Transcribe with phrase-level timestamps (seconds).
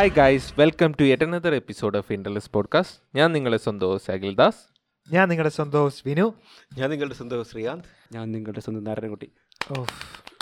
[0.00, 4.34] Hi guys welcome to yet another episode of Indulus podcast ഞാൻ നിങ്ങളുടെ സ്വന്തം ഹോസ് അഖിൽ
[4.34, 4.60] ദാസ്.
[5.12, 6.34] ഞാൻ നിങ്ങളുടെ സ്വന്തം ഹോസ് വിനു.
[6.78, 7.84] ഞാൻ നിങ്ങളുടെ സ്വന്തം ശ്രീകാന്ത്.
[8.12, 9.28] ഞാൻ നിങ്ങളുടെ സ്വന്തം നാരായണൻകുട്ടി.
[9.70, 9.84] ഓ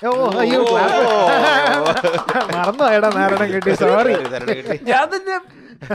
[0.06, 0.60] ഓ, അയ്യോ
[2.56, 4.12] മറന്നു ആയടാ നാരായണൻ കിട്ടി സോറി
[4.82, 5.40] ഞാൻ തന്നെ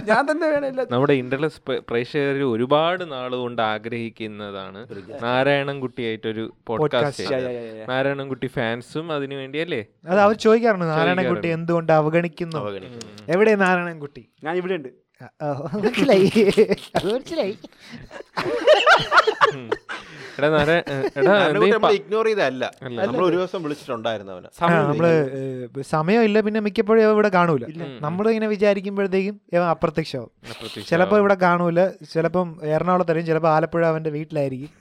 [0.03, 4.87] ഞാൻ തന്നെ വേണമില്ല നമ്മുടെ ഇന്റർലെസ് പ്രേക്ഷകർ ഒരുപാട് നാളുകൊണ്ട് ആഗ്രഹിക്കുന്നതാണ്
[5.23, 7.23] നാരായണൻകുട്ടിയായിട്ടൊരു പോഡ്കാസ്റ്റ്.
[7.89, 9.85] നാരായണൻകുട്ടി ഫാൻസും അതിനു വേണ്ടിയല്ലേ?
[10.07, 12.57] അത് അവർ ചോദിക്കാറുണ്ട് നാരായണൻകുട്ടി കുട്ടി എന്തുകൊണ്ട് അവഗണിക്കുന്നു?
[12.57, 13.31] അവഗണിക്കുന്നു.
[13.33, 15.02] എവിടെ നാരായണൻകുട്ടി ഞാൻ ഇവിടെ ഉണ്ട്.
[21.97, 22.63] ഇഗ്നോർ ചെയ്തല്ല
[22.99, 24.49] നമ്മൾ ഒരു ദിവസം വിളിച്ചിട്ടുണ്ടായിരുന്നു അവനെ
[24.89, 25.05] നമ്മൾ
[25.93, 27.63] സമയമില്ല പിന്നെ മിക്കപ്പോഴും ഇവ ഇവിടെ കാണൂല.
[27.65, 30.31] നമ്മളിങ്ങനെ നമ്മൾ ഇങ്ങനെ വിചാരിക്കുമ്പോഴത്തേക്കും ഇവൻ അപ്രത്യക്ഷമാവും.
[30.47, 31.79] ചിലപ്പോൾ ചിലപ്പോ ഇവിടെ കാണൂല
[32.13, 34.71] ചിലപ്പം എറണാകുളത്തായിരിക്കും ചിലപ്പോ ആലപ്പുഴ അവന്റെ വീട്ടിലായിരിക്കും.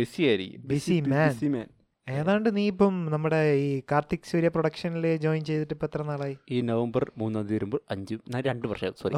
[0.00, 0.60] ബിസി ആയിരിക്കും.
[0.72, 1.66] ബിസി മാൻ ബിസി മാൻ
[2.08, 6.34] ഏതാണ്ട് നീ ഇപ്പം നമ്മുടെ ഈ കാർത്തിക് സൂര്യ പ്രൊഡക്ഷനിൽ ജോയിൻ ചെയ്തിട്ട് ഇപ്പൊ എത്ര നാളായി?
[6.54, 8.14] ഈ നവംബർ മൂന്നാം തീയതി വരുമ്പോൾ അഞ്ച്
[8.48, 9.14] രണ്ട് വർഷം സോറി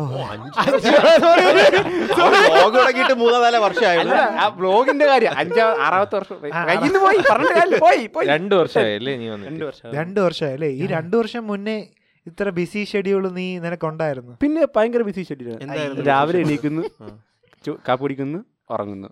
[2.45, 4.21] വ്ലോഗ് തുടങ്ങിയിട്ട് മൂന്നാൽ നാലോ വർഷമായല്ലോ.
[4.43, 6.39] ആ ബ്ലോഗിന്റെ കാര്യം അഞ്ചാം ആറാമത്തെ വർഷം.
[6.71, 8.27] കഴിഞ്ഞു പോയി പറഞ്ഞിട്ട് പോയി പോയി.
[8.35, 9.89] രണ്ടു വർഷമായല്ലേ നീ രണ്ട് വർഷം.
[10.01, 11.79] രണ്ട് വർഷം അല്ലേ ഈ രണ്ട് വർഷം മുന്നേ
[12.27, 14.33] ഇത്ര ബിസി ഷെഡ്യൂൾ നീ നിനക്കുണ്ടായിരുന്നു?
[14.45, 16.05] പിന്നെ ഭയങ്കര ബിസി ഷെഡ്യൂൾ എന്തായിരുന്നു?
[16.11, 16.85] രാവിലെ എണീക്കുന്നു.
[17.87, 18.39] കാപ്പി കുടിക്കുന്നു
[18.75, 19.11] ഉറങ്ങുന്നു.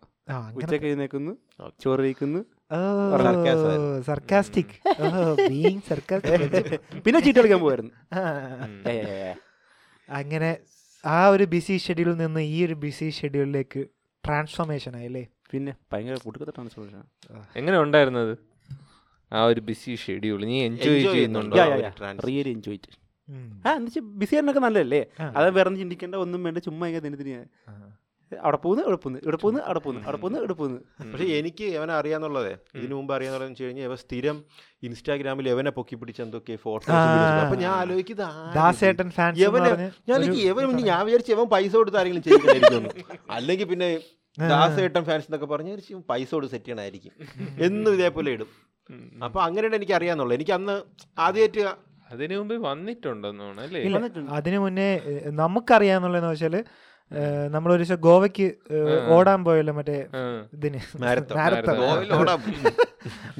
[0.58, 1.32] ഉച്ചയ്ക്ക് എഴുന്നേക്കുന്നു
[1.82, 2.40] ചോറ് കഴിക്കുന്നു.
[4.02, 4.74] സർക്കാസ്റ്റിക്
[7.04, 7.92] പിന്നെ ചീട്ട് കളിക്കാൻ പോയിരുന്നു.
[10.08, 10.50] അങ്ങനെ
[11.04, 13.80] ആ ഒരു ബിസി ഷെഡ്യൂളിൽ നിന്ന് ഈ ഒരു ബിസി ഷെഡ്യൂളിലേക്ക്
[14.24, 16.16] ട്രാൻസ്ഫോർമേഷൻ ആയില്ലേ പിന്നെ ഭയങ്കര
[16.56, 17.02] ട്രാൻസ്ഫോർമേഷൻ
[17.56, 18.34] എങ്ങനെ ഉണ്ടായിരുന്നത്?
[19.32, 21.56] ആ ഒരു ബിസി ഷെഡ്യൂൾ നീ എൻജോയ് Enjoy ചെയ്യുന്നുണ്ടോ?
[22.28, 22.78] റിയലി എൻജോയ്
[23.66, 25.02] ആ എന്ന് വെച്ചാൽ ബിസി ആയിരുന്നൊക്കെ നല്ലതല്ലേ.
[25.38, 27.46] അത് വേറെ ചിന്തിക്കേണ്ട ഒന്നും വേണ്ട ചുമ്മാ ഇങ്ങനെ.
[28.46, 30.78] അവിടെ പോകുന്നു ഇവിടെ പോകുന്നു ഇവിടെ പോകുന്നു അവിടെ പോകുന്നു അവിടെ പോകുന്നു ഇവിടെ പോകുന്നു.
[31.12, 32.52] പക്ഷെ എനിക്ക് അവനെ അറിയാന്നുള്ളതേ.
[32.78, 34.36] ഇതിനു മുമ്പ് അറിയാന്നുള്ളത് വെച്ച് കഴിഞ്ഞാൽ ഇവ സ്ഥിരം
[34.88, 36.88] ഇൻസ്റ്റാഗ്രാമിൽ എവനെ പൊക്കി പിടിച്ച് എന്തൊക്കെ ഫോട്ടോ.
[37.44, 38.26] അപ്പൊ ഞാൻ ആലോചിക്കുന്നത്
[40.10, 42.92] ഞാൻ എനിക്ക് യവൻ ഞാൻ വിചാരിച്ചു ഇവൻ പൈസ കൊടുത്ത് ആരെങ്കിലും ചെയ്യുന്നു
[43.38, 43.88] അല്ലെങ്കിൽ പിന്നെ
[44.38, 47.12] ദാസേട്ടൻ ഫാൻസ് എന്നൊക്കെ പറഞ്ഞ് വിചാരിച്ചു പൈസ കൊടുത്ത് സെറ്റ് ചെയ്യണമായിരിക്കും
[47.66, 48.48] എന്നും ഇതേപോലെ ഇടും.
[49.26, 50.74] അപ്പൊ അങ്ങനെയാണ് എനിക്ക് അറിയാന്നുള്ളത് എനിക്ക് അന്ന്
[51.26, 51.62] ആദ്യമായിട്ട്
[52.12, 53.80] അതിനു മുമ്പ് വന്നിട്ടുണ്ടെന്നാണ് തോന്നുന്നു അല്ലേ?
[54.38, 54.88] അതിനു മുന്നേ
[55.40, 56.56] നമുക്കറിയാന്നുള്ളതെന്ന് വെച്ചാൽ
[57.50, 58.46] നമ്മൾ ഒരു ദിവസം ഗോവയ്ക്ക്
[59.08, 59.96] ഓടാൻ പോയല്ലോ മറ്റേ.
[60.52, 60.80] ഇതിന്.
[61.36, 61.36] മാരത്തോൺ.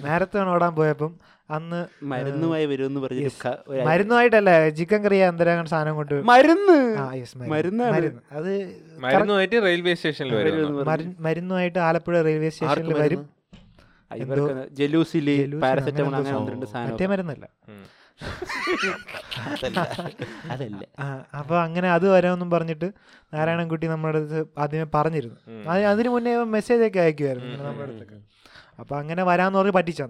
[0.04, 0.48] മാരത്തോൺ.
[0.48, 1.12] ഓടാൻ പോയപ്പം
[1.50, 3.22] അന്ന് മരുന്നുമായി വരുമെന്ന് പറഞ്ഞു
[3.88, 6.14] മരുന്നുമായിട്ടല്ല ചിക്കൻ കറി എന്തരാണ് സാധനം കൊണ്ട്
[7.52, 7.84] മരുന്ന്.
[8.32, 8.52] അത്
[8.98, 13.22] മരുന്നുമായിട്ട് റെയിൽവേ സ്റ്റേഷനിൽ വരും മരുന്നുമായിട്ട് ആലപ്പുഴ റെയിൽവേ സ്റ്റേഷനിൽ വരും.
[14.72, 16.38] ജലൂസിലി പാരസെറ്റമോൾ അങ്ങനെ
[16.91, 17.44] മറ്റേ മരുന്നല്ല.
[20.50, 20.82] അതല്ല.
[20.98, 22.92] ആ, അപ്പൊ അങ്ങനെ അത് വരാമെന്നും പറഞ്ഞിട്ട്
[23.34, 25.36] നാരായണൻകുട്ടി നമ്മുടെ അടുത്ത് ആദ്യമേ പറഞ്ഞിരുന്നു.
[25.86, 28.19] അതിനു മുന്നേ മെസ്സേജ് ഒക്കെ അയക്കുമായിരുന്നു നമ്മുടെ അടുത്തൊക്കെ.
[28.78, 30.03] അപ്പൊ അങ്ങനെ വരാന്ന് പറഞ്ഞ് പറ്റിച്ചു.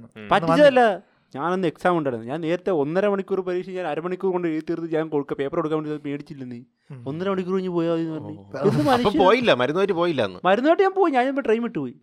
[1.34, 2.26] ഞാനൊന്ന് എക്സാം ഉണ്ടായിരുന്നു.
[2.32, 5.90] ഞാൻ നേരത്തെ ഒന്നര മണിക്കൂർ പരീക്ഷ ഞാൻ അരമണിക്കൂർ കൊണ്ട് എഴുതി തീർത്ത് ഞാൻ കൊടുക്കുക പേപ്പർ കൊടുക്കാൻ വേണ്ടി
[5.90, 6.10] മേടിച്ചില്ലെന്ന്.
[6.10, 6.58] മേടിച്ചില്ല നീ
[6.92, 6.98] ഉം.
[7.10, 11.10] ഒന്നര മണിക്കൂർ കഴിഞ്ഞ് പോയാൽ മതി എന്ന് പറഞ്ഞു എന്ത് പോയില്ല മരുന്നുമായിട്ട് പോയില്ല മരുന്നുമായിട്ട് ഞാൻ പോയി.
[11.16, 11.94] ഞാൻ ഇപ്പൊ ട്രെയിൻ വിട്ടു പോയി.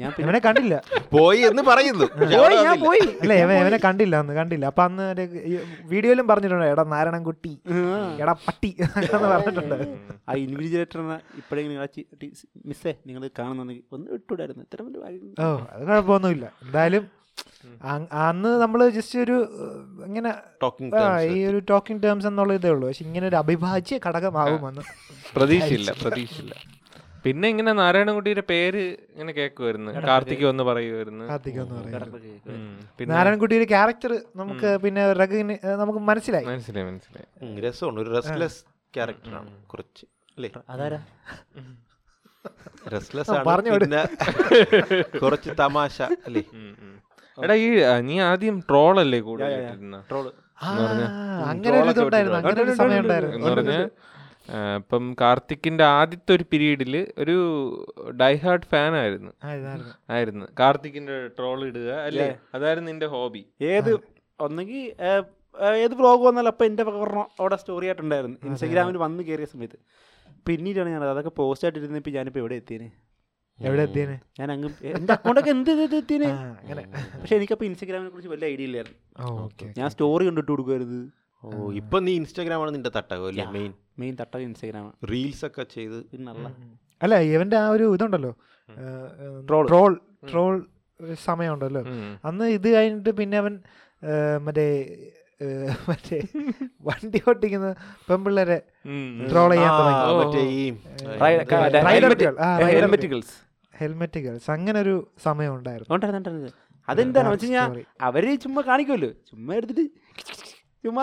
[0.00, 0.74] ഞാൻ പിന്നെ ഇവനെ കണ്ടില്ല.
[1.16, 2.06] പോയി എന്ന് പറയുന്നു.
[2.34, 3.04] പോയി ഞാൻ പോയി.
[3.22, 3.32] അല്ല
[3.62, 4.64] ഇവനെ കണ്ടില്ല അന്ന് കണ്ടില്ല.
[4.72, 5.06] അപ്പൊ അന്ന്
[5.92, 7.52] വീഡിയോയിലും പറഞ്ഞിട്ടുണ്ട് എടാ നാരായണൻ കുട്ടി
[8.24, 9.76] എടാ പട്ടി എന്ന് പറഞ്ഞിട്ടുണ്ട്.
[10.28, 11.00] ആ ഇൻവിജിലേറ്റർ
[11.42, 11.88] ഇപ്പോഴെങ്കിലും നിങ്ങൾ
[12.70, 14.86] മിസ്സേ നിങ്ങൾ കാണുന്നുണ്ടെങ്കിൽ ഒന്ന് വിട്ടുവിടായിരുന്നു ഇത്തരം
[15.44, 16.46] ഓ അത് കുഴപ്പമൊന്നുമില്ല.
[16.66, 17.04] എന്തായാലും
[18.22, 19.36] അന്ന് നമ്മൾ ജസ്റ്റ് ഒരു
[20.06, 20.30] ഇങ്ങനെ
[20.64, 20.90] Talking
[21.34, 22.88] ഈ ഒരു ടോക്കിംഗ് ടേംസ് എന്നുള്ള ഇതേ ഉള്ളൂ.
[22.88, 24.82] പക്ഷെ ഇങ്ങനെ ഒരു അവിഭാജ്യ ഘടകമാകുമെന്ന്
[25.36, 26.54] പ്രതീക്ഷയില്ല പ്രതീക്ഷയില്ല.
[27.24, 31.96] പിന്നെ ഇങ്ങനെ നാരായണൻകുട്ടിയുടെ പേര് ഇങ്ങനെ കേൾക്കുമായിരുന്നു കാർത്തിക് എന്ന് പറയുമായിരുന്നു കാർത്തിക് എന്ന് പറയുന്നത്.
[31.96, 32.54] കിടക്കൊക്കെ
[32.98, 35.02] പിന്നെ നാരായണൻകുട്ടി ക്യാരക്ടർ നമുക്ക് പിന്നെ
[35.82, 36.46] നമുക്ക് മനസ്സിലായി.
[36.46, 37.26] മനസ്സിലായി മനസ്സിലായി.
[37.66, 38.60] രസമാണ് ഒരു റെസ്റ്റ്ലെസ്
[38.94, 40.04] ക്യാരക്ടറാണ് കുറച്ച്
[40.36, 40.50] അല്ലേ?
[40.68, 41.00] അതാരാ?
[42.94, 43.44] റെസ്റ്റ്ലെസ് ആണ്.
[45.22, 45.96] കുറച്ച് തമാശ
[46.28, 46.42] അല്ലേ.
[47.38, 47.68] എടാ ഈ
[48.08, 50.06] നീ ആദ്യം ട്രോൾ അല്ലേ കൂടുതലായിരുന്നു കൂടുതൽ.
[50.10, 50.26] ട്രോൾ?
[51.50, 53.76] അങ്ങനെ ഒരു ഇതുണ്ടായിരുന്നു അങ്ങനെ ഒരു സമയം ഉണ്ടായിരുന്നു.
[54.80, 57.36] ഇപ്പം കാർത്തിക്കിന്റെ ആദ്യത്തെ ഒരു പീരീഡിൽ ഒരു
[58.22, 59.32] ഡൈഹാർഡ് ഫാൻ ആയിരുന്നു.
[60.16, 60.46] ആയിരുന്നു.
[60.60, 62.28] കാർത്തിക്കിന്റെ ട്രോൾ ഇടുക അല്ലേ?
[62.56, 63.42] അതായിരുന്നു നിന്റെ ഹോബി.
[63.74, 63.90] ഏത്
[64.40, 64.82] ഒന്നെങ്കിൽ
[65.84, 68.36] ഏത് വ്ളോഗ് വന്നാലും അപ്പം എന്റെ പറഞ്ഞ അവിടെ സ്റ്റോറി ആയിട്ടുണ്ടായിരുന്നു.
[68.48, 69.78] ഇൻസ്റ്റാഗ്രാമിൽ വന്ന് കയറിയ സമയത്ത്.
[70.48, 72.88] പിന്നീടാണ് ഞാൻ അതൊക്കെ പോസ്റ്റ് ആയിട്ടിരുന്നപ്പോൾ ഞാനിപ്പോൾ എവിടെ എത്തിയേനെ
[73.60, 74.16] എവിടെ എത്തിയേനെ?
[74.40, 74.68] ഞാൻ അങ്ങ്
[74.98, 76.82] എന്റെ അക്കൗണ്ടൊക്കെ എന്ത് ആ, അങ്ങനെ.
[77.20, 78.98] പക്ഷെ എനിക്കപ്പോൾ ഇൻസ്റ്റാഗ്രാമിനെ കുറിച്ച് വലിയ ഐഡിയ ഇല്ലായിരുന്നു.
[79.78, 81.00] ഞാൻ സ്റ്റോറി കണ്ടിട്ട് കൊടുക്കുമായിരുന്നു
[81.42, 83.70] ഓ ഇപ്പൊ നീ ഇൻസ്റ്റാഗ്രാമാണ് നിന്റെ തട്ടകം അല്ലേ മെയിൻ
[84.00, 85.98] മെയിൻ തട്ടകം ഇൻസ്റ്റാഗ്രാമാണ് റീൽസ് ഒക്കെ ചെയ്ത്.
[86.28, 86.46] നല്ല.
[87.04, 88.32] അല്ല ഇവന്റെ ആ ഒരു ഇതുണ്ടല്ലോ
[89.48, 89.92] ട്രോൾ ട്രോൾ
[90.30, 90.54] ട്രോൾ
[91.28, 91.82] സമയമുണ്ടല്ലോ.
[92.28, 93.54] അന്ന് ഇത് കഴിഞ്ഞിട്ട് പിന്നെ അവൻ
[94.46, 94.66] മറ്റേ
[95.88, 96.18] മറ്റേ
[96.88, 97.68] വണ്ടി ഓട്ടിക്കുന്ന
[98.08, 98.58] പെമ്പിള്ളേരെ
[99.30, 100.66] ട്രോൾ ചെയ്യാൻ തുടങ്ങി.
[103.80, 104.94] ഹെൽമെറ്റ് ഗേൾസ് അങ്ങനെ ഒരു
[105.26, 105.90] സമയം ഉണ്ടായിരുന്നു.
[106.88, 107.72] അതെന്താണെന്ന് വെച്ച് കഴിഞ്ഞാൽ
[108.08, 109.84] അവർ ചുമ്മാ കാണിക്കുമല്ലോ ചുമ്മാ എടുത്തിട്ട്
[110.84, 111.02] ചുമ്മാ?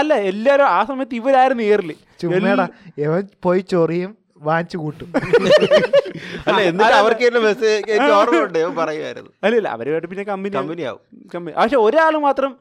[0.00, 1.90] അല്ല എല്ലാരും ആ സമയത്ത് ഇവരായിരുന്നു ഏറിൽ.
[2.22, 2.66] ചുമ്മാടാ
[3.04, 4.12] ഇവൻ പോയി ചൊറിയും
[4.48, 5.08] വാങ്ങിച്ചു കൂട്ടും.
[6.48, 9.30] അല്ല എന്നിട്ട് അവർക്ക് മെസ്സേജ് ഓർമ്മയുണ്ട് പറയുമായിരുന്നു.
[9.46, 11.02] അല്ലല്ല അവരുമായിട്ട് പിന്നെ കമ്പനി കമ്പനി ആവും
[11.34, 11.54] കമ്പനി.
[11.60, 12.52] പക്ഷെ ഒരാൾ മാത്രം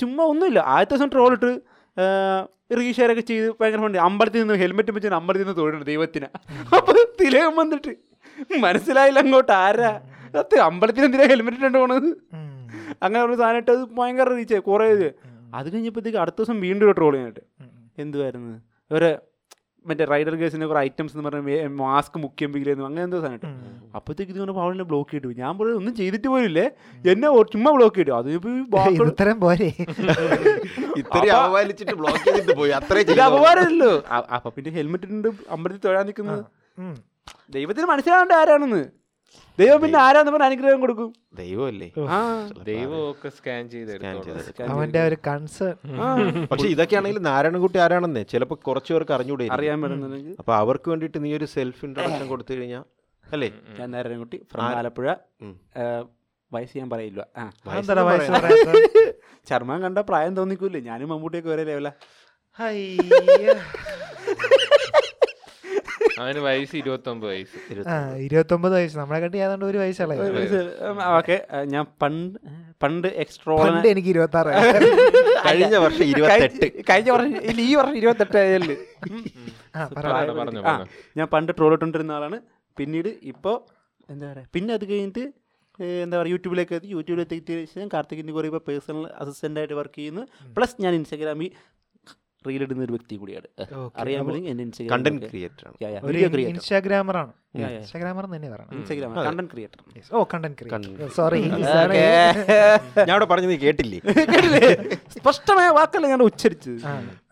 [0.00, 0.60] ചുമ്മാ ഒന്നുമില്ല.
[0.74, 1.52] ആദ്യത്തെ ദിവസം ട്രോൾ ഇട്ട്
[2.78, 6.28] റീഷെയർ ഒക്കെ ചെയ്ത് ഭയങ്കര ഫണ്ട് അമ്പലത്തിൽ നിന്ന് ഹെൽമെറ്റ് വെച്ചാൽ അമ്പലത്തിൽ നിന്ന് തൊഴിലുണ്ട് ദൈവത്തിന്.
[6.76, 7.92] അപ്പൊ തിലകം വന്നിട്ട്
[8.64, 9.52] മനസ്സിലായില്ല അങ്ങോട്ട്.
[9.64, 9.92] ആരാ?
[10.42, 12.08] അത് അമ്പലത്തിൽ എന്തിനാ ഹെൽമെറ്റ് ഇട്ടുണ്ട് പോണത്?
[13.02, 15.08] അങ്ങനെ ഒരു സാധനം ഇട്ട് അത് ഭയങ്കര റീച്ച് കുറേ ഇത്.
[15.58, 17.42] അത് കഴിഞ്ഞപ്പോഴത്തേക്ക് അടുത്ത ദിവസം വീണ്ടും ട്രോൾ ചെയ്യാനായിട്ട്.
[18.04, 18.54] എന്തുവായിരുന്നു?
[18.90, 19.08] ഒരു
[19.86, 23.52] മറ്റേ റൈഡർ ഗേഴ്സിന്റെ കുറേ ഐറ്റംസ് എന്ന് പറഞ്ഞാൽ മാസ്ക് മുക്കിയമ്പിക്കലായിരുന്നു അങ്ങനെ എന്തോ സാധനം.
[23.98, 25.28] അപ്പോഴത്തേക്ക് ഇത് പറഞ്ഞപ്പോൾ അവളെ ബ്ലോക്ക് ചെയ്തു.
[25.42, 26.64] ഞാൻ പോലും ഒന്നും ചെയ്തിട്ട് പോലില്ലേ
[27.12, 28.12] എന്നെ ചുമ്മാ ബ്ലോക്ക് ചെയ്തു.
[28.20, 28.30] അത്
[29.12, 29.68] ഇത്രയും പോരെ.
[31.38, 32.72] അപമാനിച്ചിട്ട് ബ്ലോക്ക് ചെയ്തിട്ട് പോയി.
[32.80, 33.92] അത്രേ അപമാനമല്ലോ
[34.36, 36.42] അപ്പൊ പിന്നെ ഹെൽമെറ്റ് ഉണ്ട് അമ്പലത്തിൽ തൊഴാൻ നിൽക്കുന്നത്.
[37.56, 38.82] ദൈവത്തിന് മനസ്സിലാവേണ്ട ആരാണെന്ന്.
[39.58, 41.08] ദൈവം പിന്നെ ആരാന്ന് പറഞ്ഞ അനുഗ്രഹം കൊടുക്കും.
[41.40, 41.88] ദൈവമല്ലേ?
[42.68, 43.92] ദൈവമൊക്കെ സ്കാൻ ചെയ്ത്
[44.74, 45.74] അവന്റെ ഒരു കൺസേൺ
[46.50, 48.22] പക്ഷെ ഇതൊക്കെയാണെങ്കിൽ നാരായണൻകുട്ടി ആരാണെന്നേ?
[48.32, 50.34] ചിലപ്പോ കുറച്ചു പേർക്ക് അറിഞ്ഞൂടെ അറിയാൻ പറ്റുന്നുണ്ടെങ്കിൽ.
[50.42, 52.84] അപ്പൊ അവർക്ക് വേണ്ടിയിട്ട് നീ ഒരു സെൽഫ് ഇൻട്രൊഡക്ഷൻ കൊടുത്തു കഴിഞ്ഞാൽ
[53.24, 53.50] അല്ലേ?
[53.78, 55.06] ഞാൻ നാരായണൻകുട്ടി ഫ്രം ആലപ്പുഴ.
[56.52, 57.22] വയസ്സ് ഞാൻ പറയില്ല.
[59.50, 61.88] ചർമ്മം കണ്ട പ്രായം തോന്നിക്കൂലേ ഞാനും മമ്മൂട്ടിയൊക്കെ ഒരേ ലെവല
[66.22, 67.58] അവന് വയസ്സ് ഇരുപത്തൊമ്പത് വയസ്സ്.
[68.26, 68.74] ഇരുപത്തൊമ്പത്.
[68.76, 68.96] വയസ്സ്.
[69.00, 70.14] നമ്മളെ കണ്ടി ഏതാണ്ട് ഒരു വയസ്സളെ
[71.18, 71.36] ഓക്കെ.
[71.72, 72.36] ഞാൻ പണ്ട്
[72.82, 74.52] പണ്ട് എക്സ്ട്രോ പണ്ട് എനിക്ക് ഇരുപത്തി ആറ്
[75.46, 76.68] കഴിഞ്ഞ വർഷം ഇരുപത്തെട്ട്.
[76.90, 78.76] കഴിഞ്ഞ വർഷം ഇല്ല, ഈ വർഷം ഇരുപത്തെട്ട് ആയല്ലേ.
[81.18, 82.38] ഞാൻ പണ്ട് ട്രോൾ ഇട്ടുകൊണ്ടിരുന്ന ആളാണ്.
[82.78, 83.56] പിന്നീട് ഇപ്പോൾ
[84.14, 85.24] എന്താ പറയുക പിന്നെ അത് കഴിഞ്ഞിട്ട്
[86.04, 86.88] എന്താ പറയുക യൂട്യൂബിലേക്ക് എത്തി.
[86.96, 90.22] യൂട്യൂബിലെത്തിയ എത്തിയ ശേഷം കാർത്തികിന്റെ കുറേ ഇപ്പോൾ പേഴ്സണൽ അസിസ്റ്റന്റായിട്ട് വർക്ക് ചെയ്യുന്നു.
[90.56, 91.50] പ്ലസ് ഞാൻ ഇൻസ്റ്റാഗ്രാമിൽ
[92.44, 93.46] റീൽ ഇടുന്ന ഒരു വ്യക്തി കൂടിയാണ്.
[94.56, 95.76] ഇൻസ്റ്റാഗ്രാം കണ്ടന്റ് ക്രിയേറ്റർ ആണ്.
[96.08, 97.16] ഒരു ക്രിയേറ്റർ ഇൻസ്റ്റാഗ്രാമർ
[98.34, 99.48] തന്നെ പറയണം.
[99.52, 99.78] ക്രിയേറ്റർ
[100.12, 101.40] ഓ കണ്ടന്റ് ക്രിയേറ്റർ സോറി
[103.00, 103.98] ഞാൻ അവിടെ പറഞ്ഞത് നീ കേട്ടില്ലേ?
[105.14, 106.78] സ്പഷ്ടമായ വാക്കല്ല ഞാൻ ഉച്ചരിച്ചത്.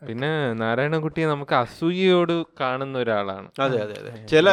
[0.08, 0.30] പിന്നെ
[0.62, 3.48] നാരായണൻകുട്ടിയെ നമുക്ക് അസൂയയോട് കാണുന്ന ഒരാളാണ്.
[3.66, 4.12] അതെ അതെ അതെ.
[4.32, 4.46] ചില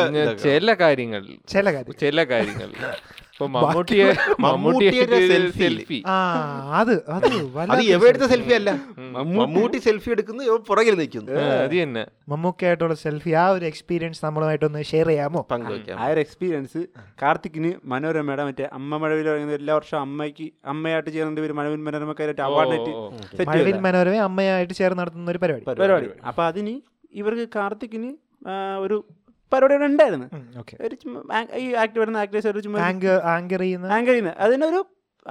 [0.46, 1.98] ചില കാര്യങ്ങളിൽ ചില കാര്യങ്ങൾ.
[2.04, 2.78] ചില കാര്യങ്ങളിൽ
[3.48, 5.20] മമ്മൂട്ടിയെ മമ്മൂട്ടിയെ മമ്മൂട്ടിയുടെ
[5.62, 6.04] സെൽഫി.
[6.08, 6.16] ആ
[6.80, 7.26] അത് അത്
[7.74, 8.54] അത് എവിടുത്തെ സെൽഫി.
[8.54, 8.72] അല്ല.
[9.10, 11.32] മമ്മൂട്ടി സെൽഫി എടുക്കുന്നു പുറകിൽ നിൽക്കുന്നു.
[11.32, 12.04] അത് തന്നെ.
[12.30, 15.48] മമ്മൂക്കായിട്ടുള്ള സെൽഫി ആ ഒരു എക്സ്പീരിയൻസ് നമ്മളുമായിട്ടൊന്ന് ഷെയർ ചെയ്യാമോ?
[15.98, 16.82] ആ ഒരു എക്സ്പീരിയൻസ്
[17.22, 22.92] കാർത്തിക്കിന് മനോരമയുടെ മറ്റേ അമ്മ മഴവിൽ പറയുന്നത് എല്ലാ വർഷവും അമ്മയ്ക്ക് അമ്മയായിട്ട് ചേർന്നിട്ട് ഒരു മഴവിൽ മനോരമക്കാരായിട്ട് അവാർഡായിട്ട്
[23.50, 23.76] മഴവിൽ.
[23.78, 25.66] മനോരമ അമ്മയായിട്ട് ചേർന്ന് നടത്തുന്ന ഒരു പരിപാടി.
[25.82, 26.10] പരിപാടി.
[26.28, 26.82] അപ്പൊ അതിന്
[27.14, 28.12] ഇവർക്ക് കാർത്തിക്കിന്
[28.80, 29.04] ഒരു
[29.54, 30.28] പരിപാടി അവിടെ ഉണ്ടായിരുന്നു
[30.88, 30.96] ഒരു
[31.64, 32.88] ഈ ആക്ട് വരുന്ന ആക്ടേഴ്സ് ഒരു ചുമ്മാ
[33.36, 34.82] ആങ്കർ ചെയ്യുന്ന അതിനൊരു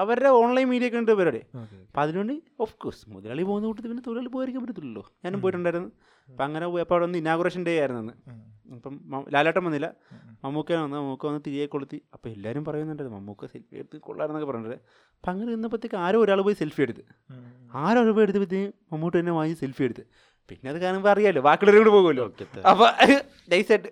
[0.02, 1.40] അവരുടെ ഓൺലൈൻ മീഡിയ ഒക്കെ ഉണ്ട് പരിപാടി.
[1.87, 2.34] അപ്പം അതിനുവേണ്ടി
[2.64, 5.02] ഓഫ് കോഴ്സ് മുതലാളി പോകുന്ന കൂട്ടത്തിൽ പിന്നെ തൊഴിലാളി പോയിരിക്കാൻ പറ്റത്തില്ലല്ലോ.
[5.25, 5.88] ഞാനും പോയിട്ടുണ്ടായിരുന്നു.
[6.28, 8.14] അപ്പം അങ്ങനെ പോയപ്പോൾ അവിടെ വന്ന് ഇനാഗുറേഷൻ ഡേ ആയിരുന്നു.
[8.76, 8.94] അപ്പം
[9.34, 9.88] ലാലാട്ടം വന്നില്ല.
[10.44, 11.99] മമ്മൂക്ക വന്ന് മമ്മൂക്ക വന്ന് തിരികെ കൊളുത്തി.
[12.14, 14.78] അപ്പോൾ എല്ലാവരും പറയുന്നുണ്ടായിരുന്നു മമ്മൂക്ക സെൽഫി എടുത്ത് കൊള്ളാരെന്നൊക്കെ പറഞ്ഞിട്ട്.
[15.19, 17.05] അപ്പം അങ്ങനെ നിന്നപ്പോഴത്തേക്ക് ആരോ ഒരാൾ പോയി സെൽഫി എടുത്ത്.
[17.84, 20.05] ആരോ ഒരാൾ പോയി എടുത്തപ്പോഴത്തേക്കും മമ്മൂട്ടി തന്നെ വാങ്ങി സെൽഫി എടുത്ത്.
[20.50, 22.25] പിന്നെ അത് കാണുമ്പോൾ അറിയാലോ ബാക്കിയുള്ളവരും കൂടെ പോകുമല്ലോ
[22.73, 22.88] അപ്പോൾ
[23.52, 23.90] നൈസായിട്ട്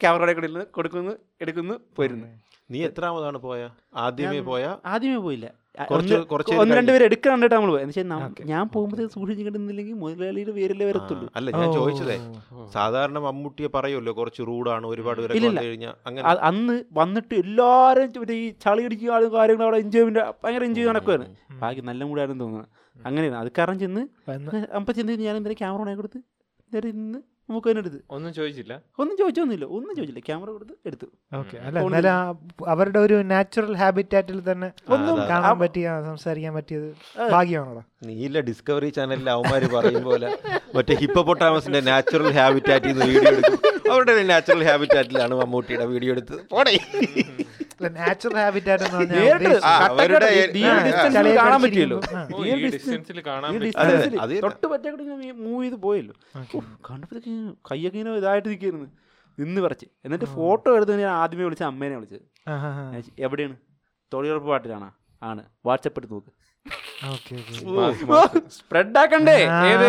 [0.00, 2.26] ക്യാമറയുടെ കൂടെ ഇരുന്ന് കൊടുക്കുന്നു എടുക്കുന്നു പോയിരുന്നു
[2.70, 3.68] നീ എത്രാമതാണ് പോയ?
[3.94, 4.76] ആദ്യമേ ഞാൻ- പോയ?
[4.86, 5.46] ആദ്യമേ പോയില്ല.
[5.90, 6.76] കുറച്ച് ഒന്ന് കുറച്ച് ഒന്ന് കഴിഞ്ഞ്.
[6.76, 8.00] രണ്ട് പേര് എടുക്കാൻ കണ്ടിട്ട് നമ്മൾ പോയത്.
[8.00, 11.30] എന്ന് ഞാൻ പോകുമ്പോഴത്തേക്ക് സൂക്ഷിച്ച് കിട്ടുന്നില്ലെങ്കിൽ മുതലാളിയുടെ പേരല്ലേ വരത്തുള്ളൂ.
[11.36, 11.72] അല്ല ഞാൻ.
[11.72, 12.16] ചോദിച്ചതേ
[12.72, 15.20] സാധാരണ മമ്മൂട്ടിയെ പറയുമല്ലോ കുറച്ച് റൂഡാണ് ഒരുപാട്
[16.06, 16.28] അങ്ങനെ.
[16.42, 21.26] അന്ന് വന്നിട്ട് എല്ലാവരും മറ്റേ ഈ ചളി അടിക്കുക ആളും കാര്യങ്ങളും അവിടെ എൻജോയ്മെന്റ് ഭയങ്കര എൻജോയ് നടക്കുവാണ്.
[21.52, 22.68] ബാക്കി നല്ല മൂടായിരുന്നു തോന്നുന്നത്
[23.06, 23.36] അങ്ങനെയാണ്.
[23.36, 24.02] അത് കാരണം ചെന്ന്
[24.76, 26.18] അപ്പൊ ചെന്ന് ഞാൻ എന്തായാലും ക്യാമറ ഉണേ കൊടുത്ത്?
[26.74, 27.98] നേരെ ഇന്ന് നമുക്ക് തന്നെ എടുത്ത്.
[28.10, 28.74] ഒന്നും ചോദിച്ചില്ല.
[29.00, 29.66] ഒന്നും ചോദിച്ചൊന്നുമില്ല.
[29.76, 30.22] ഒന്നും ചോദിച്ചില്ല.
[30.28, 31.06] ക്യാമറ കൊടുത്ത് എടുത്തു.
[31.40, 31.56] ഓക്കെ.
[31.66, 36.88] അല്ല ഫോണിൽ എന്നാലും ആ അവരുടെ ഒരു നാച്ചുറൽ ഹാബിറ്റാറ്റിൽ തന്നെ ഒന്നും കാണാൻ പറ്റിയ സംസാരിക്കാൻ പറ്റിയത്
[37.34, 37.82] ഭാഗ്യമാണോടാ?
[38.08, 40.30] നീല ഡിസ്കവറി ചാനലിൽ അവന്മാര് പറയും പോലെ.
[40.76, 43.60] മറ്റേ ഹിപ്പോപ്പൊട്ടാമസിന്റെ നാച്ചുറൽ ഹാബിറ്റാറ്റിൽ നിന്ന് വീഡിയോ എടുക്കും.
[43.92, 46.42] അവരുടെ നാച്ചുറൽ ഹാബിറ്റാറ്റിലാണ് മമ്മൂട്ടിയുടെ വീഡിയോ എടുത്തത്.
[46.54, 46.74] പോടേ.
[47.82, 49.38] നാച്ചുറൽ ഹാബിറ്റാറ്റ് എന്ന് പറഞ്ഞാൽ
[51.36, 52.00] കാണാൻ പറ്റിയല്ലോ.
[52.64, 53.52] ഡിസ്റ്റൻസിൽ കാണാൻ
[54.42, 54.90] തൊട്ട് പറ്റേ
[55.32, 56.14] മൂവ് ചെയ്ത് പോയല്ലോ.
[56.90, 58.86] കണ്ടപ്പോഴത്തേക്ക് കയ്യൊക്കെ ഇങ്ങനെ ഇതായിട്ട് നിൽക്കായിരുന്നു
[59.38, 59.86] നിന്ന് പറിച്ച്.
[60.04, 62.20] എന്നിട്ട് ഫോട്ടോ എടുത്ത് ഞാൻ ആദ്യമേ വിളിച്ച അമ്മേനെ വിളിച്ചത്.
[63.18, 63.56] എവിടെയാണ്?
[64.12, 65.44] തൊഴിലുറപ്പ് പാട്ടിലാണോ ആണ്.
[65.66, 66.30] വാട്സപ്പ് എടുത്ത് നോക്ക്.
[68.56, 69.36] സ്പ്രെഡ് ആക്കണ്ടേ.
[69.70, 69.88] ഏത്?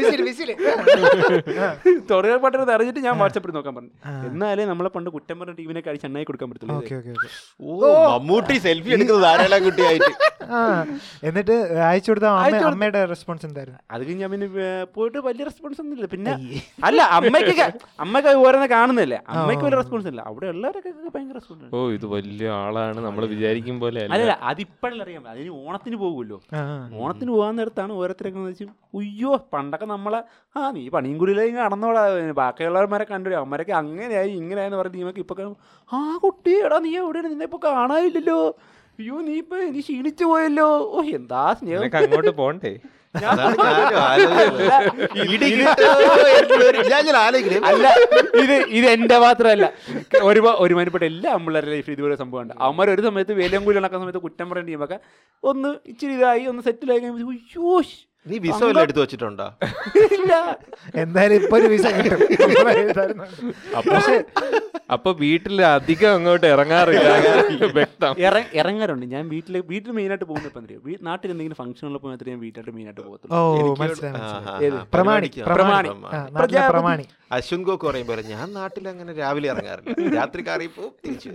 [0.00, 0.50] Whistle, whistle.
[2.10, 3.92] തൊഴിലുറപ്പ് പാട്ട് അറിഞ്ഞിട്ട് ഞാൻ വാട്സപ്പിൽ നോക്കാൻ പറഞ്ഞു.
[4.28, 6.48] എന്നാലേ നമ്മളെ പണ്ട് കുറ്റം പറഞ്ഞ ടീമിനെ കഴിച്ച് എണ്ണായി കൊടുക്കാൻ
[8.12, 10.12] മമ്മൂട്ടി സെൽഫി എടുക്കുന്നത് കുട്ടിയായിട്ട്.
[11.28, 11.56] എന്നിട്ട്
[11.88, 12.26] അയച്ചു കൊടുത്ത
[12.70, 13.80] അമ്മയുടെ റെസ്പോൺസ് എന്തായിരുന്നു?
[13.94, 14.48] അത് കഴിഞ്ഞ് ഞാൻ പിന്നെ
[14.96, 16.06] പോയിട്ട് വലിയ റെസ്പോൺസ് ഒന്നുമില്ല.
[16.14, 16.32] പിന്നെ
[16.88, 17.66] അല്ല അമ്മയ്ക്ക്
[18.04, 19.20] അമ്മയ്ക്ക് ഓരോന്ന് കാണുന്നില്ലേ?
[19.34, 20.20] അമ്മയ്ക്ക് വലിയ റെസ്പോൺസ് ഇല്ല.
[20.30, 22.98] അവിടെ ഉള്ളവരൊക്കെ ഭയങ്കര റെസ്പോൺസ് ഓ ഇത് വലിയ ആളാണ്.
[23.08, 24.32] നമ്മൾ വിചാരിക്കും പോലെ അല്ല
[25.04, 26.38] അറിയാം അതിന് ഓണത്തിന് പോകുമല്ലോ.
[27.00, 28.66] ഓണത്തിന് പോകാൻ നേരത്താണ് ഓരോരുത്തരൊക്കെ വെച്ച്
[29.00, 30.20] അയ്യോ പണ്ടൊക്കെ നമ്മളെ
[30.56, 32.02] ആ നീ പണിയും കുടിയിലേക്ക് കടന്നോടാ
[32.40, 35.36] ബാക്കിയുള്ളവന്മാരെ കണ്ടു അവന്മാരൊക്കെ അങ്ങനെയായി ഇങ്ങനെയാന്ന് പറഞ്ഞ് നീമൊക്കെ ഇപ്പൊ
[35.90, 37.30] ആ കുട്ടി എടാ നീ എവിടെയാണ്?
[37.34, 38.38] നിന്നെ ഇപ്പൊ കാണാനില്ലല്ലോ.
[38.98, 40.66] അയ്യോ നീ ഇപ്പൊ നീ ക്ഷീണിച്ചു പോയല്ലോ.
[40.88, 41.80] ഓ എന്താ സ്നേഹം?
[41.80, 42.72] നിനക്ക് അങ്ങോട്ട് പോണ്ടേ?
[47.64, 47.86] അല്ല
[48.42, 49.66] ഇത് ഇത് എന്റെ മാത്രമല്ല.
[50.22, 54.48] ഒരു ഒരുമാനപ്പെട്ട എല്ലാ അമ്പിള്ളേരുടെ ലൈഫിൽ ഇതുപോലെ സംഭവം ഉണ്ട് അവന്മാർ ഒരു സമയത്ത് വേലങ്കൂലി നടക്കുന്ന സമയത്ത് കുറ്റം
[54.50, 54.98] പറയേണ്ട ടീമൊക്കെ
[55.44, 57.26] ഒന്ന് ഇച്ചിരി ഇതായി ഒന്ന് സെറ്റിൽ ആയി കഴിയുമ്പോൾ
[58.26, 59.46] നീ വിസ വല്ല എടുത്തു വെച്ചിട്ടുണ്ടോ?
[60.12, 60.58] ഇല്ല.
[60.94, 62.20] എന്തായാലും ഇപ്പൊ ഒരു വിസ കിട്ടും.
[63.92, 64.24] പക്ഷേ
[64.92, 67.08] അപ്പൊ വീട്ടിൽ അധികം അങ്ങോട്ട് ഇറങ്ങാറില്ല.
[67.72, 68.14] വ്യക്തം.
[68.18, 69.06] ഇറ- ഇറങ്ങാറുണ്ട്.
[69.06, 72.86] ഞാൻ വീട്ടിൽ വീട്ടിൽ മെയിനായിട്ട് പോകുന്ന ഇപ്പം അറിയാം നാട്ടിൽ എന്തെങ്കിലും ഫംഗ്ഷൻ ഫംഗ്ഷനുള്ളപ്പോൾ മാത്രമേ ഞാൻ വീട്ടിലായിട്ട് മെയിൻ
[72.88, 73.36] ആയിട്ട് പോകത്തുള്ളൂ.
[74.92, 75.30] പ്രമാണി.
[75.54, 75.88] പ്രമാണി.
[76.70, 77.04] പ്രമാണി.
[77.30, 79.90] അശ്വിൻ ഗോക്ക് പറയുമ്പോൾ ഞാൻ നാട്ടിൽ അങ്ങനെ രാവിലെ ഇറങ്ങാറില്ല.
[80.18, 81.28] രാത്രി കയറി പോവും തിരിച്ചു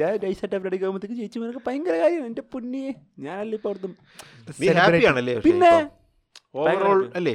[0.00, 2.92] ഞാൻ നൈസായിട്ട് അവിടെ ആകുമ്പോഴത്തേക്ക് ചേച്ചിമാരൊക്കെ ഭയങ്കര കാര്യം എന്റെ പൊന്നിയെ
[3.26, 3.88] ഞാനല്ലേ ഇപ്പോൾ അവിടുത്തെ
[4.62, 5.72] നീ ഹാപ്പി ആണല്ലേ പിന്നെ
[6.60, 7.32] ഓവറോൾ അല്ലേ?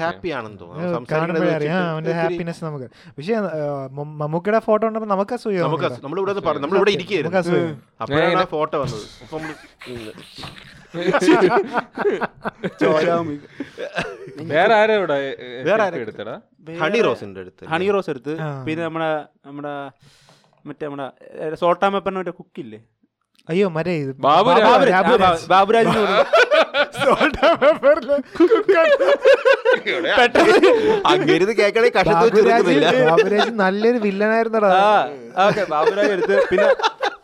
[0.00, 2.10] ഹാപ്പി ആണെന്ന് തോന്നുന്നു.
[2.18, 2.86] ഹാപ്പിനെസ് നമുക്ക്.
[3.16, 3.38] പക്ഷേ
[4.20, 5.88] മമ്മൂക്കയുടെ ഫോട്ടോ ഉണ്ടപ്പോ നമുക്ക് അസൂയ നമുക്ക്.
[6.04, 6.34] നമ്മളിവിടെ
[6.64, 7.62] നമ്മളിവിടെ ഇരിക്കുകയായിരുന്നു.
[8.04, 9.06] അപ്പോഴാണ് ആ ഫോട്ടോ വന്നത്.
[9.86, 10.75] ചോരാമി
[14.52, 15.16] വേറെ ആരാ ഇവിടെ
[15.68, 16.34] വേറെ selfie എടുത്തടാ?
[16.82, 18.32] ഹണി റോസിന്റെ അടുത്ത് ഹണി റോസ് എടുത്ത്.
[18.66, 19.08] പിന്നെ നമ്മുടെ
[19.48, 19.74] നമ്മുടെ
[20.64, 21.06] മറ്റേ നമ്മുടെ
[21.62, 22.78] സോട്ടാമപ്പന്റെ മറ്റേ കുക്കില്ലേ?
[23.48, 24.12] അയ്യോ മരേ ഇത്
[25.50, 25.96] ബാബുരാജ്.
[31.10, 32.42] അങ്ങേരുത് കേൾക്കണേ കഷത്ത് വെച്ച്
[33.10, 34.70] ബാബുരാജ് നല്ലൊരു വില്ലനായിരുന്നടാ.
[35.74, 36.36] ബാബുരാജ് എടുത്ത്.
[36.50, 36.66] പിന്നെ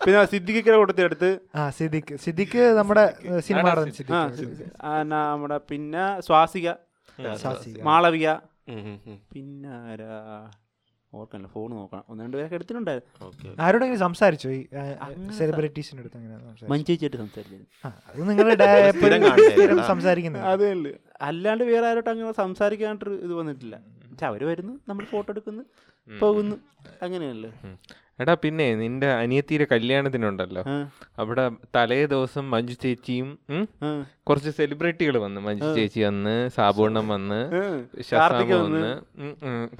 [0.06, 2.16] പിന്നെ സിദ്ദിഖിക്കര കൊടുത്ത് എടുത്ത് ആ സിദ്ദിഖ്.
[2.16, 4.18] സിദ്ദിഖ് നമ്മുടെ സിനിമ നടൻ സിദ്ദിഖ്.
[4.18, 4.70] ആ സിദ്ദിഖ്.
[4.82, 6.72] ആ, ന- നമ്മുടെ പിന്നെ സ്വാസിക.
[7.36, 7.82] സാസിക.
[7.82, 8.34] മാളവിക.
[9.32, 10.50] പിന്നെ ആരാ?
[11.14, 12.04] ഓർക്കല്ല ഫോൺ നോക്കണം.
[12.08, 13.26] ഒന്ന് രണ്ട് പേരൊക്കെ എടുത്തിട്ടുണ്ടായിരുന്നു.
[13.26, 13.56] ഓക്കേ.
[13.60, 14.50] ആരോടെങ്കിലും സംസാരിച്ചോ?
[14.50, 14.66] ഈ
[15.38, 16.66] സെലിബ്രിറ്റീസിന്റെ അടുത്ത് അങ്ങനെ സംസാരിച്ചോ?
[16.66, 19.50] മഞ്ചേച്ചിയായിട്ട് സംസാരിച്ചത് ആ, അത് നിങ്ങളുടെ കാണുന്നതല്ലേ?
[19.50, 20.42] സ്ഥിരം സംസാരിക്കുന്നത്.
[20.42, 20.90] അതേ ഉള്ളു
[21.22, 23.76] അല്ലാണ്ട് വേറെ ആരോട്ട് അങ്ങനെ സംസാരിക്കാനായിട്ട് ഇത് വന്നിട്ടില്ല.
[24.10, 25.62] പക്ഷെ അവർ വരുന്നു നമ്മൾ ഫോട്ടോ എടുക്കുന്നു
[26.20, 26.56] പോകുന്നു.
[27.02, 27.52] അങ്ങനെയല്ലേ.
[28.22, 30.62] എടാ പിന്നെ നിന്റെ അനിയത്തിയുടെ കല്യാണത്തിനുണ്ടല്ലോ.
[31.22, 31.44] അവിടെ
[31.76, 33.28] തലേ ദിവസം മഞ്ജു ചേച്ചിയും
[34.28, 35.40] കുറച്ച് സെലിബ്രിറ്റികൾ വന്ന്.
[35.48, 37.40] മഞ്ജു ചേച്ചി വന്ന് സാബുണ്ണം വന്ന്
[38.12, 38.92] കാർത്തിക് വന്ന്.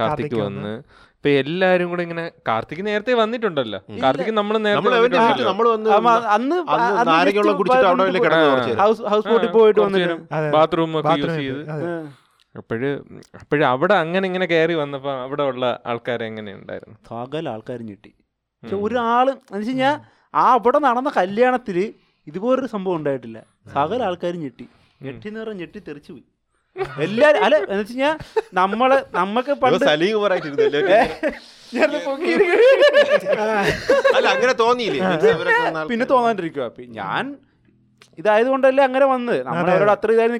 [0.01, 0.75] കാർത്തിക് വന്ന്.
[1.17, 3.79] ഇപ്പൊ എല്ലാരും കൂടെ ഇങ്ങനെ കാർത്തിക് നേരത്തെ വന്നിട്ടുണ്ടല്ലോ.
[4.05, 4.55] കാർത്തിക് നമ്മൾ.
[8.83, 9.81] ഹൗസ് ബോട്ടിൽ പോയിട്ട്.
[10.57, 11.63] ബാത്റൂം ഒക്കെ യൂസ് ചെയ്ത്.
[12.61, 12.89] അപ്പോഴ്
[13.41, 18.11] അപ്പോഴ് അവിടെ അങ്ങനെ ഇങ്ങനെ കയറി വന്നപ്പോ അവിടെ ഉള്ള ആൾക്കാർ എങ്ങനെ ഉണ്ടായിരുന്നു സകല ആൾക്കാരും ഞെട്ടി.
[18.63, 19.95] പക്ഷെ ഒരാൾ എന്ന് വെച്ച് കഴിഞ്ഞാൽ
[20.35, 21.79] ആ അവിടെ നടന്ന കല്യാണത്തിൽ
[22.27, 23.39] ഇതുപോലൊരു സംഭവം ഉണ്ടായിട്ടില്ല.
[23.75, 24.67] സകല ആൾക്കാരും ഞെട്ടി.
[25.01, 26.25] ഞെട്ടി എന്ന് പറഞ്ഞാൽ ഞെട്ടി തെറിച്ചു പോയി
[27.01, 28.15] എല്ലാരും അല്ല എന്ന് വെച്ച് കഴിഞ്ഞാൽ
[28.55, 29.85] നമ്മൾ നമ്മക്ക് പണ്ട്.
[34.15, 34.27] അല്ല?
[34.29, 35.01] അങ്ങനെ തോന്നിയില്ലേ?
[35.91, 36.05] പിന്നെ.
[36.07, 36.67] തോന്നാണ്ടിരിക്കുക
[36.97, 37.25] ഞാൻ
[38.19, 40.31] ഇതായത് കൊണ്ടല്ലേ അങ്ങനെ വന്ന് നമ്മളവരോട് അത്ര ഇതായി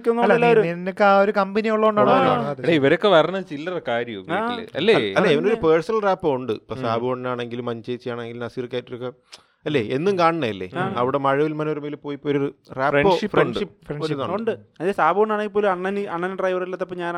[0.73, 4.97] നിനക്ക് ആ ഒരു കമ്പനി ഉള്ളതുകൊണ്ടാണ് ഇവരൊക്കെ വരണ ചില്ലറ കാര്യം വീട്ടിൽ അല്ലേ?
[5.19, 6.53] അല്ലെ ഇവനൊരു പേഴ്സണൽ റാപ്പ് ഉണ്ട്.
[6.63, 9.11] ഇപ്പൊ സാബുണ്ണാണെങ്കിലും മഞ്ചേച്ചി ആണെങ്കിലും നസീർ കയറ്റൊക്കെ
[9.67, 10.69] അല്ലേ എന്നും കാണണല്ലേ
[11.01, 12.39] അവിടെ മഴവിൽ മനോരമയിൽ പോയി ഒരു
[12.79, 14.53] റാപ്പ് Friendship ഫ്രണ്ട്ഷിപ്പ് Friendship ഉണ്ട്.
[14.81, 17.15] അതെ സാബുണ്ണാണെങ്കിൽ പോലും അണ്ണൻ അണ്ണൻ ഡ്രൈവർ ഇല്ലാത്തപ്പോ ഞാൻ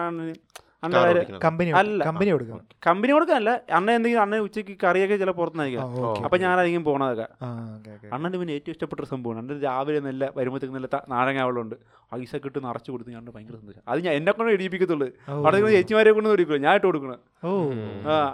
[1.10, 1.42] ഓടിക്കുന്നത്.
[1.44, 2.00] കമ്പനി അല്ല.
[2.08, 2.58] കമ്പനി കൊടുക്കും.
[2.86, 6.24] കമ്പനി കൊടുക്കാനല്ല അണ്ണ എന്തെങ്കിലും അണ്ണ ഉച്ചയ്ക്ക് കറിയൊക്കെ ചില പുറത്തുനിന്നായിരിക്കും.
[6.26, 7.26] അപ്പൊ ഞാൻ അധികം പോണതൊക്കെ.
[7.44, 8.08] ആ, ഓക്കേ, ഓക്കേ.
[8.16, 9.40] അണ്ണന് പിന്നെ ഏറ്റവും ഇഷ്ടപ്പെട്ട ഒരു സംഭവമാണ്.
[9.42, 11.76] അണ്ണൻ രാവിലെ നല്ല വരുമ്പോഴത്തേക്ക് നല്ല നാരങ്ങ വെള്ളമുണ്ട്.
[12.20, 13.82] ഐസൊക്കെ ഇട്ട് നിറച്ച് കൊടുത്ത് ഞാൻ ഭയങ്കര സന്തോഷം.
[13.90, 17.18] അത് ഞാൻ എന്നെ കൊണ്ട് ഇടിപ്പിക്കത്തുള്ളൂ അവിടെ ചേച്ചിമാരെ കൊണ്ട് ഒരുക്കുള്ളൂ ഞാൻ ഇട്ട് കൊടുക്കണം.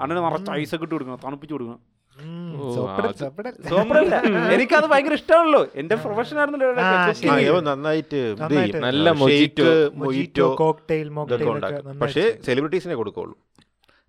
[0.02, 1.20] അണ്ണന് നിറച്ച് ഐസൊക്കെ ഇട്ട് കൊടുക്കണം.
[1.26, 1.80] തണുപ്പിച്ച് കൊടുക്കണം.
[4.54, 5.66] എനിക്കത് ഭയങ്കര ഇഷ്ടമാണല്ലോ.
[5.74, 6.72] എന്റെ പ്രൊഫഷൻ ആയിരുന്നല്ലോ
[12.00, 13.36] പക്ഷേ സെലിബ്രിറ്റീസിനെ കൊടുക്കുള്ളൂ.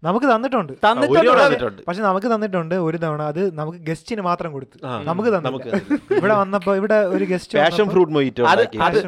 [0.03, 0.73] നമുക്ക് തന്നിട്ടുണ്ട്.
[0.85, 1.41] തന്നിട്ടുണ്ട്.
[1.41, 1.81] തന്നിട്ടുണ്ട്.
[1.87, 4.77] പക്ഷെ നമുക്ക് തന്നിട്ടുണ്ട് ഒരു തവണ അത് നമുക്ക് ഗസ്റ്റിന് മാത്രം കൊടുത്തു.
[5.09, 5.49] നമുക്ക് നമുക്ക് തന്നില്ല
[6.19, 7.57] ഇവിടെ വന്നപ്പോ ഇവിടെ ഒരു ഗസ്റ്റ്
[7.93, 8.45] ഫ്രൂട്ട് മൊയ്റ്റോ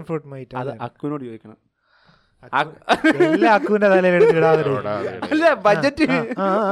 [0.03, 1.57] ഫ്രൂട്ട് മൈറ്റ് അക്കുനോട് അക്കുവിനോട് ചോദിക്കണം.
[3.25, 3.87] എല്ലാ അക്കുവിന്റെ
[4.33, 4.63] ഇടാതെ
[5.27, 6.05] അല്ല ബഡ്ജറ്റ്.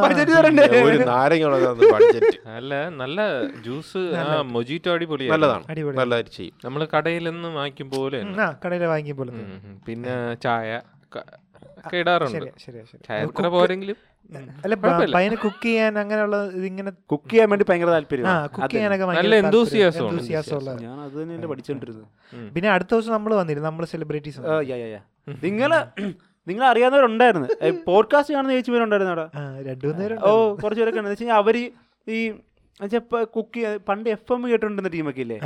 [0.03, 1.49] ബഡ്ജറ്റ് തരണ്ടേ ഒരു നാരങ്ങ
[1.95, 3.19] ബഡ്ജറ്റ് അല്ല നല്ല
[3.65, 4.03] ജ്യൂസ്
[4.55, 8.21] മൊജിറ്റോ അടിപൊളിയാണ് നല്ലതാണ് അടിപൊളി നല്ലതായിട്ട് ചെയ്യും നമ്മൾ കടയിൽ നിന്ന് വാങ്ങിക്കും പോലെ
[8.63, 9.31] കടയിൽ വാങ്ങിക്കും വാങ്ങിയ പോലെ.
[9.85, 10.13] പിന്നെ
[10.45, 10.69] ചായ
[11.79, 12.47] ഒക്കെ ഇടാറുണ്ട്
[13.05, 13.19] ചായ
[13.53, 13.97] പോരെങ്കിലും
[14.63, 15.13] അല്ല കുഴപ്പമില്ല.
[15.41, 18.27] കുക്ക് ചെയ്യാൻ അങ്ങനെയുള്ള ഇതിങ്ങനെ കുക്ക് ചെയ്യാൻ വേണ്ടി ഭയങ്കര താല്പര്യം
[22.53, 24.39] പിന്നെ അടുത്ത ദിവസം നമ്മൾ വന്നിരുന്നു നമ്മൾ സെലിബ്രിറ്റീസ്
[25.45, 25.71] നിങ്ങൾ
[26.47, 27.47] നിങ്ങൾ അറിയാവുന്നവരുണ്ടായിരുന്നു
[27.87, 29.25] പോഡ്കാസ്റ്റ് കാണുന്ന ചേച്ചിമാരുണ്ടായിരുന്നു അവിടെ.
[30.27, 32.19] ഓ കുറച്ച് പേരൊക്കെ ഉണ്ട് വെച്ചാൽ അവർ ഈ
[33.35, 35.37] കുക്ക് പണ്ട് എഫ് എം കേട്ടോണ്ടിരുന്ന ടീമൊക്കെ ഇല്ലേ?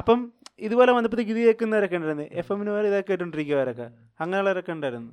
[0.00, 0.18] അപ്പം
[0.58, 2.26] ഇതുപോലെ വന്നപ്പോഴത്തേക്ക് ഇത് കേൾക്കുന്നവരൊക്കെ ഉണ്ടായിരുന്നു.
[2.40, 3.86] എഫ് എമ്മിന് വരെ ഇതൊക്കെ കേട്ടോണ്ടിരിക്കുന്നവരൊക്കെ
[4.20, 5.10] അങ്ങനെയുള്ളവരൊക്കെ ഉണ്ടായിരുന്നു.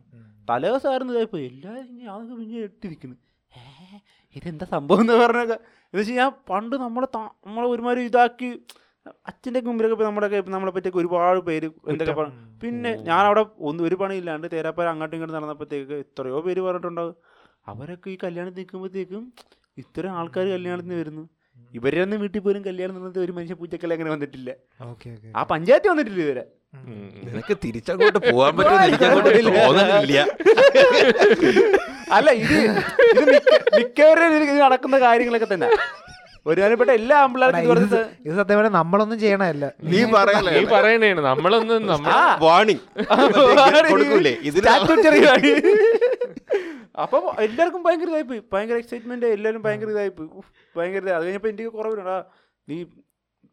[0.49, 3.17] തലേ ദിവസമായിരുന്നു ഇതായിപ്പോ എല്ലാവരും ഞാനൊക്കെ പിന്നെ എട്ടിരിക്കുന്നു
[3.51, 3.99] ഏഹ്
[4.35, 5.57] ഇതെന്താ സംഭവം എന്ന് പറഞ്ഞൊക്കെ.
[5.93, 7.07] എന്ന് വെച്ച് കഴിഞ്ഞാൽ പണ്ട് നമ്മളെ
[7.47, 8.49] നമ്മളെ ഒരുമാതിരി ഇതാക്കി
[9.29, 13.95] അച്ഛന്റെ മുമ്പിലൊക്കെ ഇപ്പോൾ നമ്മുടെ നമ്മളെ പറ്റിയൊക്കെ ഒരുപാട് പേര് എന്തൊക്കെ പറഞ്ഞു പിന്നെ ഞാൻ അവിടെ ഒന്നും ഒരു
[14.01, 17.15] പണിയില്ലാണ്ട് തേരാപ്പാര അങ്ങോട്ടും ഇങ്ങോട്ടും നടന്നപ്പോഴത്തേക്ക് എത്രയോ പേര് പറഞ്ഞിട്ടുണ്ടാവും.
[17.71, 19.23] അവരൊക്കെ ഈ കല്യാണം നിൽക്കുമ്പോഴത്തേക്കും
[19.81, 21.23] ഇത്രയും ആൾക്കാർ കല്യാണത്തിന് വരുന്നു.
[21.77, 24.49] ഇവരൊന്നും വീട്ടിൽ പോലും കല്യാണം നടന്നത് ഒരു മനുഷ്യ പൂച്ചക്കല്ല അങ്ങനെ വന്നിട്ടില്ല.
[24.91, 26.43] ഓക്കെ ഓക്കെ ആ പഞ്ചായത്ത് വന്നിട്ടില്ല ഇവരെ
[27.27, 30.19] നിനക്ക് തിരിച്ചങ്ങോട്ട് പോകാൻ തോന്നുന്നില്ല
[32.17, 32.55] അല്ല ഇത്
[33.11, 33.33] ഇത്
[33.77, 35.69] മിക്കവരുടെ മിക്കവരും നടക്കുന്ന കാര്യങ്ങളൊക്കെ തന്നെ.
[36.49, 37.81] ഒരുമാനപ്പെട്ട എല്ലാ ആമ്പിള്ളേർക്കും
[38.27, 40.53] ഇത് സത്യം പറഞ്ഞാൽ നമ്മളൊന്നും ചെയ്യണമല്ല നീ പറയല്ലേ?
[40.57, 41.21] നീ പറയണേണ്.
[41.29, 42.11] നമ്മളൊന്നും നമ്മൾ
[42.45, 42.83] വാണിംഗ്
[43.91, 44.33] കൊടുക്കൂലേ?
[45.33, 45.51] ആണ്.
[47.03, 48.41] അപ്പൊ എല്ലാവർക്കും ഭയങ്കര ഇതായിപ്പോയി.
[48.53, 50.29] ഭയങ്കര എക്സൈറ്റ്മെന്റ് എല്ലാവരും ഭയങ്കര ഇതായിപ്പോയി.
[50.77, 51.17] ഭയങ്കര ഇതായി.
[51.19, 52.17] അത് കഴിഞ്ഞപ്പോ എനിക്ക് കുറവില്ലടാ
[52.69, 52.77] നീ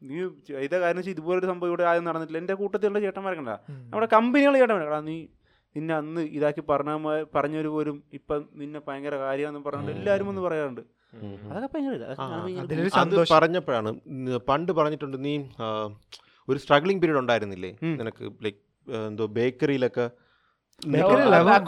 [0.08, 0.16] നീ
[0.48, 2.40] ചെയ്ത കാര്യം വെച്ചാൽ ഇതുപോലൊരു സംഭവം ഇവിടെ ആദ്യം നടന്നിട്ടില്ല.
[2.42, 3.56] എന്റെ കൂട്ടത്തിലുള്ള ചേട്ടന്മാരൊക്കെ ഉണ്ടാ
[3.90, 5.00] നമ്മുടെ കമ്പനികൾ ചേട്ടന്മാരാ.
[5.08, 5.16] നീ
[5.76, 6.90] നിന്നെ അന്ന് ഇതാക്കി പറഞ്ഞ
[7.36, 10.82] പറഞ്ഞവര് പോലും ഇപ്പം നിന്നെ ഭയങ്കര കാര്യമാണെന്ന് പറഞ്ഞിട്ട് എല്ലാവരും ഒന്ന് പറയാറുണ്ട്.
[11.50, 13.90] അതൊക്കെ ഭയങ്കര പറഞ്ഞപ്പോഴാണ്
[14.50, 15.34] പണ്ട് പറഞ്ഞിട്ടുണ്ട് നീ
[16.48, 17.70] ഒരു സ്ട്രഗ്ലിംഗ് പീരീഡ് ഉണ്ടായിരുന്നില്ലേ?
[18.00, 18.60] നിനക്ക് ലൈക്ക്
[19.08, 20.06] എന്തോ ബേക്കറിയിലൊക്കെ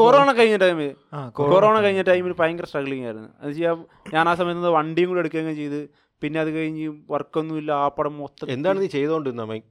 [0.01, 0.91] കൊറോണ കഴിഞ്ഞ ടൈമിൽ
[1.39, 3.31] കൊറോണ കഴിഞ്ഞ ടൈമിൽ ഭയങ്കര സ്ട്രഗ്ലിംഗ് ആയിരുന്നു.
[3.43, 3.79] അത് ചെയ്യാം
[4.15, 5.81] ഞാൻ ആ സമയത്ത് വണ്ടിയും കൂടെ എടുക്കുകയും ചെയ്ത്
[6.23, 9.69] പിന്നെ അത് കഴിഞ്ഞ് വർക്കൊന്നുമില്ല ആ പടം മൊത്തം എന്താണ് നീ ചെയ്തോണ്ടിരുന്ന മൈക്ക്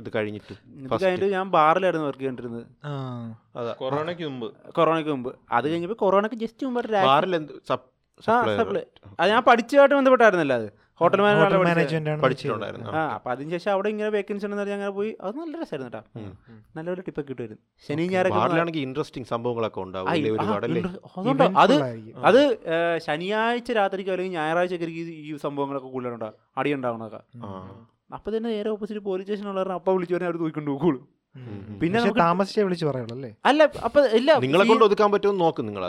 [0.00, 0.54] ഇത് കഴിഞ്ഞിട്ട്?
[1.02, 2.64] കഴിഞ്ഞിട്ട് ഞാൻ ബാറിലായിരുന്നു വർക്ക് ചെയ്തിരുന്നത്
[3.82, 4.46] കൊറോണയ്ക്ക് മുമ്പ്.
[4.78, 5.30] കൊറോണയ്ക്ക് മുമ്പ്.
[5.56, 6.80] അത് കഴിഞ്ഞപ്പോൾ കൊറോണയ്ക്ക് ജസ്റ്റ് മുമ്പ്
[7.10, 7.34] ബാറിൽ
[9.20, 10.68] അത് ഞാൻ പഠിച്ചതായിട്ട് ബന്ധപ്പെട്ടായിരുന്നല്ലോ അത്.
[11.00, 12.90] ഹോട്ടൽ മാനേജ്മെന്റ് പഠിച്ചിട്ടുണ്ടായിരുന്നു.
[12.98, 15.10] ആ അപ്പൊ അതിനുശേഷം അവിടെ ഇങ്ങനെ വേക്കൻസി ഉണ്ടെന്ന് പോയി.
[15.24, 16.02] അത് നല്ല രസമായിരുന്നു കേട്ടോ.
[16.76, 20.08] നല്ലൊരു ടിപ്പ് കിട്ടുമായിരുന്നു ശനി ഞായറാണെങ്കിൽ ഇൻട്രസ്റ്റിംഗ് സംഭവങ്ങളൊക്കെ ഉണ്ടാവും.
[21.62, 21.74] അത്
[22.30, 22.42] അത്
[23.06, 24.74] ശനിയാഴ്ച രാത്രിക്ക് അല്ലെങ്കിൽ ഞായറാഴ്ച
[25.22, 27.22] ഈ സംഭവങ്ങളൊക്കെ കൂടുതലുണ്ടാവും അടി ഉണ്ടാവണതൊക്കെ.
[28.18, 31.00] അപ്പൊ തന്നെ നേരെ ഓപ്പോസിറ്റ് പോലീസ് സ്റ്റേഷൻ ഉള്ള അപ്പ വിളിച്ചു പറഞ്ഞാൽ അവർ തൂക്കിക്കൊണ്ട് പോകുള്ളൂ.
[31.82, 33.30] പിന്നെ താമസിച്ചേ വിളിച്ച് പറയുള്ളൂ അല്ലേ?
[33.50, 35.84] അല്ല അപ്പൊ ഇല്ല നിങ്ങളെ കൊണ്ട് ഒതുക്കാൻ പറ്റുമെന്ന് നോക്കും നിങ്ങൾ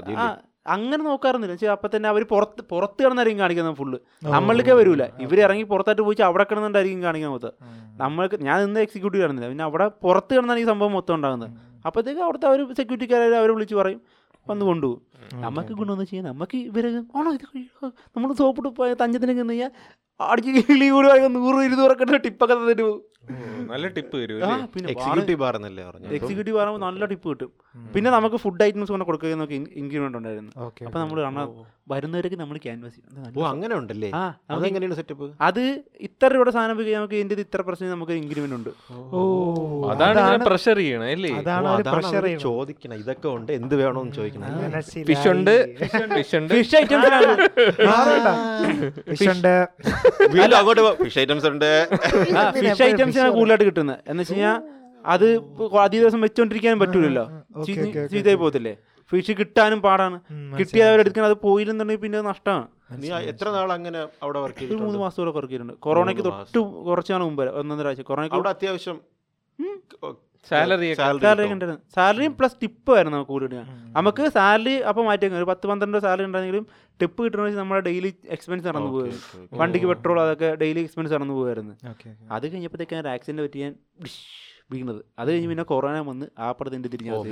[0.65, 1.55] അങ്ങനെ നോക്കാറൊന്നുമില്ല.
[1.55, 5.03] പക്ഷേ അപ്പൊ തന്നെ അവർ പുറത്ത് പുറത്ത് കിടന്നായിരിക്കും കാണിക്കുന്നത് ഫുള്ള് നമ്മളിലേക്കേ വരൂല.
[5.19, 7.53] ഇവർ ഇറങ്ങി പുറത്തായിട്ട് പോയി അവിടെ കിടന്നുണ്ടായിരിക്കും കാണിക്കുന്നത് മൊത്തം
[8.01, 11.49] നമ്മൾക്ക് ഞാൻ ഇന്ന് എക്സിക്യൂട്ടീവ് കാണുന്നില്ല പിന്നെ അവിടെ പുറത്ത് കിടന്നാണ് ഈ സംഭവം മൊത്തം ഉണ്ടാകുന്നത്.
[11.85, 14.01] അപ്പോഴത്തേക്ക് അവിടുത്തെ അവർ സെക്യൂരിറ്റിക്കാരെ അവർ വിളിച്ച് പറയും.
[14.47, 15.01] വന്ന് കൊണ്ടുപോകും.
[15.45, 16.27] നമുക്ക് ഗുണമൊന്നും ചെയ്യാം.
[16.31, 17.45] നമുക്ക് ഇവരെ ആണോ ഇത്
[18.15, 19.73] നമ്മൾ സോപ്പിട്ട് പോയ തഞ്ചത്തിനൊക്കെ എന്ന് കഴിഞ്ഞാൽ
[20.19, 23.01] അടിച്ച് കിളി കൂടി നൂറ് ഇരുന്നൂറൊക്കെ ടിപ്പൊക്കെ തന്നിട്ട് പോകും
[23.69, 24.17] നല്ല ടിപ്പ്
[24.93, 27.51] എക്സിക്യൂട്ടീവ് ബാർ പറഞ്ഞു എക്സിക്യൂട്ടീവ് പറയുമ്പോൾ നല്ല ടിപ്പ് കിട്ടും.
[27.93, 30.51] പിന്നെ നമുക്ക് ഫുഡ് ഐറ്റംസ് കൊണ്ട് കൊടുക്കുക എന്നൊക്കെ ഇൻക്രിമെന്റ് ഉണ്ടായിരുന്നു.
[30.87, 31.47] അപ്പൊ നമ്മൾ കാണാൻ
[31.91, 32.99] വരുന്നവരൊക്കെ നമ്മൾ ക്യാൻവാസ്
[33.33, 34.09] ഓ അങ്ങനെ ഉണ്ടല്ലേ?
[34.53, 35.61] അതെങ്ങനെയാണ് സെറ്റപ്പ് അത്
[36.07, 38.69] ഇത്ര രൂപയുടെ സാധനം പോയി നമുക്ക് ഇതിന്റെ ഇത്ര പ്രശ്നം നമുക്ക് ഇൻക്രിമെന്റ് ഉണ്ട്.
[39.13, 39.21] ഓ.
[39.93, 41.31] അതാണ് പ്രഷർ ചെയ്യണേ അല്ലേ?
[41.41, 42.13] അതാണ് പ്രഷർ
[42.45, 44.47] ചോദിക്കണം ഇതൊക്കെ ഉണ്ട് എന്ത് വേണമെന്ന് ചോദിക്കണം
[45.13, 45.55] ഫിഷ് ഉണ്ട്.
[45.79, 46.53] ഫിഷ് ഉണ്ട്.
[49.09, 49.55] ഫിഷ് ഉണ്ട്.
[50.35, 51.71] വീണ്ടും അങ്ങോട്ട് ഫിഷ് ഐറ്റംസ് ഉണ്ട്.
[52.61, 53.99] ഫിഷ് ഐറ്റംസ് ആണ് കൂടുതലായിട്ട് കിട്ടുന്നത്.
[54.11, 54.57] എന്ന് വെച്ച് കഴിഞ്ഞാൽ
[55.13, 55.27] അത്
[55.85, 57.25] അധിക ദിവസം വെച്ചോണ്ടിരിക്കാനും പറ്റൂലല്ലോ.
[57.67, 58.73] ചീത്തയായി പോകത്തില്ലേ?
[59.11, 60.17] ഫിഷ് കിട്ടാനും പാടാണ്.
[60.59, 62.67] കിട്ടിയ അവരെടുക്കാൻ അത് പോയില്ലെന്നുണ്ടെങ്കിൽ പിന്നെ അത് നഷ്ടമാണ്.
[63.01, 65.75] നീ എത്ര നാൾ അങ്ങനെ അവിടെ വർക്ക് ചെയ്തു മൂന്ന് മാസത്തോളം വർക്ക് ചെയ്തിട്ടുണ്ട്.
[65.87, 68.03] കൊറോണയ്ക്ക് തൊട്ട് കുറച്ചാണ് മുമ്പ് ഒന്നൊന്നര ആഴ്ച.
[68.11, 68.99] കൊറോണയ്ക്ക് അവിടെ അത്യാവശ്യം
[70.47, 70.87] സാലറി
[71.95, 73.47] സാലറിയും പ്ലസ് ടിപ്പ് ആയിരുന്നു നമുക്ക് കൂടി
[73.97, 76.65] നമുക്ക് സാലറി അപ്പോൾ മാറ്റി ഒരു പത്ത് പന്ത്രണ്ട് സാലറി ഉണ്ടായിരുന്നെങ്കിലും
[76.99, 79.59] ടിപ്പ് കിട്ടണമെന്ന് വെച്ചാൽ നമ്മുടെ ഡെയിലി എക്സ്പെൻസ് നടന്നു പോകും പോകുമായിരുന്നു.
[79.61, 81.73] വണ്ടിക്ക് പെട്രോൾ അതൊക്കെ ഡെയിലി എക്സ്പെൻസ് നടന്നു പോകുമായിരുന്നു
[82.31, 83.73] അത് കഴിഞ്ഞപ്പോഴത്തേക്കാണ് ഒരു ആക്സിഡന്റ് പറ്റി ഞാൻ
[84.73, 85.01] വീണത്.
[85.19, 87.23] അത് കഴിഞ്ഞ് പിന്നെ കൊറോണ വന്ന് ആ പടത്തിന്റെ തിരിഞ്ഞു ഓ,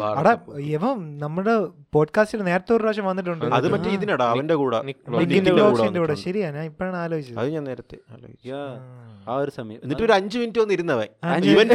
[0.60, 1.54] ഇവൻ നമ്മുടെ
[1.94, 3.46] പോഡ്കാസ്റ്റിൽ നേരത്തെ ഒരു പ്രാവശ്യം വന്നിട്ടുണ്ട്.
[3.46, 4.80] അത് മറ്റേ ഇതിനടാ അവന്റെ കൂടെ.
[6.00, 6.14] കൂടെ.
[6.16, 7.40] ശരിയാ ഞാൻ ഇപ്പോഴാണ് ആലോചിച്ചത്.
[7.40, 7.98] അത് ഞാൻ നേരത്തെ.
[9.28, 9.36] ആ.
[9.36, 9.80] ഒരു സമയം.
[9.84, 11.08] എന്നിട്ട് ഒരു അഞ്ചു മിനിറ്റ് ഒന്ന് ഇരുന്നവൻ.
[11.52, 11.68] ഇവൻ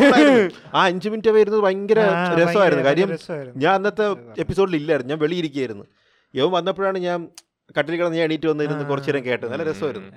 [0.75, 2.85] ആ അഞ്ചു മിനിറ്റ് വരുന്നത് ഭയങ്കര ആ, രസമായിരുന്നു.
[2.85, 3.09] ഭയങ്കര കാര്യം
[3.57, 4.07] ഞാൻ അന്നത്തെ
[4.39, 5.13] എപ്പിസോഡിൽ ഇല്ലായിരുന്നു.
[5.13, 5.85] ഞാൻ വെളിയിരിക്കുകയായിരുന്നു
[6.35, 7.29] ഇവൻ വന്നപ്പോഴാണ് ഞാൻ
[7.79, 9.53] കട്ടിൽ കിടന്ന് ഞാൻ എണീറ്റ് വന്നിരുന്ന് കുറച്ചു നേരം കേട്ടത്.
[9.53, 10.11] നല്ല രസമായിരുന്നു.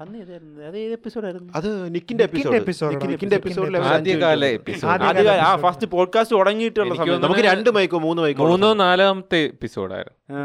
[0.00, 2.60] അന്ന് ഏതായിരുന്നു അത് ഏത് എപ്പിസോഡായിരുന്നു അത് നിക്കിന്റെ എപ്പിസോഡ്
[3.04, 5.08] നിക്കിന്റെ എപ്പിസോഡിലെ ആദ്യകാല എപ്പിസോഡ്
[5.42, 10.42] ആ ഫസ്റ്റ് പോഡ്കാസ്റ്റ് തുടങ്ങിയിട്ടുള്ള എനിക്ക് സമയം നമുക്ക് രണ്ട് മൈക്കോ മൂന്ന് മൈക്കോ മൂന്നോ നാലാമത്തെ എപ്പിസോഡായിരുന്നു ആ.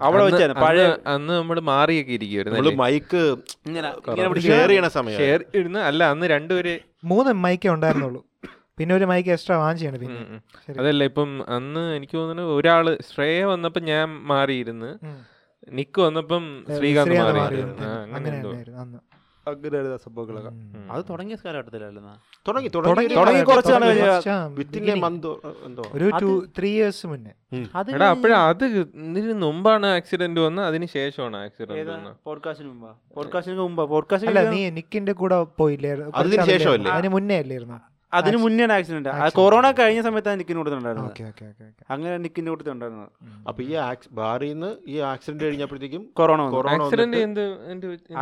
[0.00, 3.22] അവിടെ വെച്ചാണ് പഴയ അന്ന് നമ്മൾ മാറിയൊക്കെ ഇരിക്കുവായിരുന്നു നമ്മൾ മൈക്ക്
[3.66, 5.18] ഇങ്ങനെ ഇങ്ങനെ ഷെയർ ചെയ്യണ സമയം.
[5.18, 8.22] ഷെയർ ഇരുന്ന് അല്ല അന്ന് രണ്ടുപേര് മൂന്ന് മൈക്കേ ഉണ്ടായിരുന്നുള്ളൂ.
[8.78, 10.20] പിന്നെ ഒരു മൈക്ക് എക്സ്ട്രാ വാങ്ങിച്ചാണ് പിന്നെ.
[10.74, 14.90] അതല്ല ഇപ്പം അന്ന് എനിക്ക് തോന്നുന്നു ഒരാൾ ശ്രേയ വന്നപ്പോ ഞാൻ മാറിയിരുന്ന്.
[15.68, 16.44] നിക്ക് വന്നപ്പം
[16.76, 19.00] ശ്രീകാന്ത് അങ്ങനെയായിരുന്നു
[20.02, 20.50] സംഭവങ്ങളൊക്കെ.
[20.90, 22.02] അത് തുടങ്ങിയ കാലഘട്ടത്തിലല്ലോ
[22.46, 25.02] തുടങ്ങി തുടങ്ങി തുടങ്ങി കുറച്ച് നാൾ തുടങ്ങി കഴിഞ്ഞ് കുറച്ച് ആ, വിത്തിൻ beginning.
[25.04, 25.28] മന്ത്
[25.66, 25.84] എന്തോ.
[25.94, 27.32] ഒരു അത് ടു ത്രീ ഇയേഴ്സ് മുന്നേ
[27.94, 28.64] എടാ അപ്പഴ അത്
[29.12, 32.92] ഇതിന് മുമ്പാണ് ആക്സിഡന്റ് വന്ന് അതിന് ശേഷമാണ് ആക്സിഡന്റ് വന്നത് പോഡ്കാസ്റ്റിന് മുമ്പാ?
[33.16, 33.84] പോഡ്കാസ്റ്റിന് മുമ്പാ?
[33.86, 35.92] പോഡ്കാസ്റ്റിന് അല്ല നീ നിക്കിന്റെ കൂടെ പോയില്ലേ?
[36.16, 36.90] അതിന് ശേഷമല്ലേ?
[36.92, 37.78] അതിന് മുന്നേ അല്ലായിരുന്നു
[38.12, 40.60] അതിന് മുന്നേ ആക്സിഡന്റ് കൊറോണ കഴിഞ്ഞ സമയത്താണ് നിക്കിന്
[41.04, 41.24] ഓക്കെ
[41.90, 43.10] അങ്ങനെ നിക്കിന് കൊടുത്തിട്ടുണ്ടായിരുന്നത്
[43.48, 43.72] അപ്പൊ ഈ
[44.14, 46.40] ബാറിൽ നിന്ന് ഈ ആക്സിഡന്റ് കഴിഞ്ഞപ്പോഴത്തേക്കും കൊറോണ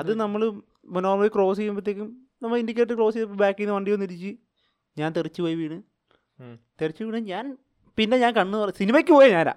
[0.01, 0.43] അത് നമ്മൾ
[1.03, 2.09] നോർമലി ക്രോസ് ചെയ്യുമ്പോഴത്തേക്കും
[2.43, 4.31] നമ്മൾ ഇൻഡിക്കേറ്റർ ക്രോസ് ചെയ്തപ്പോൾ ബാക്കിൽ നിന്ന് വണ്ടി വന്നിരിച്ച്
[4.97, 5.77] ഞാൻ തെറിച്ച് പോയി വീണ്.
[6.81, 7.45] തെറിച്ച് വീണ് ഞാൻ
[7.99, 9.53] പിന്നെ ഞാൻ കണ്ണു സിനിമയ്ക്ക് പോയ ഞാനാ.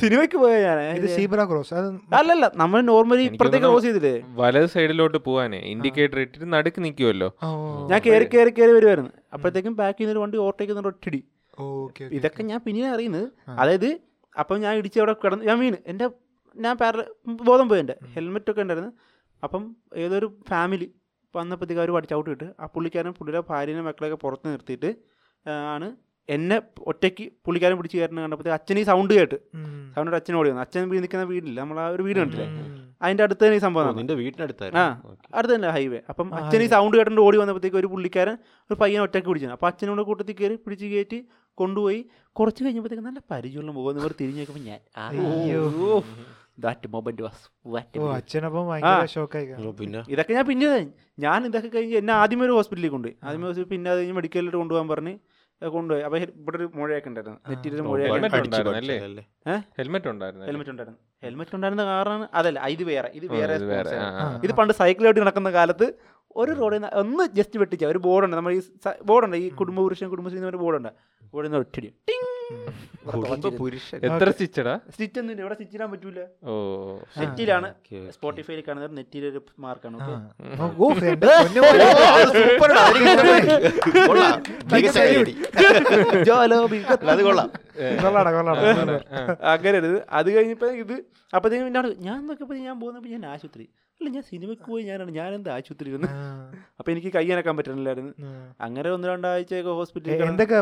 [0.00, 1.80] സിനിമയ്ക്ക് പോയ ഞാൻ ഇത് സീബ്ര ക്രോസ്.
[2.18, 4.12] അല്ലല്ല നമ്മൾ നോർമലി ഇപ്പുറത്തേക്ക് ക്രോസ് ചെയ്തില്ലേ?
[4.40, 5.60] വലത് സൈഡിലോട്ട് പോവാനേ.
[5.72, 7.28] ഇൻഡിക്കേറ്റർ ഇട്ടിട്ട് നടുക്ക് നിൽക്കുമല്ലോ
[7.90, 11.20] ഞാൻ കയറി കയറി കയറി വരുമായിരുന്നു അപ്പോഴത്തേക്കും ബാക്കിൽ ചെയ്യുന്ന ഒരു വണ്ടി ഓവർടേക്ക് ഒറ്റടി.
[12.18, 13.26] ഇതൊക്കെ ഞാൻ പിന്നെ അറിയുന്നത്
[13.60, 13.90] അതായത്
[14.40, 15.78] അപ്പം ഞാൻ ഇടിച്ച് അവിടെ കിടന്ന് ഞാൻ വീണ്.
[15.92, 16.06] എന്റെ
[16.56, 17.02] ഞാൻ പാര
[17.48, 18.92] ബോധം പോയി എന്റെ ഹെൽമെറ്റ് ഒക്കെ ഉണ്ടായിരുന്നു.
[19.42, 19.62] അപ്പം
[20.04, 20.88] ഏതൊരു ഫാമിലി
[21.34, 24.90] വന്നപ്പോഴത്തേക്ക് അവർ പഠിച്ചൗട്ട് ഇട്ട് ആ പുള്ളിക്കാരൻ പുള്ളിയുടെ ഭാര്യനെ മക്കളെയൊക്കെ പുറത്ത് നിർത്തിയിട്ട്
[25.74, 25.88] ആണ്
[26.34, 26.56] എന്നെ
[26.90, 29.36] ഒറ്റയ്ക്ക് പുള്ളിക്കാരൻ പിടിച്ച് കയറുന്ന കണ്ടപ്പോൾ അച്ഛൻ ഈ സൗണ്ട് കേട്ട്.
[29.96, 30.62] സൗണ്ട് അച്ഛൻ ഓടി വന്നു.
[30.64, 31.58] അച്ഛൻ വീട് നിൽക്കുന്ന വീടില്ല.
[31.64, 32.46] നമ്മൾ ആ ഒരു വീട് കണ്ടില്ലേ?
[33.04, 33.92] അതിന്റെ അടുത്ത് തന്നെ ഈ സംഭവം.
[34.00, 34.84] നിന്റെ ആ വീട്ടിനടുത്തായിരുന്നു.
[35.38, 38.36] അടുത്ത് തന്നെ ഹൈവേ അപ്പം അച്ഛൻ ഈ സൗണ്ട് കേട്ടിട്ട് ഓടി വന്നപ്പോഴത്തേക്ക് ഒരു പുള്ളിക്കാരൻ
[38.70, 41.20] ഒരു പയ്യനെ ഒറ്റയ്ക്ക് പിടിച്ചു അപ്പോൾ അച്ഛനോട് കൂട്ടത്തിൽ കയറി പിടിച്ച് കയറ്റി
[41.58, 42.00] കൊണ്ടുപോയി.
[42.36, 45.64] കുറച്ച് കഴിഞ്ഞപ്പോഴത്തേക്ക് നല്ല പരിചയമുള്ള മുഖം ഇവർ തിരിഞ്ഞു നോക്കുമ്പോൾ ഞാൻ അയ്യോ.
[46.64, 47.44] ദാറ്റ് മൊമെന്റ് വാസ്
[49.80, 50.00] പിന്നെ?
[50.14, 50.68] ഇതൊക്കെ ഞാൻ പിന്നെ
[51.24, 53.16] ഞാൻ ഇതൊക്കെ കഴിഞ്ഞ് എന്നെ ആദ്യമേ ഒരു ഹോസ്പിറ്റലിൽ കൊണ്ടുപോയി.
[53.24, 55.14] ആദ്യമേ ഹോസ്പിറ്റൽ പിന്നെ അത് കഴിഞ്ഞ് മെഡിക്കലിലോട്ട് കൊണ്ടുപോകാൻ പറഞ്ഞ്
[55.62, 56.02] കൊണ്ടുപോയി.
[56.02, 57.38] അപ്പൊ ഇവിടെ ഒരു മുഴയൊക്കെ ഉണ്ടായിരുന്നു.
[57.50, 58.12] നെറ്റിയിൽ ഓ, മുഴയൊക്കെ?
[59.78, 60.98] ഹെൽമെറ്റ് ഉണ്ടായിരുന്നു ഹെൽമെറ്റ് ഉണ്ടായിരുന്നു.
[61.24, 63.10] ഹെൽമെറ്റ് ഉണ്ടായിരുന്ന കാരണം അതല്ല ഇത് വേറെ.
[63.14, 63.56] ഇത് വേറെ.
[64.46, 65.88] ഇത് പണ്ട് സൈക്കിളായിട്ട് നടക്കുന്ന കാലത്ത്
[66.36, 68.36] ഒരു റോഡിൽ നിന്ന് ഒന്ന് ജസ്റ്റ് വെട്ടിച്ച ഒരു ബോർഡുണ്ട്.
[68.36, 68.60] നമ്മൾ ഈ
[69.02, 69.36] ബോർഡുണ്ട്.
[69.36, 70.88] ഈ കുടുംബപുരുഷൻ കുടുംബശ്രീ എന്നൊരു ബോർഡുണ്ട്.
[71.32, 71.92] ബോർഡിൽ നിന്ന് ഒറ്റടി
[73.06, 73.34] കുടുംബ
[74.08, 74.80] എത്ര സ്റ്റിച്ചടാ?
[74.92, 76.20] സ്റ്റിച്ച് ഒന്നും ഇവിടെ സ്റ്റിച്ച് ഇടാൻ പറ്റൂല.
[76.44, 76.98] ഓ.
[77.20, 77.74] നെറ്റിലാണ്.
[78.16, 79.98] സ്പോട്ടിഫൈയിൽ കാണുന്നത് നെറ്റിയിൽ ഒരു മാർക്കാണ്
[89.52, 89.78] അങ്ങനെ
[90.10, 90.92] അത് കഴിഞ്ഞപ്പോ ഇത്
[91.32, 91.72] അപ്പത്തേക്കും
[92.08, 93.68] ഞാൻ നോക്കിയപ്പോ ഞാൻ പോകുന്നപ്പോൾ ഞാൻ ആശുപത്രി.
[94.00, 95.10] അല്ല ഞാൻ സിനിമയ്ക്ക് പോയി ഞാനാണ്.
[95.18, 96.08] ഞാൻ എന്താ ആശുപത്രി വന്ന്
[96.78, 98.12] അപ്പൊ എനിക്ക് കൈ അനക്കാൻ പറ്റണില്ലായിരുന്നു
[98.66, 100.58] അങ്ങനെ ഒന്ന് രണ്ടാഴ്ചയൊക്കെ ഹോസ്പിറ്റലിൽ എന്തൊക്കെ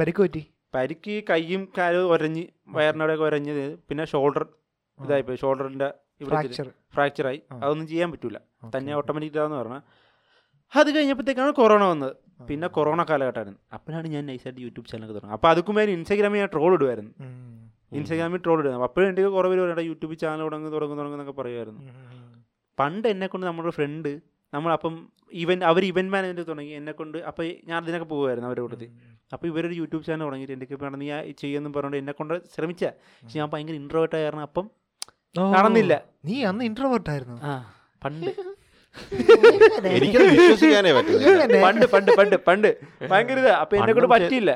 [0.00, 0.42] പരിക്ക് പറ്റി?
[0.74, 2.42] പരിക്ക് കൈയും കാലും ഒരഞ്ഞ്
[2.76, 4.44] വയറിനോടെ ഒക്കെ ഒരഞ്ഞത് പിന്നെ ഷോൾഡർ
[4.98, 5.38] ഇതായിപ്പോയി.
[5.42, 5.88] ഷോൾഡറിന്റെ
[6.96, 7.40] ഫ്രാക്ചറായി.
[7.62, 8.38] അതൊന്നും ചെയ്യാൻ പറ്റൂല.
[8.74, 9.82] തന്നെ ഓട്ടോമാറ്റിക് ഇതാന്ന് പറഞ്ഞാൽ
[10.72, 12.12] അത് കഴിഞ്ഞപ്പോഴത്തേക്കാണ് കൊറോണ വന്നത്.
[12.48, 13.58] പിന്നെ കൊറോണ കാലഘട്ടമായിരുന്നു.
[13.76, 15.38] അപ്പോഴാണ് ഞാൻ നൈസായിട്ട് യൂട്യൂബ് ചാനലൊക്കെ തുടങ്ങുന്നത്.
[15.38, 17.12] അപ്പോൾ അതുക്കും ഞാൻ ഇൻസ്റ്റാഗ്രാമിൽ ഞാൻ ട്രോൾ ഇടുമായിരുന്നു
[17.98, 21.80] ഇൻസ്റ്റാഗ്രാമിൽ ട്രോൾ ഇടുന്നത് അപ്പോഴും എന്റെ കുറേ പേര് പറയണ്ട യൂട്യൂബ് ചാനൽ തുടങ്ങി തുടങ്ങും തുടങ്ങുന്നൊക്കെ പറയുമായിരുന്നു
[22.80, 24.12] പണ്ട് എന്നെ കൊണ്ട് നമ്മുടെ ഫ്രണ്ട്
[24.52, 24.94] നമ്മളപ്പം
[25.32, 28.88] ഇവൻ അവർ ഇവന്റ് മാനേജ്മെന്റ് തുടങ്ങി എന്നെ കൊണ്ട് അപ്പോൾ ഞാൻ അതിനൊക്കെ പോകുമായിരുന്നു അവരുടെ കൂട്ടത്തിൽ.
[29.32, 31.08] അപ്പോൾ ഇവരൊരു യൂട്യൂബ് ചാനൽ തുടങ്ങിയിട്ട് എന്റെ ഇപ്പോൾ നീ
[31.42, 32.84] ചെയ്യുമെന്ന് പറഞ്ഞുകൊണ്ട് എന്നെ കൊണ്ട് ശ്രമിച്ച.
[33.22, 34.66] പക്ഷെ ഞാൻ ഭയങ്കര ഇൻട്രോവേർട്ട് ആയിരുന്നു അപ്പം
[35.56, 35.94] നടന്നില്ല.
[36.24, 37.36] നീ അന്ന് ഇൻട്രോവേർട്ട് ആയിരുന്നു.
[37.42, 37.52] ആ
[38.04, 38.30] പണ്ട്.
[39.96, 41.26] എനിക്കത് വിശ്വസിക്കാനേ പറ്റില്ല.
[41.64, 42.70] പണ്ട് പണ്ട് പണ്ട് പണ്ട്.
[43.10, 43.52] ഭയങ്കര ഇതാ.
[43.62, 44.52] അപ്പൊ എന്നെ കൊണ്ട് പറ്റിയില്ല.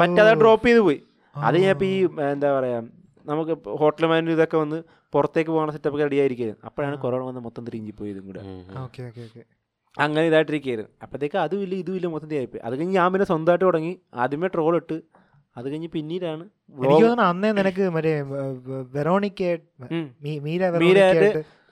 [0.00, 0.98] പറ്റാതെ ഡ്രോപ്പ് ചെയ്ത് പോയി.
[1.36, 1.70] അത് ഞാൻ.
[1.76, 1.98] ഇപ്പൊ ഈ
[2.32, 2.78] എന്താ പറയാ
[3.24, 4.78] നമുക്ക് ഹോട്ടൽ മാനേജർ ഇതൊക്കെ വന്ന്
[5.12, 8.40] പുറത്തേക്ക് പോകുന്ന സെറ്റപ്പ് റെഡി ആയിരിക്കും അപ്പോഴാണ് കൊറോണ വന്ന് മൊത്തം തിരിഞ്ഞു പോയതും കൂടെ
[8.84, 9.42] ഓക്കെ ഓക്കെ ഓക്കെ.
[9.96, 10.90] അങ്ങനെ ഇതായിട്ടിരിക്കുകയായിരുന്നു.
[11.02, 13.92] അപ്പോഴത്തേക്ക് അതും ഇല്ല ഇതും ഇല്ല മൊത്തം ആയിപ്പോയി അത് കഴിഞ്ഞ് ഞാൻ പിന്നെ സ്വന്തമായിട്ട് തുടങ്ങി.
[14.14, 14.96] ആദ്യമേ ട്രോൾ ഇട്ട്.
[15.56, 16.44] അത് കഴിഞ്ഞ് പിന്നീടാണ്
[16.78, 18.12] എനിക്ക് തോന്നുന്നു അന്നേ നിനക്ക് മറ്റേ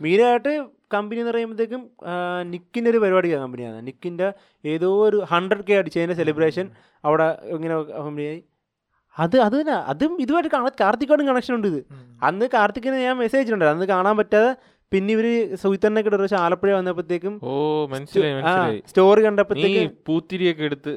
[0.00, 0.52] മീരായിട്ട്
[0.94, 1.82] കമ്പനി എന്ന് പറയുമ്പോഴത്തേക്കും
[2.46, 4.26] നിക്കിന്റെ ഒരു പരിപാടിയാണ് കമ്പനിയാണ് നിക്കിന്റെ
[4.64, 6.66] ഏതോ ഒരു ഹൺഡ്രഡ് കെ അടിച്ചതിന്റെ സെലിബ്രേഷൻ
[7.04, 8.40] അവിടെ ഇങ്ങനെ കമ്പനിയായി
[9.16, 9.74] അത് അത് തന്നെ.
[9.90, 11.80] അതും ഇതുമായിട്ട് കാണാൻ കാർത്തിക്കോടും കണക്ഷൻ ഉണ്ട് ഇത്.
[12.22, 14.50] അന്ന് കാർത്തിക്കിന് ഞാൻ മെസ്സേജ് ഉണ്ട് അന്ന് കാണാൻ പറ്റാതെ
[14.92, 15.26] പിന്നെ ഇവർ
[15.62, 17.52] സുഹിത്തന്നെ കിട്ടും പക്ഷെ ആലപ്പുഴ വന്നപ്പോഴത്തേക്കും ഓ
[17.92, 20.92] മനസ്സിലായി സ്റ്റോറി കണ്ടപ്പോഴത്തേക്കും പൂത്തിരിയൊക്കെ എടുത്ത്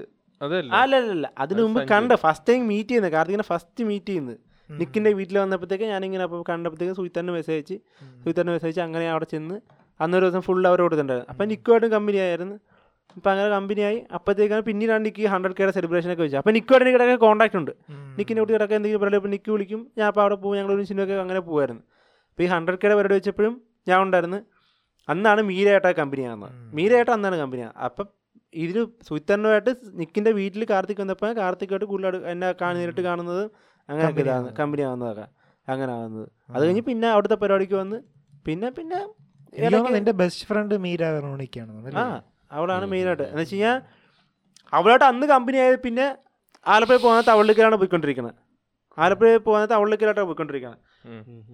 [0.80, 3.14] അല്ലല്ല അതിനു മുമ്പ് കണ്ട ഫസ്റ്റ് ടൈം മീറ്റ് ചെയ്യുന്നത്.
[3.14, 4.38] കാർത്തികിനെ ഫസ്റ്റ് മീറ്റ് ചെയ്യുന്നത്.
[4.70, 7.78] നിക്കിന്റെ വീട്ടിൽ വന്നപ്പോഴത്തേക്ക് ഞാനിങ്ങനെ അപ്പോൾ കണ്ടപ്പോഴത്തേക്ക് സുഹിത്തന്നെ മെസ്സേജ് അയച്ച്
[8.22, 9.58] സുഹിത്തന്നെ മെസ്സേജ് അങ്ങനെ അവിടെ ചെന്ന്
[10.00, 12.56] അന്നൊരു ദിവസം ഫുൾ അവരോട് കൊടുത്തിട്ടുണ്ടായിരുന്നു അപ്പം നിക്കുമായിട്ടും കമ്പനി ആയിരുന്നു.
[13.18, 16.40] അപ്പം അങ്ങനെ കമ്പനിയായി അപ്പോഴത്തേക്കാണ് പിന്നീടാണ് നിക്ക് ഹൺഡ്രഡ് കെയുടെ സെലിബ്രേഷൻ ഒക്കെ വെച്ചത്.
[16.40, 17.72] അപ്പം നിക്കുമായിട്ട് എനിക്കിടയ്ക്ക് കോൺടാക്ട് ഉണ്ട്.
[18.18, 19.82] നിക്കിനെ കുട്ടി ഇടയ്ക്ക് എന്തെങ്കിലും പരിപാടി അപ്പോൾ നിക്ക് വിളിക്കും.
[19.98, 21.84] ഞാൻ അപ്പോൾ അവിടെ പോകും ഞങ്ങൾ ഒരു സിനിമയൊക്കെ അങ്ങനെ പോകുമായിരുന്നു
[22.30, 23.54] അപ്പോൾ ഈ ഹൺഡ്രഡ് കെയുടെ പരിപാടി വെച്ചപ്പോഴും
[23.88, 24.40] ഞാൻ ഉണ്ടായിരുന്നു.
[25.10, 28.08] അന്നാണ് മീരയായിട്ട് കമ്പനി ആകുന്നത് മീരയായിട്ട് അന്നാണ് കമ്പനി അപ്പം
[28.56, 28.78] ഇതിൽ
[29.08, 33.44] സുത്തനുമായിട്ട് നിക്കിന്റെ വീട്ടിൽ കാർത്തിക് വന്നപ്പോൾ കാർത്തിക്കായിട്ട് കൂടുതൽ എന്നെ നേരിട്ട് കാണുന്നത്
[33.90, 34.50] അങ്ങനെ ഇതാണ്.
[34.60, 35.26] കമ്പനി ആകുന്നതൊക്കെ
[35.68, 37.98] അങ്ങനെ ആകുന്നത് അത് കഴിഞ്ഞ് പിന്നെ അവിടുത്തെ പരിപാടിക്ക് വന്ന്
[38.46, 39.00] പിന്നെ പിന്നെ
[39.98, 42.06] എന്റെ ബെസ്റ്റ് ഫ്രണ്ട് മീര വെറോണിക്കാണ് ആ.
[42.52, 43.24] അവളാണ് മെയിനായിട്ട്.
[43.24, 43.78] എന്ന് വെച്ച് കഴിഞ്ഞാൽ
[44.74, 46.18] അവളായിട്ട് അന്ന് കമ്പനി ആയത് പിന്നെ
[46.66, 48.36] ആലപ്പുഴ പോകുന്ന തവളിലേക്കാണ് പോയിക്കൊണ്ടിരിക്കുന്നത്
[48.98, 50.80] ആലപ്പുഴ പോകുന്ന തവളിലേക്കാണ് പോയിക്കൊണ്ടിരിക്കുന്നത്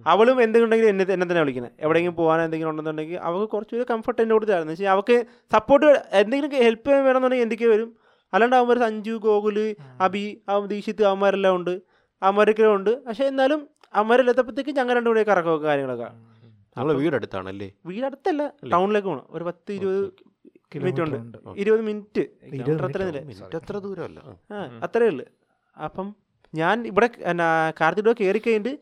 [0.06, 4.34] അവളും എന്തെങ്കിലും ഉണ്ടെങ്കിൽ എന്നെ എന്നെ തന്നെ വിളിക്കുന്നത് എവിടെയെങ്കിലും പോകാൻ എന്തെങ്കിലും ഉണ്ടെന്നുണ്ടെങ്കിൽ അവൾക്ക് കുറച്ചൊരു കംഫർട്ട് എന്റെ
[4.34, 5.16] കൂടെ എന്ന് വെച്ചാൽ അവൾക്ക്
[5.52, 5.86] സപ്പോർട്ട്
[6.20, 7.90] എന്തെങ്കിലും ഹെൽപ്പ് വേണമെന്നുണ്ടെങ്കിൽ എന്തൊക്കെ വരും.
[8.32, 9.58] അല്ലാണ്ട് അവന്മാർ സഞ്ജു ഗോകുൽ
[10.00, 11.74] അബി അവൻ ദീക്ഷിത്ത് അവന്മാരെല്ലാം ഉണ്ട്.
[12.22, 12.92] അവന്മാരൊക്കെ ഉണ്ട്.
[13.06, 16.08] പക്ഷേ എന്നാലും അവന്മാരെല്ലാത്തപ്പോഴത്തേക്ക് ഞങ്ങൾ രണ്ടും കൂടെ കറക്കമൊക്കെ കാര്യങ്ങളൊക്കെ.
[16.76, 17.68] നമ്മളെ വീടടുത്താണല്ലേ?
[17.86, 20.00] വീടടുത്തല്ല ടൗണിലേക്ക് പോകണം ഒരു പത്ത് ഇരുപത്
[20.78, 21.38] മിനിറ്റ് ഉണ്ട്.
[21.56, 22.24] ഇരുപത് മിനിറ്റ്.
[22.44, 24.18] മിനിറ്റ് അത്ര ദൂരമല്ല.
[24.52, 25.24] ആ അത്രേ ഉള്ളു.
[25.84, 26.16] അപ്പം
[26.54, 28.78] ഞാൻ ഇവിടെ എന്നാ കാർത്തിക കയറി കഴിഞ്ഞിട്ട്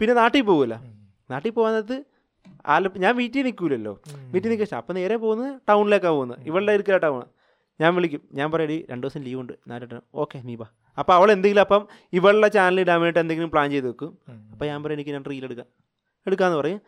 [0.00, 0.78] പിന്നെ നാട്ടിൽ പോകുമല്ലോ
[1.30, 2.04] നാട്ടിൽ പോകുന്നത്
[2.66, 4.00] ആലപ്പ ഞാൻ വീട്ടിൽ നിൽക്കൂലല്ലോ.
[4.30, 6.40] വീട്ടിൽ നിൽക്കുക അപ്പം നേരെ പോകുന്നത് ടൗണിലേക്കാണ് പോകുന്നത്.
[6.46, 7.22] ഇവളുടെ ഇരിക്കുക ടൗൺ.
[7.80, 8.20] ഞാൻ വിളിക്കും.
[8.32, 9.52] ഞാൻ പറയടി രണ്ട് ദിവസം ലീവ് ഉണ്ട്.
[9.68, 10.66] നാട്ടിട്ട് ഓക്കെ നീ വാ.
[10.98, 14.18] അപ്പോൾ അവൾ എന്തെങ്കിലും അപ്പം ഇവളുടെ ചാനൽ ഇടാൻ വേണ്ടിയിട്ട് എന്തെങ്കിലും പ്ലാൻ ചെയ്ത് വെക്കും.
[14.52, 15.66] അപ്പോൾ ഞാൻ പറയും എനിക്ക് ഞാൻ റീൽ എടുക്കാം.
[16.26, 16.80] എടുക്കാമെന്ന് പറയും.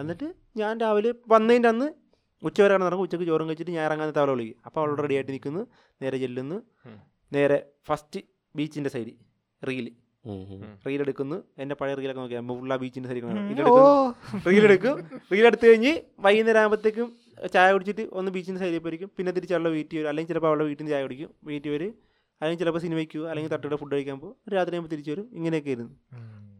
[0.00, 2.03] എന്നിട്ട് ഞാൻ രാവിലെ വന്നതിന്റെ അന്ന്
[2.44, 4.56] ഉച്ച വരെ നടക്കും ഉച്ചയ്ക്ക് ചോറും കഴിച്ചിട്ട് ഞാൻ ഇറങ്ങാൻ തവള വിളിക്കും.
[4.66, 5.66] അപ്പോൾ അവൾ റെഡി ആയിട്ട് നിൽക്കുന്നു.
[6.02, 6.62] നേരെ ചെല്ലുന്നു.
[7.32, 8.20] നേരെ ഫസ്റ്റ്
[8.56, 9.12] ബീച്ചിന്റെ സൈഡ്
[9.68, 9.92] റീൽ.
[10.86, 11.42] റീൽ എടുക്കുന്നു.
[11.58, 14.10] എന്റെ പഴയ റീലൊക്കെ നോക്കിയാൽ ഫുള്ള ബീച്ചിന്റെ സൈഡിൽ ഓ.
[14.46, 15.20] റീൽ എടുക്കും.
[15.32, 17.16] റീൽ എടുത്തു കഴിഞ്ഞ് വൈകുന്നേരം ആകുമ്പോഴത്തേക്കും
[17.54, 20.08] ചായ കുടിച്ചിട്ട് ഒന്ന് ബീച്ചിന്റെ സൈഡിൽ പോയിരിക്കും പിന്നെ തിരിച്ച് അവളുടെ വീട്ടിൽ വരും.
[20.08, 21.30] അല്ലെങ്കിൽ ചിലപ്പോൾ അവളുടെ വീട്ടിൽ നിന്ന് ചായ കുടിക്കും.
[21.44, 21.94] വീട്ടിൽ വരും.
[22.40, 24.36] അല്ലെങ്കിൽ ചിലപ്പോൾ സിനിമയ്ക്ക് അല്ലെങ്കിൽ തട്ടുകൂടെ ഫുഡ് കഴിക്കാൻ പോകും.
[24.54, 25.30] രാത്രി ആകുമ്പോൾ തിരിച്ചു വരും.
[25.32, 25.92] ഇങ്ങനെയൊക്കെ ആയിരുന്നു.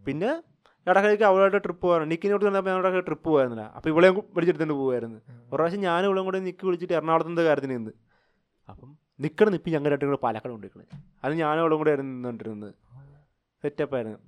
[0.04, 0.42] പിന്നെ
[0.86, 5.82] ഇടയ്ക്ക് അവളായിട്ട് ട്രിപ്പ് പോകാറ് കണ്ടപ്പോൾ വന്നപ്പോൾ ഞങ്ങളുടെ ട്രിപ്പ് പോയിരുന്നില്ല അപ്പോൾ ഇവളെ പിടിച്ചെടുത്തുകൊണ്ട് പോകുമായിരുന്നു ഒരു പ്രാവശ്യം
[5.88, 7.92] ഞാൻ ഇവളും കൂടെ നിക്ക് വിളിച്ചിട്ട് എറണാകുളത്തിന്റെ കാര്യത്തിന് നിന്ന്.
[8.68, 10.94] അപ്പം നിൽക്കണ നിപ്പി ഞങ്ങൾ രണ്ടും കൂടെ പാലക്കാട് കൊണ്ടിരിക്കണത്
[11.24, 12.72] അത് ഞാനും അവളും കൂടെ ആയിരുന്നു നിന്നുകൊണ്ടിരുന്നത്
[13.64, 14.20] സെറ്റപ്പായിരുന്നു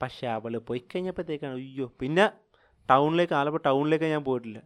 [0.00, 2.24] പക്ഷെ അവൾ പോയി കഴിഞ്ഞപ്പോഴത്തേക്കാണ് അയ്യോ പിന്നെ
[2.88, 4.58] ടൗണിലേക്ക് ആലപ്പുഴ ടൗണിലേക്ക് ഞാൻ പോയിട്ടില്ല.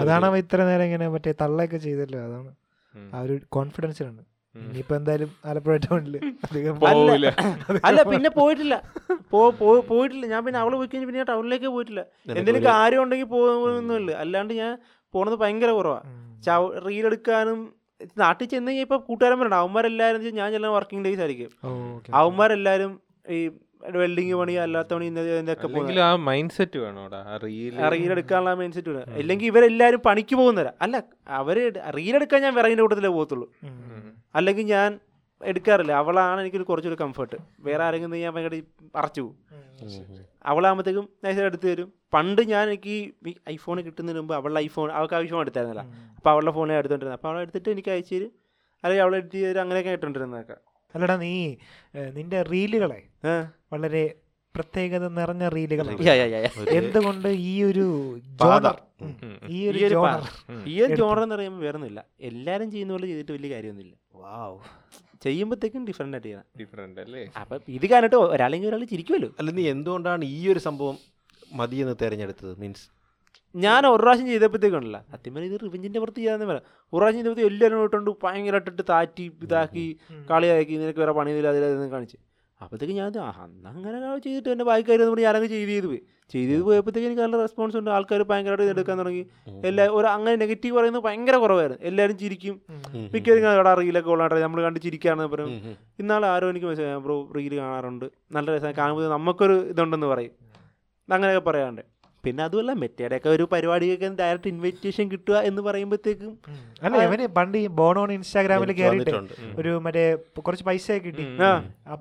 [0.00, 2.50] അതാണ് അവ ഇത്ര നേരം ഇങ്ങനെ മറ്റേ തള്ളയൊക്കെ ചെയ്തല്ലോ അതാണ്.
[2.94, 4.22] ആ ഒരു കോൺഫിഡൻസിലുണ്ട്
[4.54, 6.14] ഇനിയിപ്പോ എന്തായാലും ആലപ്പുഴ ടൗണിൽ
[6.46, 7.28] അധികം പോവില്ല
[7.88, 8.76] അല്ല പിന്നെ പോയിട്ടില്ല.
[9.90, 10.24] പോയിട്ടില്ല.
[10.32, 12.02] ഞാൻ പിന്നെ അവൾ പോയി കഴിഞ്ഞാൽ പിന്നെ ഞാൻ ടൗണിലേക്ക് പോയിട്ടില്ല.
[12.38, 14.72] എന്തെങ്കിലും കാര്യം ഉണ്ടെങ്കിൽ പോകുന്നില്ല അല്ലാണ്ട് ഞാൻ
[15.14, 16.00] പോണത് ഭയങ്കര കുറവാ.
[16.46, 17.60] ചവ റീൽ എടുക്കാനും
[18.22, 21.50] നാട്ടിൽ ചെന്ന് കഴിഞ്ഞാൽ ഇപ്പൊ കൂട്ടുകാരൻ പറയണം അവന്മാരെല്ലാരും ഞാൻ ചെല്ലാൻ വർക്കിംഗ് ഡേയ്സ് ആയിരിക്കും.
[22.20, 22.92] അവന്മാരെല്ലാരും
[23.36, 23.40] ഈ
[24.00, 27.74] വെൽഡിങ് പണി അല്ലാത്ത പണി ഇതൊക്കെ ആ മൈൻഡ് സെറ്റ് വേണോടാ റീൽ
[28.14, 30.72] എടുക്കാനുള്ള മെയിൻ സെറ്റ് വിടുക അല്ലെങ്കിൽ ഇവരെല്ലാരും പണിക്ക് പോകുന്നവരാ.
[30.84, 30.96] അല്ല
[31.40, 31.58] അവർ
[31.96, 33.46] റീൽ എടുക്കാൻ ഞാൻ വിറകിന്റെ കൂട്ടത്തിലേ പോകത്തുള്ളൂ.
[34.34, 34.90] അല്ലെങ്കിൽ ഞാൻ
[35.40, 35.92] എടുക്കാറില്ല.
[36.02, 37.36] അവളാണ് എനിക്കൊരു കുറച്ചൊരു കംഫർട്ട്
[37.66, 38.56] വേറെ ആരെങ്കിലും ഞാൻ ഭയങ്കര
[39.00, 39.36] അറച്ചു പോകും.
[40.50, 42.94] അവളാകുമ്പോഴത്തേക്കും നൈസ് എടുത്ത് തരും പണ്ട് ഞാൻ എനിക്ക്
[43.30, 45.84] ഈ ഐഫോൺ കിട്ടുന്നതിന് മുമ്പ് അവളുടെ ഐഫോൺ അവൾക്ക് ഐഫോൺ എടുത്തായിരുന്നില്ല.
[46.18, 47.18] അപ്പോൾ അവളുടെ ഫോണിൽ എടുത്തോണ്ടിരുന്നത്.
[47.20, 48.32] അപ്പോൾ അവളെ എടുത്തിട്ട് എനിക്ക് അയച്ചു തരും.
[48.84, 49.60] അല്ലെങ്കിൽ അവളെ എടുത്ത് തരും.
[49.64, 50.56] അങ്ങനെയൊക്കെ ഇട്ടോണ്ടിരുന്നതൊക്കെ
[50.94, 51.32] അല്ലടാ നീ
[52.16, 53.00] നിന്റെ റീലുകളെ
[53.72, 54.04] വളരെ
[54.54, 55.44] പ്രത്യേകത നിറഞ്ഞ
[56.06, 56.14] യാ.
[56.78, 57.84] എന്തുകൊണ്ട് ഈ ഒരു
[58.42, 58.66] പാത.
[59.56, 59.98] ഈ ഒരു ഈ ഒരു
[60.72, 63.94] ഈ ഒരു ജോണർ എന്ന് പറയുമ്പോൾ വേറെ ഒന്നുമില്ല എല്ലാവരും ചെയ്യുന്ന പോലെ ചെയ്തിട്ട് വലിയ കാര്യമൊന്നുമില്ല.
[65.24, 66.44] ചെയ്യുമ്പോഴത്തേക്കും ഡിഫറെന്റ് ആയിട്ട് ചെയ്യണം.
[66.60, 67.22] ഡിഫറെന്റ് അല്ലേ?
[67.40, 69.30] അപ്പം ഇത് കാണിട്ട് ഒരാളെങ്കിൽ ഒരാൾ ചിരിക്കുമല്ലോ.
[69.38, 70.98] അല്ല നീ എന്തുകൊണ്ടാണ് ഈ ഒരു സംഭവം
[71.52, 72.60] മതിയെന്ന് തിരഞ്ഞെടുത്തത്?
[72.60, 72.86] മീൻസ്
[73.56, 75.04] ഞാൻ ഒരു പ്രാവശ്യം ചെയ്തപ്പോഴത്തേക്കുണ്ടല്ല.
[75.12, 76.64] സത്യം ഇത് റിവഞ്ചിന്റെ പുറത്ത് ചെയ്യാന്ന് പറയാം.
[76.92, 79.98] ഒരു പ്രാവശ്യം ചെയ്തപ്പോഴത്തേക്ക് എല്ലാവരും ഇട്ടുകൊണ്ട് ഭയങ്കരമായിട്ടിട്ട് താറ്റി ഇതാക്കി
[80.30, 82.16] കളിയാക്കി നിനക്ക് വേറെ പണിയില്ല അതിലതെന്ന് കാണിച്ച്.
[82.62, 86.00] അപ്പോഴത്തേക്ക് ഞാൻ അന്ന് അങ്ങനെ ചെയ്തിട്ട് എന്റെ ബാക്കിക്കാർ പറഞ്ഞ് ഞാനങ്ങ് ചെയ്ത് ചെയ്ത് പോയി.
[86.32, 87.90] ചെയ്ത് ചെയ്ത് പോയപ്പോഴത്തേക്ക് എനിക്ക് നല്ല റെസ്പോൺസ് ഉണ്ട്.
[87.90, 89.22] ആൾക്കാർ ഭയങ്കരമായിട്ട് ഇതെടുക്കാൻ തുടങ്ങി.
[89.68, 91.82] എല്ലാ ഒരു അങ്ങനെ നെഗറ്റീവ് പറയുന്നത് ഭയങ്കര കുറവായിരുന്നു.
[91.88, 92.56] എല്ലാവരും ചിരിക്കും.
[93.14, 95.52] മിക്കവരും അവിടെ റീലൊക്കെ ഉള്ളതായിട്ട് നമ്മൾ കണ്ട് ചിരിക്കാണെന്ന് പറയും.
[95.98, 98.06] ഇന്നാളെ ആരോ എനിക്ക് മെസ്സേജ് ബ്രോ റീൽ കാണാറുണ്ട്.
[98.32, 100.34] നല്ല രസം കാണുമ്പോൾ നമുക്കൊരു ഇതുണ്ടെന്ന് പറയും.
[101.08, 101.97] അങ്ങനെയൊക്കെ പറയാറുണ്ട്.
[102.24, 106.32] പിന്നെ അതുമല്ല മെറ്റയുടെയൊക്കെ ഒരു പരിപാടിയൊക്കെ ഡയറക്റ്റ് ഇൻവിറ്റേഷൻ കിട്ടുക എന്ന് പറയുമ്പോഴത്തേക്കും.
[106.82, 109.12] അല്ല അവന് പണ്ട് ഈ ബോണോൺ ഇൻസ്റ്റാഗ്രാമിൽ കയറിയിട്ട്
[109.58, 110.04] ഒരു മറ്റേ
[110.38, 111.24] കുറച്ച് പൈസ കിട്ടി.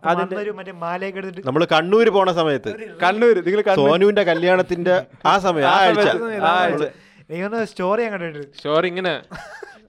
[0.05, 2.71] അതിന്റെ- ഒരു മറ്റേ മാലയൊക്കെ എടുത്തിട്ട് നമ്മൾ കണ്ണൂര് പോണ സമയത്ത്.
[3.03, 6.87] കണ്ണൂർ നിങ്ങൾ സോനുവിന്റെ കല്യാണത്തിന്റെ ആ സമയം ആ ആഴ്ച.
[7.31, 9.13] നീ സ്റ്റോറി ഞാൻ കണ്ടിട്ട് ഷോർ ഇങ്ങനെ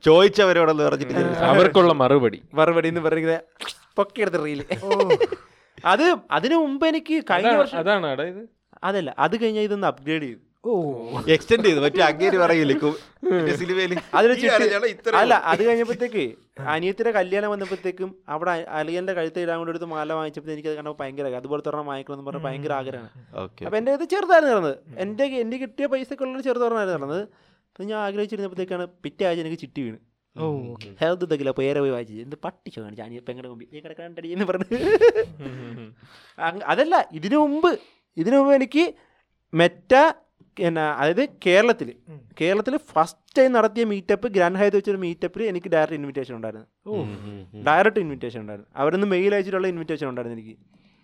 [0.02, 1.14] ചോദിച്ചവരോടൊന്ന് പറഞ്ഞിട്ട്
[1.44, 2.38] അവർക്കുള്ള മറുപടി.
[2.54, 3.40] മറുപടി എന്ന് പറയുന്നത്
[3.96, 4.60] പൊക്കിയെടുത്ത റീൽ
[5.84, 8.46] അത് അതിനു മുമ്പ് എനിക്ക് കഴിഞ്ഞ വർഷം അതാണ് അതായത് ഇത്
[8.82, 10.40] അതല്ല അത് കഴിഞ്ഞാൽ ഇതൊന്ന് അപ്ഗ്രേഡ് ചെയ്തു.
[10.64, 10.72] ഓ.
[11.34, 11.80] എക്സ്റ്റെൻഡ് ചെയ്തു.
[11.80, 12.74] മറ്റേ അങ്ങേര് പറയില്ലേ
[15.14, 16.24] അല്ല അത് കഴിഞ്ഞപ്പോഴത്തേക്ക്
[16.74, 21.26] അനിയത്തിന്റെ കല്യാണം വന്നപ്പോഴത്തേക്കും അവിടെ അലിയന്റെ കഴുത്ത് ഇടാൻ കൊണ്ട് എടുത്ത് മാല വാങ്ങിച്ചപ്പോൾ എനിക്ക് അത് കണ്ടപ്പോൾ ഭയങ്കര
[21.34, 23.10] അതുപോലെ തുറന്ന വാങ്ങിക്കണം എന്ന് പറഞ്ഞാൽ ഭയങ്കര ആഗ്രഹമാണ്.
[23.34, 24.78] ഓക്കെ അപ്പൊ എന്റെ ഇത് ചെറുതായിരുന്നു നടന്നത്.
[24.98, 27.22] എന്റെ എന്റെ കിട്ടിയ പൈസക്കുള്ള ചെറുതായിരുന്നു നടന്നത്.
[27.68, 29.98] അപ്പൊ ഞാൻ ആഗ്രഹിച്ചിരുന്നപ്പോഴത്തേക്കാണ് പിറ്റേ ആഴ്ച എനിക്ക് ചിട്ടി വീണ്.
[31.00, 33.68] ഹെൽത്ത് ഇതൊക്കെ പേരെ പോയി വായിച്ചു എന്ത് പട്ടിച്ചോ കാണിച്ചു അനിയ പെങ്ങളുടെ മുമ്പിൽ.
[33.72, 34.78] നീ കിടക്കണ്ടടി എന്ന് പറഞ്ഞ്.
[36.66, 37.78] അതല്ല ഇതിനു മുമ്പ്
[38.22, 38.84] ഇതിനു മുമ്പ് എനിക്ക്
[39.52, 39.92] മെറ്റ
[40.68, 41.88] എന്നാ അതായത് കേരളത്തിൽ.
[42.40, 46.66] കേരളത്തിൽ ഫസ്റ്റ് ടൈം നടത്തിയ മീറ്റപ്പ് ഗ്രാൻഡ് ഹയത്ത് വെച്ചൊരു മീറ്റപ്പിൽ എനിക്ക് ഡയറക്റ്റ് ഇൻവിറ്റേഷൻ ഉണ്ടായിരുന്നു.
[47.68, 48.70] ഡയറക്റ്റ് ഇൻവിറ്റേഷൻ ഉണ്ടായിരുന്നു.
[48.80, 50.56] അവരൊന്ന് മെയിൽ അയച്ചിട്ടുള്ള ഇൻവിറ്റേഷൻ ഉണ്ടായിരുന്നു എനിക്ക്.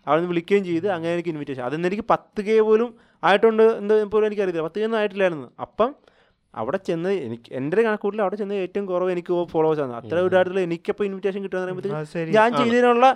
[0.06, 2.90] അവിടെ വിളിക്കുകയും ചെയ്ത് അങ്ങനെ എനിക്ക് ഇൻവിറ്റേഷൻ അതിന് എനിക്ക് പത്ത് കെ പോലും
[3.28, 5.46] ആയിട്ടുണ്ട് എന്ത് പോലും എനിക്കറിയില്ല പത്ത് കെ ഒന്നും ആയിട്ടില്ലായിരുന്നു.
[5.66, 5.92] അപ്പം
[6.54, 9.94] അവിടെ ചെന്ന് എനിക്ക് എന്റെ കണക്കൂട്ടിൽ അവിടെ ചെന്ന് ഏറ്റവും കുറവ് എനിക്ക് ഫോളോവേഴ്സ് ആണ്.
[10.00, 13.06] അത്ര ഒരു ഇതായിട്ടുള്ള എനിക്കപ്പോൾ ഇൻവിറ്റേഷൻ പറയുമ്പോഴത്തേക്ക് ഞാൻ ചെയ്തതിനുള്ള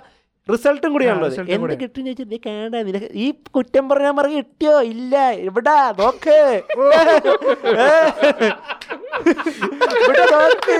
[0.49, 1.75] റിസൾട്ടും കൂടിയാണല്ലോ എന്ത് കൂടെ.
[1.75, 4.81] കിട്ടും ചോദിച്ചാൽ നീ കാണാ നിനക്ക് ഈ കുറ്റം പറഞ്ഞാൽ മറി കിട്ടിയോ?
[4.93, 5.15] ഇല്ല.
[5.49, 5.93] എവിടാ?
[5.99, 6.37] നോക്ക്.
[10.01, 10.79] ഇവിടെ നോക്ക്.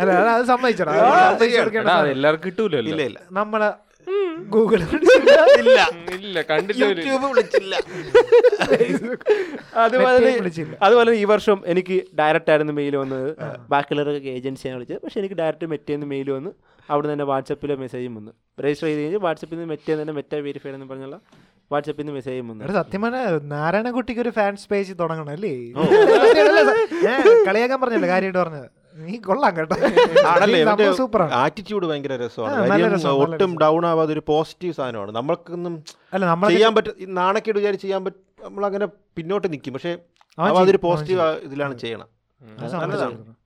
[0.00, 0.92] അല്ല അത് സമ്മതിച്ചടാ.
[2.14, 2.52] എല്ലാവർക്കും
[3.32, 3.70] നമ്മളെ
[4.54, 4.80] ഗൂഗിൾ
[5.60, 5.80] ഇല്ല
[7.60, 7.82] ഇല്ല.
[10.82, 13.36] അതുപോലെ ഈ വർഷം എനിക്ക് ഡയറക്റ്റ് ആയിരുന്നു മെയിൽ വന്നത്.
[13.68, 15.04] ബാക്കിയുള്ളവരൊക്കെ ഏജൻസിയാണ് വിളിച്ചത്.
[15.04, 18.32] പക്ഷെ എനിക്ക് ഡയറക്റ്റ് മെറ്റേന്ന് മെയിൽ വന്നു അവിടെ നിന്ന് തന്നെ വാട്സപ്പിലെ മെസ്സേജും വന്നു.
[18.64, 21.20] രജിസ്റ്റർ ചെയ്ത് കഴിഞ്ഞ് വാട്സപ്പിൽ നിന്ന് മെറ്റേ തന്നെ മെറ്റ വെരിഫൈഡ് എന്ന് പറഞ്ഞുള്ള
[21.72, 22.62] വാട്സപ്പിൽ നിന്ന് മെസ്സേജും വന്നു.
[22.64, 25.52] സത്യമാണ് സത്യം പറഞ്ഞ നാരായണക്കുട്ടിക്ക് ഒരു ഫാൻസ് പേജ് തുടങ്ങണം അല്ലേ?
[27.48, 28.68] കളിയാക്കാൻ പറഞ്ഞല്ലോ കാര്യമായിട്ട് പറഞ്ഞത്.
[29.04, 29.76] നീ കൊള്ളാം കേട്ടോ.
[31.42, 33.10] ആറ്റിറ്റ്യൂഡ് ഭയങ്കര രസമാണ്.
[33.10, 35.12] ഒട്ടും ഡൗൺ ആവാതെ ഒരു പോസിറ്റീവ് സാധനമാണ്.
[35.18, 35.74] നമ്മൾക്കൊന്നും
[36.12, 39.92] അല്ല നമ്മൾ ചെയ്യാൻ പറ്റും നാണക്കേട് വിചാരിച്ച് ചെയ്യാൻ പറ്റും നമ്മളങ്ങനെ പിന്നോട്ട് നിൽക്കും പക്ഷേ
[40.38, 42.08] അതൊരു പോസിറ്റീവ് ഇതിലാണ് ചെയ്യണം.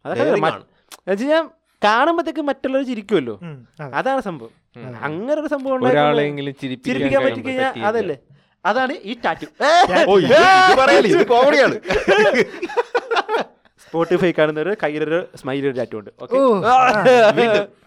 [0.07, 1.41] അതൊക്കെ
[1.87, 3.35] കാണുമ്പോഴത്തേക്ക് മറ്റുള്ളവർ ചിരിക്കുമല്ലോ
[3.99, 4.53] അതാണ് സംഭവം.
[5.07, 8.17] അങ്ങനെ ഒരു സംഭവം ഒരാളെങ്കിലും ചിരിപ്പിക്കാൻ പറ്റിക്കഴിഞ്ഞാൽ പറ്റി കഴിഞ്ഞാൽ അതല്ലേ.
[8.65, 9.47] അതാണ് ഈ ടാറ്റു.
[10.11, 11.77] ഓ ഇത് ഇത് പറയല്ലേ ഇത് കോമഡിയാണ്
[13.83, 16.11] സ്പോട്ടിഫൈ കാണുന്നവര് കയ്യിലൊരു സ്മൈലി ടാറ്റു ഉണ്ട്.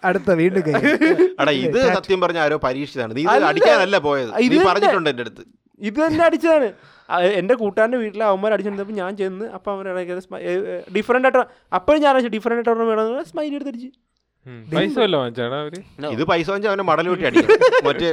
[0.08, 0.60] അടുത്ത വീണ്ടും
[1.66, 3.12] ഇത് സത്യം പറഞ്ഞ ആരോ പരീക്ഷിച്ചതാണ്.
[3.18, 4.30] നീ ഇത് അടിക്കാനല്ല പോയത്.
[4.48, 5.42] ഇത് പറഞ്ഞിട്ടുണ്ട് എന്റെ അടുത്ത്.
[5.80, 6.68] ഇത് തന്നെ അടിച്ചതാണ്.
[7.08, 10.02] എന്റെ എന്റെ കൂട്ടുകാരന്റെ വീട്ടിൽ അവന്മാർ അടിച്ചിരുന്നപ്പോൾ ഞാൻ ചെന്ന് അപ്പം അവരുടെ
[10.96, 13.54] ഡിഫറെന്റ് ആയിട്ട് അപ്പോഴും ഞാൻ ഡിഫറെന്റ് ആയിട്ട് വേണം സ്മൈൽ
[14.72, 15.74] പൈസ വാങ്ങിച്ചാടാ അവർ?
[16.14, 17.40] ഇത് പൈസ അവനെ മടൽ വെട്ടി
[17.86, 18.10] മറ്റേ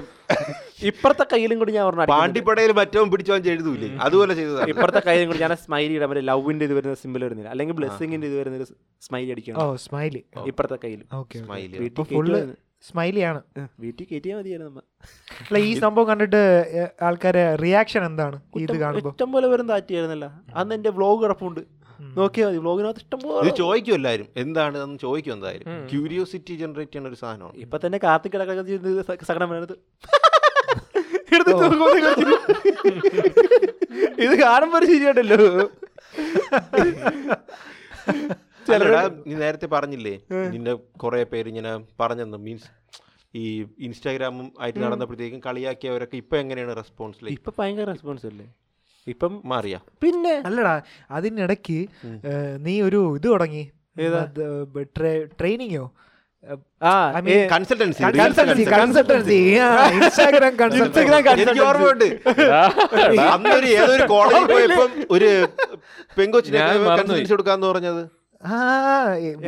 [0.90, 3.90] ഇപ്പുറത്തെ കയ്യിലും കൂടി ഞാൻ പറഞ്ഞു പാണ്ടിപ്പടയിൽ മറ്റവൻ പിടിച്ചവൻ എഴുതൂലേ?
[4.06, 4.70] അതുപോലെ ചെയ്തതാണ്.
[4.74, 7.50] ഇപ്പുറത്തെ കയ്യിലും കൂടി ഞാൻ സ്മൈലി ഇടാൻ പറ്റും ലവിന്റെ ഇത് വരുന്ന സിമ്പിൾ വരുന്നില്ല.
[7.56, 11.02] അല്ലെങ്കിൽ ബ്ലെസ്സിങ്ങിന്റെ ഇത് വരുന്ന ഓ അടിക്കണം സ്മൈലി ഇപ്പുറത്തെ കയ്യിൽ
[12.84, 13.40] സ്മൈലിയാണ്.
[13.84, 14.84] വീട്ടിൽ കയറ്റിയാൽ മതിയായിരുന്നു നമ്മൾ
[15.48, 16.42] അല്ല ഈ സംഭവം കണ്ടിട്ട്
[17.08, 20.26] ആൾക്കാരെ റിയാക്ഷൻ എന്താണ് ഇത് കാണുമ്പോൾ ഇഷ്ടം പോലെ വരും താറ്റിയായിരുന്നല്ല.
[20.60, 21.62] അന്ന് എന്റെ വ്ലോഗ് കിടപ്പുണ്ട്.
[22.18, 25.68] നോക്കിയാൽ മതി വ്ലോഗിനകത്ത് ഇഷ്ടം ഇത് പോലെ ചോദിക്കും എല്ലാവരും എന്താണ് എന്ന് ചോദിക്കും എന്തായാലും.
[25.92, 27.56] ക്യൂരിയോസിറ്റി ജനറേറ്റ് ചെയ്യുന്ന ഒരു സാധനമാണ്.
[27.66, 29.76] ഇപ്പൊ തന്നെ കാർത്തിക് കിടക്കുന്നത് സകടം വേണത്
[31.36, 31.90] എടുത്ത് തൂക്കുമ്പോൾ
[34.26, 35.40] ഇത് കാണുമ്പോൾ ശരിയായിട്ടല്ലോ
[39.28, 40.16] നീ നേരത്തെ പറഞ്ഞില്ലേ
[40.54, 42.38] നിന്റെ കുറെ പേര് ഇങ്ങനെ പറഞ്ഞെന്ന്.
[42.48, 42.70] മീൻസ്
[43.34, 43.44] ഈ
[43.88, 48.48] ഇൻസ്റ്റാഗ്രാമും ആയിട്ട് നടന്നപ്പോഴത്തേക്കും കളിയാക്കിയവരൊക്കെ ഇപ്പൊ എങ്ങനെയാണ് റെസ്പോൺസ് ഇപ്പൊ ഭയങ്കര റെസ്പോൺസ് അല്ലേ?
[49.08, 49.76] ഇപ്പം മാറിയ?
[50.04, 50.36] പിന്നെ?
[50.48, 50.76] അല്ലടാ
[51.18, 51.80] അതിനിടയ്ക്ക്
[52.68, 53.64] നീ ഒരു ഇത് തുടങ്ങി.
[55.40, 55.86] ട്രെയിനിങ്ങോ?
[65.16, 65.30] ഒരു
[66.18, 66.60] പെങ്കൊച്ചിനെ.
[67.00, 68.04] കൺസൾട്ടൻസി കൊടുക്കാന്ന് പറഞ്ഞത്.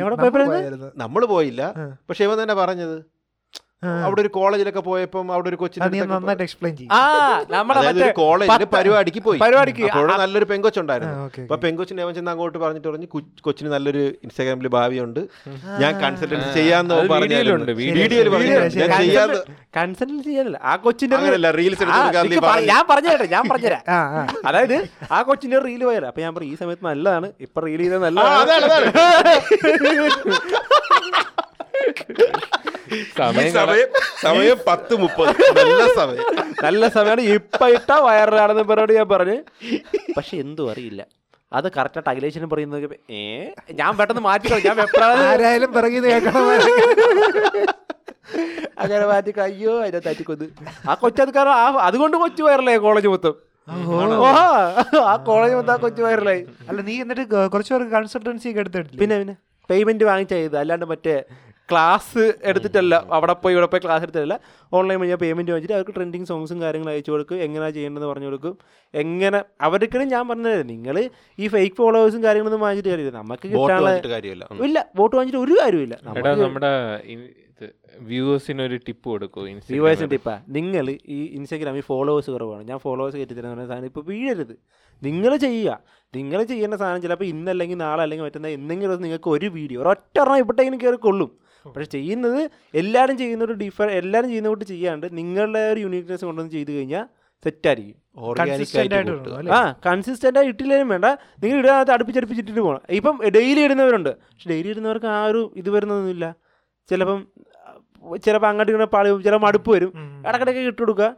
[0.00, 0.88] എവിടെ നമ്മൾ പോയപ്പോഴായിരുന്നു?
[0.96, 1.62] നമ്മൾ പോയില്ല.
[2.08, 2.96] പക്ഷെ ഇവൻ തന്നെ പറഞ്ഞത്.
[4.00, 5.84] അവിടെ ഒരു കോളേജിലൊക്കെ പോയപ്പം അവിടെ ഒരു കൊച്ചിനെ
[6.40, 6.90] എക്സ്പ്ലെയിൻ ചെയ്യും.
[8.18, 9.38] കോളേജിൽ പരിപാടിക്ക് പോയി.
[9.42, 11.14] പരിപാടിക്ക് അവിടെ നല്ലൊരു പെങ്കൊച്ചുണ്ടായിരുന്നു.
[11.42, 15.20] അപ്പൊ പെങ്കൊച്ചിനെ അവൻ ചെന്ന് അങ്ങോട്ട് പറഞ്ഞിട്ട് പറഞ്ഞു "കു- കൊച്ചിന് നല്ലൊരു ഇൻസ്റ്റാഗ്രാമിൽ ഭാവിയുണ്ട്.
[15.80, 18.92] ഞാൻ കൺസൾട്ടൻസി ചെയ്യാന്ന് വീഡിയോയിലുണ്ട്, വീഡിയോയിൽ പറഞ്ഞു ഞാൻ ശരി.
[19.00, 19.38] ചെയ്യാന്ന്
[19.76, 20.58] കൺസൾട്ട് ചെയ്യാനല്ല.
[20.64, 21.82] ആ കൊച്ചിന്റെ അങ്ങനെയല്ല റീൽസ്
[22.68, 23.82] ഞാൻ പറഞ്ഞുതരാം ഞാൻ പറഞ്ഞുതരാം.
[24.46, 24.76] അതായത്
[25.10, 28.52] ആ കൊച്ചിന്റെ റീൽ പോയാലോ അപ്പൊ ഞാൻ പറയും ഈ സമയത്ത് നല്ലതാണ് ഇപ്പൊ റീൽ ചെയ്തത് ആ, അതാണ്,
[28.52, 28.90] നല്ലതാണ്
[33.18, 33.88] സമയം സമയം
[34.22, 36.24] സമയം പത്ത് മുപ്പത് നല്ല സമയം.
[36.64, 37.22] നല്ല സമയമാണ്.
[37.36, 39.36] ഇപ്പൊ ഇട്ട വയറിലാണെന്ന് പറഞ്ഞോട് ഞാൻ പറഞ്ഞു.
[40.16, 41.02] പക്ഷെ എന്തും അറിയില്ല.
[41.52, 43.20] അത് കറക്റ്റായിട്ട് അഖിലേഷനും പറയുന്നത് ഏ?
[43.78, 44.76] ഞാൻ പെട്ടെന്ന് മാറ്റിക്കോ ഞാൻ
[45.26, 46.44] ആരായാലും പിറകിൽ കേൾക്കണം
[48.78, 50.46] അങ്ങനെ മാറ്റി അയ്യോ അതിനെ തറ്റിക്കൊന്ന്
[50.88, 53.34] ആ കൊച്ചത് കാരണം ആ അതുകൊണ്ട് കൊച്ചു വയറലായി കോളേജ് മൊത്തം.
[55.02, 56.42] ആ, കോളേജ് മൊത്തം ആ കൊച്ചു വയറലായി.
[56.68, 58.98] അല്ല നീ എന്നിട്ട് കുറച്ച് പേർക്ക് കൺസൾട്ടൻസി ഒക്കെ എടുത്തിട്ടില്ല?
[59.02, 59.34] പിന്നെ പിന്നെ.
[59.70, 61.14] പേയ്മെന്റ് വാങ്ങിച്ച ചെയ്ത് അല്ലാണ്ട് മറ്റേ
[61.72, 62.94] ക്ലാസ് എടുത്തിട്ടല്ല.
[63.16, 64.38] അവിടെ പോയി ഇവിടെ പോയി ക്ലാസ് എടുത്തിട്ടല്ല.
[64.78, 67.42] ഓൺലൈൻ വഴി പേയ്മെന്റ് വാങ്ങിച്ചിട്ട് അവർക്ക് ട്രെൻഡിങ് സോങ്സും കാര്യങ്ങളും അയച്ചു കൊടുക്കും.
[67.46, 68.54] എങ്ങനെയാണ് ചെയ്യേണ്ടതെന്ന് പറഞ്ഞു കൊടുക്കും.
[68.94, 70.96] എങ്ങനെ അവർക്കും ഞാൻ പറഞ്ഞത് നിങ്ങൾ
[71.42, 73.14] ഈ ഫേക്ക് ഫോളോവേഴ്സും കാര്യങ്ങളൊന്നും വാങ്ങിച്ചിട്ട് കാര്യമില്ല.
[73.22, 74.64] നമുക്ക് കിട്ടാനുള്ള.
[74.68, 76.72] ഇല്ല വോട്ട് വാങ്ങിച്ചിട്ട് ഒരു കാര്യമില്ല നമ്മുടെ
[78.10, 79.40] വ്യൂവേഴ്സിന് ഒരു ടിപ്പ് കൊടുക്കൂ
[79.72, 80.34] വ്യൂവേഴ്സിന് ടിപ്പാ?
[80.56, 82.62] നിങ്ങൾ ഈ ഇൻസ്റ്റാഗ്രാമിൽ ഫോളോവേഴ്സ് കുറവാണ്.
[82.68, 84.54] ഞാൻ ഫോളോവേഴ്സ് കയറ്റി തരുന്ന സാധനം ഇപ്പോൾ വീഴരുത്.
[85.02, 85.74] നിങ്ങൾ ചെയ്യുക.
[86.16, 90.80] നിങ്ങൾ ചെയ്യേണ്ട സാധനം ചിലപ്പോൾ ഇന്നല്ലെങ്കിൽ നാളെ അല്ലെങ്കിൽ മറ്റന്നാൾ എന്തെങ്കിലും നിങ്ങൾക്ക് ഒരു വീഡിയോ ഒരൊറ്റ ഒരെണ്ണം ഇപ്പോഴത്തേക്കും
[90.84, 91.30] കയറി കൊള്ളും.
[91.64, 92.40] പക്ഷെ ചെയ്യുന്നത്
[92.74, 97.06] എല്ലാവരും ചെയ്യുന്ന ഒരു ഡിഫർ എല്ലാവരും ചെയ്യുന്ന ചെയ്യാണ്ട് നിങ്ങളുടെ ഒരു യൂണിക്നെസ് കൊണ്ടുവന്ന് ചെയ്ത് കഴിഞ്ഞാൽ
[97.44, 97.96] സെറ്റായിരിക്കും?
[99.56, 101.06] ആ കൺസിസ്റ്റന്റ് ആയി ഇട്ടില്ലേലും വേണ്ട.
[101.42, 102.82] നിങ്ങൾ ഇടാനകത്ത് അടുപ്പിച്ചടുപ്പിച്ചിട്ടിട്ട് പോകണം.
[102.98, 104.10] ഇപ്പം ഡെയിലി ഇടുന്നവരുണ്ട്.
[104.32, 106.26] പക്ഷെ ഡെയിലി ഇടുന്നവർക്ക് ആ ഒരു ഇത് വരുന്നതൊന്നുമില്ല
[106.90, 107.20] ചിലപ്പം
[108.24, 109.92] ചിലപ്പോൾ അങ്ങോട്ട് ഇങ്ങനെ പാളി ചിലപ്പോൾ മടുപ്പ് വരും.
[110.28, 111.08] ഇടക്കിടയ്ക്ക് ഇട്ട് കൊടുക്കുക.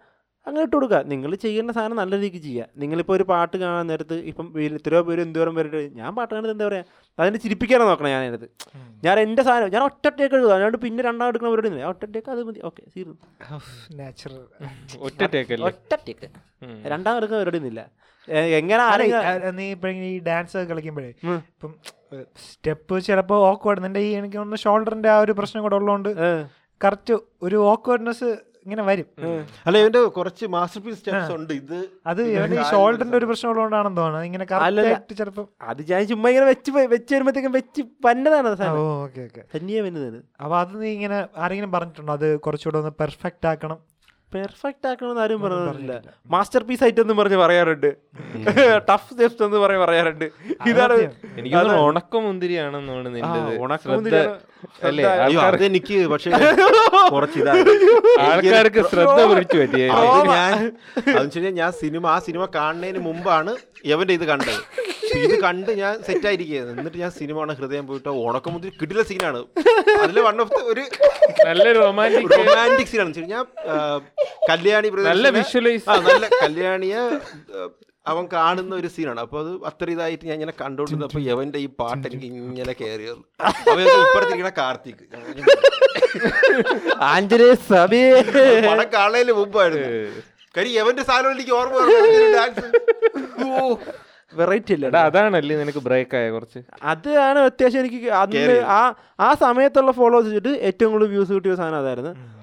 [0.47, 0.99] അങ്ങനെ ഇട്ട് കൊടുക്കുക.
[1.11, 2.65] നിങ്ങൾ ചെയ്യേണ്ട സാധനം നല്ല രീതിക്ക് ചെയ്യുക.
[2.83, 6.67] നിങ്ങളിപ്പോൾ ഒരു പാട്ട് കാണാൻ നേരത്ത് ഇപ്പം ഇത്രയോ എത്രയോ പേര് എന്തോരം പേരുടെ ഞാൻ പാട്ട് കാണുന്നത് എന്താ
[6.69, 6.85] പറയുക
[7.19, 8.49] അതിനെ ചിരിപ്പിക്കാനാണ് നോക്കണം ഞാൻ അതിനകത്ത്.
[9.07, 11.71] ഞാൻ എന്റെ സാധനം ഞാൻ ഒറ്റട്ടേക്ക് എഴുതുക അല്ലാണ്ട് പിന്നെ രണ്ടാം എടുക്കുന്ന പരിപാടി.
[11.83, 12.61] ഞാൻ ഒറ്റട്ടേക്ക് അത് മതി.
[12.71, 13.17] ഓക്കെ തീർന്നു
[14.01, 14.41] നാച്ചുറൽ
[15.09, 16.29] ഒറ്റ ടേക്കല്ലേ ഒറ്റട്ടേക്ക്
[16.67, 16.77] ഉം.
[16.95, 17.85] രണ്ടാം എടുക്കുന്ന പരിപാടി ഒന്നുമില്ല.
[18.59, 18.83] എങ്ങനെ
[19.57, 21.09] നീ ഇപ്പൊ ഈ ഡാൻസ് കളിക്കുമ്പോഴേ.
[21.53, 21.71] ഇപ്പം
[22.45, 26.11] സ്റ്റെപ്പ് ചിലപ്പോ ഓക്വേർഡ് നിന്റെ ഈ എനിക്ക് ഷോൾഡറിന്റെ ആ ഒരു പ്രശ്നം കൂടെ ഉള്ളതുകൊണ്ട്
[26.81, 27.15] കറക്റ്റ്
[27.47, 28.29] ഒരു ഓക്വേർഡ്നെസ്
[28.67, 29.07] ഇങ്ങനെ വരും.
[29.67, 31.53] അല്ല ഇവന്റെ കുറച്ച് മാസ്റ്റർ പീസ് സ്റ്റെപ്സ് ഉണ്ട്.
[31.61, 31.79] ഇത്
[32.11, 34.45] അത് ഇവന്റെ ഈ ഷോൾഡറിന്റെ ഒരു പ്രശ്നം ഉള്ളതുകൊണ്ടാണെന്ന് തോന്നുന്നത് ഇങ്ങനെ.
[34.53, 38.49] കറക്റ്റ് ചിലപ്പോ അത് ഞാൻ ചുമ്മാ ഇങ്ങനെ വെച്ച് വെച്ച് വരുമ്പോഴത്തേക്കും വെച്ച് പന്നതാണ്
[38.83, 39.43] ഓക്കെ ഓക്കെ.
[39.55, 40.21] തന്നെയാ വന്നത്.
[40.43, 42.13] അപ്പൊ അത് നീ ഇങ്ങനെ ആരെങ്കിലും പറഞ്ഞിട്ടുണ്ടോ?
[42.21, 43.81] അത് കുറച്ചുകൂടെ ഒന്ന് പെർഫെക്റ്റ് ആക്കണം.
[44.33, 46.13] പെർഫെക്റ്റ് ആക്കണമെന്ന് ആരും പറഞ്ഞില്ല പറഞ്ഞിട്ടില്ല.
[46.31, 47.89] മാസ്റ്റർ പീസ് ആയിട്ട് എന്ന് പറഞ്ഞ് പറയാറുണ്ട്.
[48.89, 50.25] ടഫ് സ്റ്റെപ്സ് എന്ന് പറഞ്ഞ് പറയാറുണ്ട്.
[50.71, 50.97] ഇതാണ്.
[51.39, 54.21] എനിക്ക് ഉണക്ക മുന്തിരിയാണെന്ന് തോന്നുന്നു നിന്റേത് ഉണക്ക മുന്തിരി
[54.87, 56.31] ആൾക്കാർ- അതെനിക്ക് പക്ഷേ
[57.11, 57.41] കുറച്ച്
[58.27, 59.87] ആൾക്കാർക്ക് ശ്രദ്ധ പിടിച്ചു പറ്റിയ
[60.31, 60.57] ഞാൻ
[61.57, 63.55] ഞാൻ സിനിമ ആ സിനിമ കാണുന്നതിന് മുമ്പാണ്
[63.87, 64.61] എവന്റെ ഇത് കണ്ടത്.
[65.21, 69.41] ഇത് കണ്ട് ഞാൻ സെറ്റ് ആയിരിക്കുന്നത് എന്നിട്ട് ഞാൻ സിനിമ ആണ് ഹൃദയം പോയിട്ട് ഉണക്കം മുതൽ കിട്ടില്ല സീനാണ്
[70.03, 70.85] അതിൽ വൺ ഓഫ് ഒരു
[71.49, 73.45] നല്ല റൊമാന്റിക് റൊമാന്റിക് സീനാണ് ഞാൻ
[74.51, 77.03] കല്യാണി നല്ല വിഷ്വലൈസ് ആ നല്ല കല്യാണിയെ
[78.07, 80.55] അവൻ കാണുന്ന ഒരു സീനാണ് അപ്പൊ അത് അത്ര ഇതായിട്ട് ഞാൻ ഇങ്ങനെ
[81.07, 83.25] അപ്പോൾ യവന്റെ ഈ പാട്ട് എനിക്ക് ഇങ്ങനെ കയറി വന്നു.
[84.01, 85.03] ഇപ്പുറത്തിരിക്കണ കാർത്തിക്.
[87.11, 88.17] ആഞ്ജനേയ സഭയെ
[88.67, 89.91] പടം കാണുന്നതിന് മുമ്പായിരുന്നു
[90.55, 91.79] കാര്യം യവന്റെ സാധനം എനിക്ക് ഓർമ്മ.
[92.35, 92.67] ഡാൻസ്
[93.51, 93.77] ഓ
[94.35, 100.35] വെറൈറ്റി ഇല്ല അതാണല്ലേ നിനക്ക് ബ്രേക്ക് ആയ കുറച്ച് അതാണ് അത്യാവശ്യം എനിക്ക് അന്ന് ആ ആ സമയത്തുള്ള ഫോളോവേഴ്സ്
[100.35, 102.43] വെച്ചിട്ട് ഏറ്റവും കൂടുതൽ വ്യൂസ് കിട്ടിയ സാധനം അതായിരുന്നു.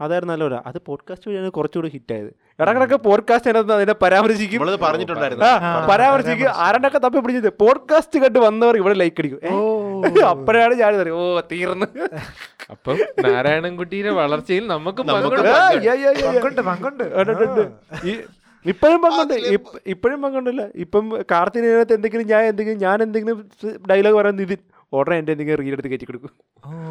[0.00, 2.28] അതായിരുന്നു നല്ല അത് പോഡ്കാസ്റ്റ് വഴിയാണ് കുറച്ചുകൂടി ഹിറ്റ് ആയത്.
[2.60, 4.60] ഇടക്കിടക്ക് പോഡ്കാസ്റ്റ് അതിനകത്ത് അതിനെ പരാമർശിക്കും.
[4.82, 5.44] പറഞ്ഞിട്ടുണ്ടായിരുന്നു.
[5.90, 6.50] പരാമർശിക്കും.
[6.56, 9.40] ആരണ്ടൊക്കെ തപ്പി പിടിച്ചത് പോഡ്കാസ്റ്റ് കണ്ട് വന്നവർ ഇവിടെ ലൈക്ക് അടിക്കും.
[9.52, 10.02] ഓ.
[10.28, 11.86] അപ്പോഴാണ് ഞാൻ പറയും ഓ തീർന്ന്.
[12.70, 17.04] അപ്പം നാരായണൻകുട്ടിയുടെ വളർച്ചയിൽ നമുക്ക് നമുക്ക് പങ്കുണ്ട്.
[18.72, 19.34] ഇപ്പോഴും പങ്കുണ്ട്.
[19.94, 20.62] ഇപ്പോഴും പങ്കുണ്ടല്ല.
[20.84, 23.38] ഇപ്പം കാർത്തിനകത്ത് എന്തെങ്കിലും ഞാൻ എന്തെങ്കിലും ഞാൻ എന്തെങ്കിലും
[23.90, 24.60] ഡയലോഗ് പറയാൻ നിതിൻ
[24.98, 26.34] ഉടനെ എന്റെ എന്തെങ്കിലും റീൽ എടുത്ത് കയറ്റി കൊടുക്കും.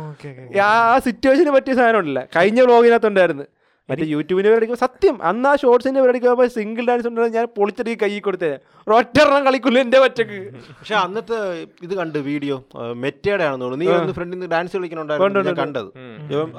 [0.09, 0.30] ഓക്കെ
[0.70, 3.45] ആ സിറ്റുവേഷന് പറ്റിയ സാധനം ഉണ്ടല്ല കഴിഞ്ഞ വ്ളോഗിനകത്തുണ്ടായിരുന്നു
[3.89, 8.09] മറ്റേ യൂട്യൂബിന്റെ പരിപാടിക്ക് സത്യം അന്ന് ആ ഷോർട്സിന്റെ പരിപാടിക്ക് പോയപ്പോൾ സിംഗിൾ ഡാൻസ് ഉണ്ടായിരുന്നു ഞാൻ പൊളിച്ചടി കൈ
[8.26, 8.49] കൊടുത്തേ.
[8.88, 10.39] ഒറ്റെണ്ണം കളിക്കുള്ളൂ എന്റെ ഒറ്റയ്ക്ക്.
[10.80, 11.38] പക്ഷെ അന്നത്തെ
[11.86, 12.55] ഇത് കണ്ട് വീഡിയോ
[13.03, 13.86] മെറ്റയുടെ ആണെന്ന് തോന്നുന്നു.
[13.86, 15.43] നീ ഒന്ന് ഫ്രണ്ടിൽ നിന്ന് ഡാൻസ് കളിക്കണുണ്ടായിരുന്നു.
[15.49, 15.89] ഞാൻ കണ്ടത്.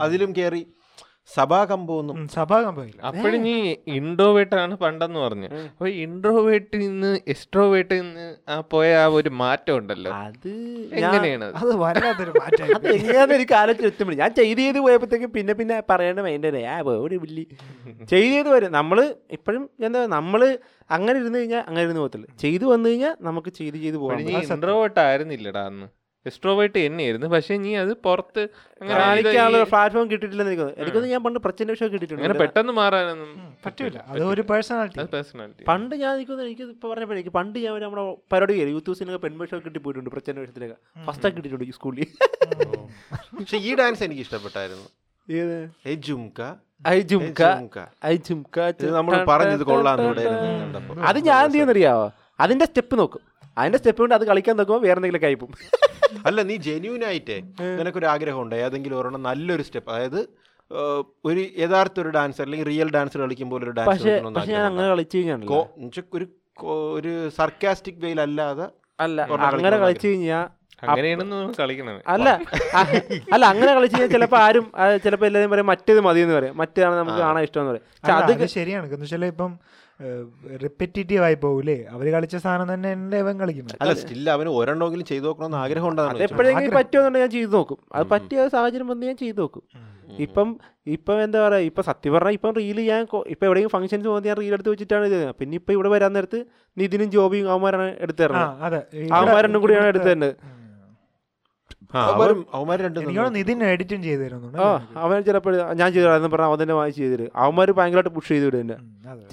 [0.06, 0.62] അതിലും കയറി
[1.28, 3.54] സഭാകമ്പമൊന്നും സഭാ കമ്പില്ല അപ്പോഴും നീ
[3.96, 5.48] ഇൻട്രോവേട്ടാണ് പണ്ടെന്ന് പറഞ്ഞു.
[5.68, 10.12] അപ്പൊ ഇൻട്രോവേട്ടിൽ നിന്ന് എക്സ്ട്രോവേട്ടിൽ നിന്ന് ആ പോയ ആ ഒരു മാറ്റം ഉണ്ടല്ലോ.
[10.20, 10.48] അത്
[11.00, 11.72] എങ്ങനെയാണ് അത്?
[11.82, 16.64] വല്ലാത്തൊരു മാറ്റം അത് എങ്ങനെയാന്ന് എനിക്ക് ആലോചിച്ച് എത്തുമ്പോൾ ഞാൻ ചെയ്ത് ചെയ്ത് പോയപ്പോഴത്തേക്കും പിന്നെ പിന്നെ പറയേണ്ട മൈൻഡേ
[16.68, 17.44] ആ ഒരു വില്ലി
[18.06, 19.00] ചെയ്ത് ചെയ്ത് വരും നമ്മൾ
[19.38, 20.40] ഇപ്പോഴും എന്താ നമ്മൾ
[20.90, 24.20] അങ്ങനെ ഇരുന്ന് കഴിഞ്ഞാൽ അങ്ങനെ ഇരുന്ന് പോകത്തില്ല ചെയ്തു വന്നു കഴിഞ്ഞാൽ നമുക്ക് ചെയ്ത് ചെയ്ത് പോകാം
[24.50, 25.86] ഇൻട്രോവേട്ട് ആയിരുന്നില്ലടാ അന്ന്.
[26.26, 27.28] എക്സ്ട്രോവേട്ട് തന്നെയായിരുന്നു.
[27.34, 28.42] പക്ഷെ നീ അത് പുറത്ത്
[28.80, 33.30] അങ്ങനെ പ്ലാറ്റ്ഫോം കിട്ടിയിട്ടില്ലെന്ന് എനിക്ക് എനിക്കൊന്നും ഞാൻ പണ്ട് പ്രച്ചന്റെ വിഷയം അങ്ങനെ കിട്ടിയിട്ടുണ്ട് പെട്ടെന്ന് മാറാനൊന്നും
[33.64, 33.96] പറ്റൂല.
[34.10, 38.04] അതൊരു ഒരു പേഴ്സണാലിറ്റി പേഴ്സണാലിറ്റി പണ്ട് ഞാൻ നിൽക്കുന്നത് എനിക്ക് ഇപ്പോൾ പറഞ്ഞപ്പോൾ എനിക്ക് പണ്ട് ഞാൻ നമ്മുടെ
[38.34, 42.06] പരിപാടി കയറി യൂത്ത് ഹൗസിനൊക്കെ പെൺവേഷം കിട്ടി പോയിട്ടുണ്ട് പ്രച്ചന്റെ വേഷത്തിലൊക്കെ ഫസ്റ്റ് കിട്ടിയിട്ടുണ്ട് ഈ സ്കൂളിൽ.
[43.38, 44.88] പക്ഷെ ഈ ഡാൻസ് എനിക്ക് ഇഷ്ടപ്പെട്ടായിരുന്നു.
[45.28, 45.58] ഏത്?
[45.86, 46.40] ഏ ജുംക.
[46.88, 47.40] ഐ ജുംക.
[47.40, 47.78] ജുംക.
[48.10, 48.58] ഐ ജുംക.
[48.80, 50.26] ഇത് നമ്മൾ പറഞ്ഞത് കൊള്ളാന്ന്
[51.10, 52.06] അത് ഞാൻ എന്ത് ചെയ്യുന്നറിയാവോ
[52.44, 53.22] അതിന്റെ സ്റ്റെപ്പ് നോക്കും.
[53.60, 55.52] അതിന്റെ സ്റ്റെപ്പ് കൊണ്ട് അത് കളിക്കാൻ നോക്കുമ്പോൾ വേറെ എന്തെങ്കിലും കഴിപ്പും
[56.28, 57.38] അല്ല നീ ജെന്യൂൻ ആയിട്ടേ
[57.78, 60.20] നിനക്കൊരു ആഗ്രഹം ഉണ്ട് ഏതെങ്കിലും ഒരെണ്ണം നല്ലൊരു സ്റ്റെപ്പ് അതായത്
[61.28, 64.12] ഒരു യഥാർത്ഥ ഒരു ഡാൻസർ അല്ലെങ്കിൽ റിയൽ ഡാൻസർ കളിക്കുമ്പോൾ ഒരു ഡാൻസ്
[64.52, 65.40] ഞാൻ അങ്ങനെ കളിച്ചു കഴിഞ്ഞാൽ
[66.18, 66.26] ഒരു
[66.98, 70.46] ഒരു സർക്കാസ്റ്റിക് വെയിൽ അല്ലാതെ അല്ല അങ്ങനെ കളിച്ചു കഴിഞ്ഞാൽ
[72.14, 72.28] അല്ല
[73.34, 74.66] അല്ല അങ്ങനെ കളിച്ചു കഴിഞ്ഞാൽ ചിലപ്പോ ആരും
[75.04, 76.54] ചിലപ്പോ എല്ലാവരും പറയും മറ്റേത് മതി എന്ന് പറയും.
[76.60, 77.86] മറ്റേതാണ് നമുക്ക് കാണാൻ ഇഷ്ടം എന്ന് പറയും
[78.40, 78.86] അത് ശരിയാണ്.
[79.32, 79.52] ഇപ്പം
[80.62, 85.26] റിപ്പറ്റേറ്റീവ് ആയി പോകൂലേ അവർ കളിച്ച സാധനം തന്നെ എന്റെ ഇവൻ കളിക്കുന്നു അല്ല സ്റ്റിൽ അവന് ഒരെണ്ണമെങ്കിലും ചെയ്തു
[85.28, 87.78] നോക്കണമെന്ന് ആഗ്രഹം അത് ഉണ്ടാകും എപ്പോഴെങ്കിലും പറ്റുമെന്നുണ്ടെങ്കിൽ ഞാൻ ചെയ്തു നോക്കും.
[87.96, 89.64] അത് പറ്റിയ സാഹചര്യം വന്ന് ഞാൻ ചെയ്തു നോക്കും.
[90.18, 90.48] ഇപ്പം
[90.94, 94.54] ഇപ്പം എന്താ പറയുക ഇപ്പം സത്യം പറഞ്ഞാൽ ഇപ്പം റീൽ ഞാൻ ഇപ്പം എവിടെയെങ്കിലും ഫംഗ്ഷൻസ് പോകുന്നത് ഞാൻ റീൽ
[94.56, 96.38] എടുത്ത് വെച്ചിട്ടാണ് ഇത് പിന്നെ ഇപ്പം ഇവിടെ വരാൻ നേരത്ത്
[96.76, 98.54] നിതിനും ജോബിയും അവന്മാരാണ് എടുത്തു തരുന്നത്.
[98.66, 98.80] അതെ.
[99.18, 100.34] അവന്മാരെണ്ണം കൂടിയാണ് എടുത്തു തരുന്നത്.
[103.34, 104.58] നിതിൻ എഡിറ്റും ചെയ്തു തരുന്നുണ്ട്
[105.02, 108.76] അവൻ ചിലപ്പോൾ ഞാൻ ചെയ്തു പറഞ്ഞാൽ അവൻ തന്നെ വാങ്ങിച്ച് ചെയ്തിട്ട് അവന്മാർ ഭയങ്കരമായിട്ട് പുഷ് ചെയ്ത് വിടും എന്നെ.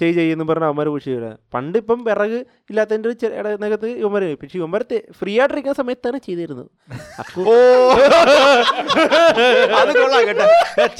[0.00, 2.38] ചെയ് ചെയ്യുന്നു പറഞ്ഞാൽ അവന്മാർ പുഷ് ചെയ്തു പണ്ട് ഇപ്പം വിറക്
[2.70, 4.82] ഇല്ലാത്തതിന്റെ ഇടനകത്ത് ഇവന്മാർ പക്ഷെ ഇവന്മാർ
[5.18, 6.70] ഫ്രീ ആയിട്ടിരിക്കുന്ന സമയത്താണ് ചെയ്തിരുന്നത്.
[9.78, 10.46] അത് കൊള്ളാം കേട്ടോ.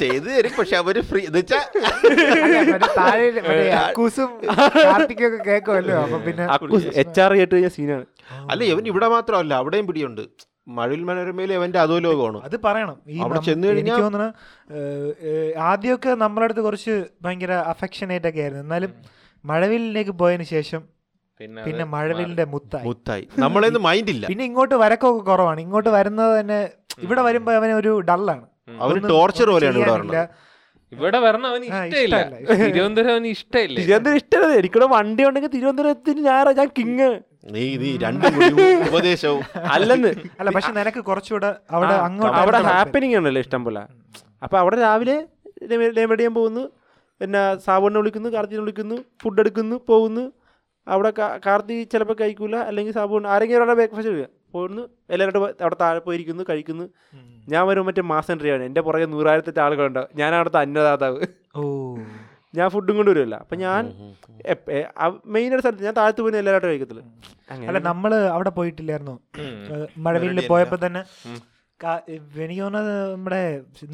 [0.01, 1.63] ചെയ്തു തരും പക്ഷെ അവർ ഫ്രീ എന്ന് വെച്ചാൽ
[5.47, 6.45] കേൾക്കുമല്ലോ അപ്പൊ പിന്നെ
[7.03, 8.05] എച്ച് ആർ കേട്ട് കഴിഞ്ഞ സീനാണ്
[8.51, 10.23] അല്ല ഇവൻ ഇവിടെ മാത്രമല്ല അവിടെയും പിടിയുണ്ട്.
[10.67, 12.97] മഴവിൽ മനോരമയിൽ അവന്റെ അതോ ലോകമാണ് അത് പറയണം.
[13.15, 14.25] ഈ അവിടെ ചെന്ന് കഴിഞ്ഞാൽ തോന്നണ
[14.73, 16.95] തോന്നുന്നു ആദ്യമൊക്കെ നമ്മളെ അടുത്ത് കുറച്ച്
[17.25, 18.63] ഭയങ്കര അഫെക്ഷനേറ്റ് ഒക്കെ ആയിരുന്നു.
[18.67, 18.93] എന്നാലും
[19.45, 20.83] മഴവിലേക്ക് പോയതിനു ശേഷം
[21.41, 22.85] പിന്നെ പിന്നെ മഴവിലിന്റെ മുത്തായി.
[22.89, 23.25] മുത്തായി.
[23.45, 25.61] നമ്മളെന്ന് മൈൻഡ് ഇല്ല പിന്നെ ഇങ്ങോട്ട് വരക്കൊക്കെ കുറവാണ്.
[25.67, 26.61] ഇങ്ങോട്ട് വരുന്നത് തന്നെ
[27.05, 28.45] ഇവിടെ വരുമ്പോ അവന് ഒരു ഡള്ളാണ്.
[28.85, 30.21] അവന് ടോർച്ചർ പോലെയാണ് ഇവിടെ ചെയ്യാനില്ല.
[30.93, 32.17] ഇവിടെ വരണം അവന് ഇഷ്ടമില്ല.
[32.67, 34.53] തിരുവനന്തപുരം അവന് ഇഷ്ടമില്ല തിരുവനന്തപുരം ഇഷ്ടമല്ല.
[34.61, 37.09] എനിക്കിവിടെ വണ്ടി ഉണ്ടെങ്കിൽ തിരുവനന്തപുരത്തിന് ഞാൻ ഞാൻ കിങ്
[37.55, 38.35] നീ നീ രണ്ടും
[38.89, 39.43] ഉപദേശവും.
[39.75, 40.11] അല്ലെന്ന്.
[40.41, 43.83] അല്ല പക്ഷെ നിനക്ക് കുറച്ചുകൂടെ അവിടെ അങ്ങോട്ട് അവിടെ ഹാപ്പനിങ് ആണല്ലോ ഇഷ്ടം പോലെ
[44.43, 45.17] അപ്പൊ അവിടെ രാവിലെ
[45.99, 46.65] ലേമഡ് ചെയ്യാൻ പോകുന്നു.
[47.21, 50.25] പിന്നെ സാബുണ്ണെ വിളിക്കുന്നു കാർത്തിനെ വിളിക്കുന്നു ഫുഡ് എടുക്കുന്നു പോകുന്നു.
[50.87, 51.11] അവിടെ
[51.47, 52.57] കാർത്തി ചിലപ്പോൾ കഴിക്കൂല.
[52.69, 54.83] അല്ലെങ്കിൽ സാബുണ്ണ ആരെങ്കിലും ഒരാളെ ബ്രേക്ക്ഫാസ്റ്റ് കഴിക്കുക പോകുന്നു.
[55.11, 56.85] എല്ലാവരും അവിടെ താഴെ പോയിരിക്കുന്നു കഴിക്കുന്നു.
[57.49, 61.21] ഞാൻ വരും മറ്റേ മാസം എൻട്രിയാണ് എന്റെ പുറകെ നൂറായിരത്തെട്ട് ആളുകളുണ്ടാവും ഞാൻ അവിടുത്തെ അന്നദാതാവ്.
[61.57, 61.63] ഓ.
[62.55, 63.83] ഞാൻ ഫുഡും കൊണ്ട് വരുമല്ല അപ്പം ഞാൻ
[65.35, 67.03] മെയിൻ ഒരു സ്ഥലത്ത് ഞാൻ താഴത്ത് പോയി എല്ലാവരും കഴിക്കത്തില്ല.
[67.69, 69.15] അല്ല നമ്മൾ നമ്മൾ അവിടെ പോയിട്ടില്ലായിരുന്നു?
[69.39, 71.03] മഴവില്ലിൽ മഴവില്ലിൽ പോയപ്പോ തന്നെ.
[72.45, 73.41] എനിക്ക് തോന്നുന്നത് നമ്മുടെ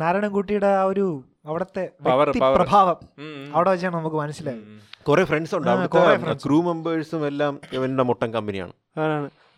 [0.03, 1.05] നാരായണൻകുട്ടിയുടെ ആ ഒരു
[1.51, 1.85] അവിടത്തെ
[2.59, 2.99] പ്രഭാവം.
[3.55, 4.65] അവിടെ വെച്ചാണ് നമുക്ക് മനസ്സിലായത്.
[5.09, 5.71] കൊറേ ഫ്രണ്ട്സ് ഉണ്ട്.
[6.45, 8.75] ക്രൂ മെമ്പേഴ്സും എല്ലാം ഇവന്റെ മുട്ടൻ കമ്പനിയാണ്.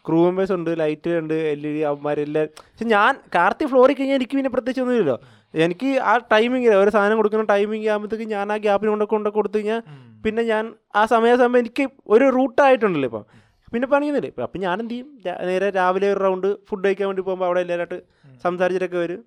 [0.05, 4.37] ക്രൂ മെമ്പേഴ്സ് ഉണ്ട് ലൈറ്റ് ഉണ്ട് എൽ ഇ ഡി അവന്മാരെല്ലാം പക്ഷെ ഞാൻ കാർത്തി ഫ്ലോറിൽ കഴിഞ്ഞാൽ എനിക്ക്
[4.39, 5.17] പിന്നെ പ്രത്യേകിച്ച് ഒന്നുമില്ലല്ലോ.
[5.55, 9.81] എനിക്ക് ആ ടൈമിങ് ഒരു സാധനം കൊടുക്കുന്ന ടൈമിങ് ആകുമ്പോഴത്തേക്ക് ഞാൻ ആ ഗ്യാപ്പിന് കൊണ്ട് കൊണ്ട് കൊടുത്തു കഴിഞ്ഞാൽ
[10.25, 10.65] പിന്നെ ഞാൻ
[11.01, 11.85] ആ സമയാസമയം എനിക്ക്
[12.15, 13.25] ഒരു റൂട്ടായിട്ടുണ്ടല്ലോ ഇപ്പം.
[13.73, 14.29] പിന്നെ പണിയുന്നില്ല?
[14.33, 15.09] ഇപ്പം അപ്പം ഞാൻ എന്ത് ചെയ്യും?
[15.49, 17.99] നേരെ രാവിലെ ഒരു റൗണ്ട് ഫുഡ് കഴിക്കാൻ വേണ്ടി പോകുമ്പോൾ അവിടെ എല്ലാവരുമായിട്ട്
[18.45, 19.21] സംസാരിച്ചിട്ടൊക്കെ വരും.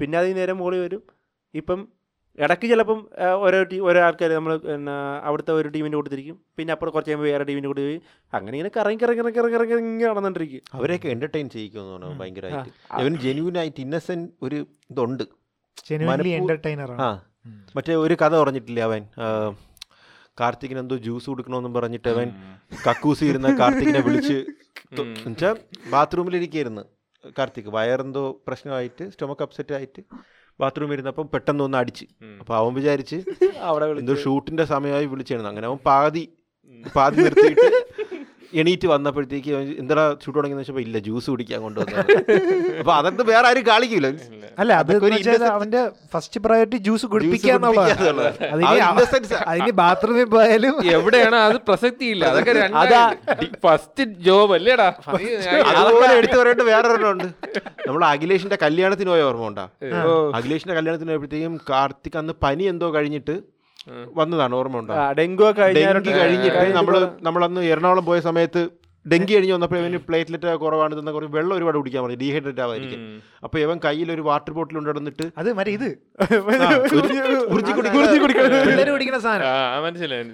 [0.00, 1.02] പിന്നെ അത് നേരെ മുകളിൽ വരും.
[1.60, 1.80] ഇപ്പം
[2.38, 2.98] ഇടയ്ക്ക് ചിലപ്പം
[3.46, 4.94] ഓരോ ടീം ഓരോ ആൾക്കാർ നമ്മൾ പിന്നെ
[5.28, 6.36] അവിടുത്തെ ഒരു ടീമിന്റെ കൊടുത്തിരിക്കും.
[6.56, 7.98] പിന്നെ അപ്പുറം കുറച്ച് കഴിയുമ്പോൾ വേറെ ടീമിന്റെ കൂടി പോയി
[8.32, 13.18] അങ്ങനെ ഇങ്ങനെ കറങ്ങി കറങ്ങി കറങ്ങി കറങ്ങി കറങ്ങി ഇങ്ങനെ നടന്നുകൊണ്ടിരിക്കും അവരെയൊക്കെ എന്റർടൈൻ ചെയ്യിക്കുമെന്ന് പറഞ്ഞു ഭയങ്കരമായിട്ട് അവന്
[13.24, 14.60] ജെന്യൂനായിട്ട് ഇന്നസെന്റ് ഒരു
[14.92, 15.24] ഇതുണ്ട്.
[17.00, 17.10] ആ.
[17.76, 19.02] മറ്റേ ഒരു കഥ പറഞ്ഞിട്ടില്ലേ അവൻ?
[19.18, 19.28] കാർത്തിക്കിന്
[20.38, 22.28] കാർത്തികിന് എന്തോ ജ്യൂസ് കൊടുക്കണമെന്നും പറഞ്ഞിട്ട് അവൻ
[22.86, 24.36] കക്കൂസി ഇരുന്ന കാർത്തികിനെ വിളിച്ച്
[25.04, 25.56] എന്നുവെച്ചാൽ
[25.90, 26.84] ബാത്റൂമിൽ ഇരിക്കുകയായിരുന്നു
[27.38, 27.68] കാർത്തിക്.
[27.68, 30.02] വയറെന്തോ പ്രശ്നമായിട്ട് സ്റ്റൊമക്ക് അപ്സെറ്റ് ആയിട്ട്
[30.60, 32.06] ബാത്റൂമിൽ ഇരുന്നപ്പം പെട്ടെന്ന് ഒന്ന് അടിച്ച്.
[32.40, 33.18] അപ്പൊ അവൻ വിചാരിച്ച്
[33.68, 36.24] അവിടെ എന്തോ ഷൂട്ടിന്റെ സമയമായി വിളിച്ചിരുന്നു അങ്ങനെ അവൻ പാതി
[36.94, 37.68] പാതി നിർത്തിയിട്ട്
[38.52, 41.96] എണീറ്റ് വന്നപ്പോഴത്തേക്ക് എന്താ ഷൂട്ട് തുടങ്ങിയെന്ന് വെച്ചപ്പോൾ ഇല്ല ജ്യൂസ് കുടിക്കാൻ കൊണ്ടുവന്നു
[42.80, 44.08] അപ്പൊ അതൊന്നും വേറെ ആരും കാണിക്കൂല.
[44.58, 45.80] അല്ല അത് അതൊക്കെ അവന്റെ
[46.14, 48.24] ഫസ്റ്റ് പ്രയോറിറ്റി ജ്യൂസ് കുടിപ്പിക്കാന്നുള്ളതാണ്
[49.80, 51.38] ബാത്റൂമിൽ പോയാലും എവിടെയാണ്?
[51.46, 52.24] അത് പ്രസക്തിയില്ല.
[52.32, 53.02] അതൊക്കെ അതാ.
[53.64, 54.88] ഫസ്റ്റ് ജോബ് അല്ലേടാ?
[55.72, 57.26] അതുപോലെ എടുത്തു പറയേണ്ട വേറെ ഉണ്ട്
[57.86, 59.66] നമ്മൾ അഖിലേഷിന്റെ കല്യാണത്തിന് പോയ ഓർമ്മ ഉണ്ടാ?
[60.38, 63.36] അഖിലേഷിന്റെ കല്യാണത്തിന് പോയപ്പോഴത്തേക്കും കാർത്തിക് അന്ന് പനി എന്തോ കഴിഞ്ഞിട്ട്
[64.16, 64.94] വന്നതാണ് ഓർമ്മ ഉണ്ടോ?
[65.18, 65.86] ഡെങ്കു ഒക്കെ ഡെങ്കി
[66.18, 66.94] കഴിഞ്ഞിട്ട് നമ്മൾ നമ്മൾ
[67.28, 68.62] നമ്മളന്ന് എറണാകുളം പോയ സമയത്ത്
[69.06, 73.00] ഡെങ്കി കഴിഞ്ഞ് വന്നപ്പോൾ ഇവന് പ്ലേറ്റ്ലെറ്റ് കുറവാണ് തന്നെ കുറച്ച് വെള്ളം ഒരുപാട് കുടിക്കാൻ പറഞ്ഞു ഡീഹൈഡ്രേറ്റ് ആവായിരിക്കും
[73.44, 75.88] അപ്പൊ ഇവൻ കയ്യിൽ ഒരു വാട്ടർ ബോട്ടിൽ ഉണ്ടെന്നിട്ട് അത് മറ്റേ ഇത്.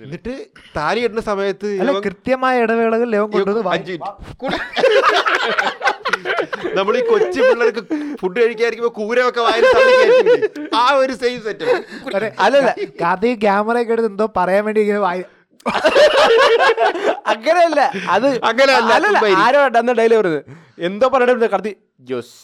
[0.03, 0.35] എന്നിട്ട്
[0.77, 1.71] താലി ഇടുന്ന സമയത്ത്
[2.09, 3.15] കൃത്യമായ ഇടവേളകൾ
[6.77, 7.83] നമ്മൾ ഈ കൊച്ചു പിള്ളേർക്ക്
[8.21, 9.41] ഫുഡ് കഴിക്കാതിരിക്കുമ്പോ കൂരമൊക്കെ?
[10.83, 11.65] ആ ഒരു സെയിം സെറ്റ്
[12.47, 12.71] അല്ലല്ല
[13.03, 15.25] കാർത്തിക് ക്യാമറ ഒക്കെ എടുത്ത് എന്തോ പറയാൻ വേണ്ടി ഇങ്ങനെ വായി
[17.33, 17.81] അങ്ങനെയല്ല
[18.15, 18.93] അത് അങ്ങനെയല്ല.
[19.45, 20.43] ആരോ അന്ന് ഡയലോഗ് പറഞ്ഞത്
[20.89, 21.73] എന്തോ പറയണ കടത്തി
[22.11, 22.35] ജോസ്.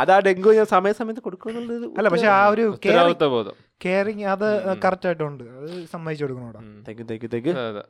[0.00, 1.86] അതാ ഡെങ്കു ഞാൻ സമയസമയത്ത് കൊടുക്കുന്നുള്ളത്.
[1.98, 3.54] അല്ല പക്ഷെ ആ ഒരു കേരളത്തെ ബോധം.
[3.84, 4.46] കെയറിങ് അത്
[4.84, 5.44] കറക്റ്റ് ആയിട്ടുണ്ട്.
[5.58, 6.60] അത് സമ്മതിച്ചു കൊടുക്കണോടാ.
[6.88, 7.82] തെക്ക് തെക്ക് തെക്ക് അതെ, അതെ.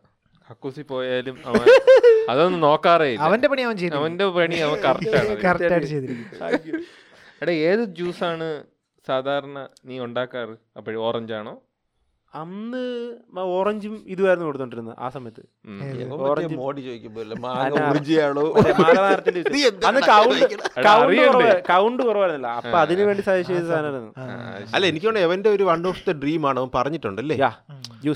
[0.50, 1.64] കക്കൂസി പോയാലും അവൻ
[2.30, 5.16] അതൊന്നും നോക്കാറില്ല അവന്റെ പണി അവൻ ചെയ്തു അവന്റെ പണി അവൻ കറക്റ്റ്
[5.72, 5.86] ആണ്.
[5.92, 6.84] ചെയ്തിരിക്കും.
[7.42, 8.48] എടാ ഏത് ജ്യൂസാണ്
[9.06, 10.54] സാധാരണ നീ ഉണ്ടാക്കാറ്?
[10.78, 11.54] അപ്പോഴും ഓറഞ്ച് ആണോ?
[12.32, 12.82] അന്ന്
[13.54, 15.42] ഓറഞ്ചും ഇതുമായിരുന്നു കൊടുത്തോണ്ടിരുന്നത് ആ സമയത്ത്.
[16.26, 16.82] ഓറഞ്ച് മോടി
[21.70, 22.50] കൗണ്ട് കുറവായിരുന്നില്ല.
[22.60, 24.12] അപ്പൊ അതിനു വേണ്ടി സജസ്റ്റ് ചെയ്ത സാധനമായിരുന്നു.
[24.76, 27.38] അല്ല എനിക്ക് തോന്നുന്നു എവന്റെ ഒരു വൺ ഓഫ് ദ ഡ്രീം ആണ് അവൻ പറഞ്ഞിട്ടുണ്ടല്ലേ?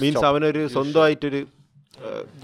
[0.05, 1.43] മീൻസ് അവനൊരു സ്വന്തമായിട്ടൊരു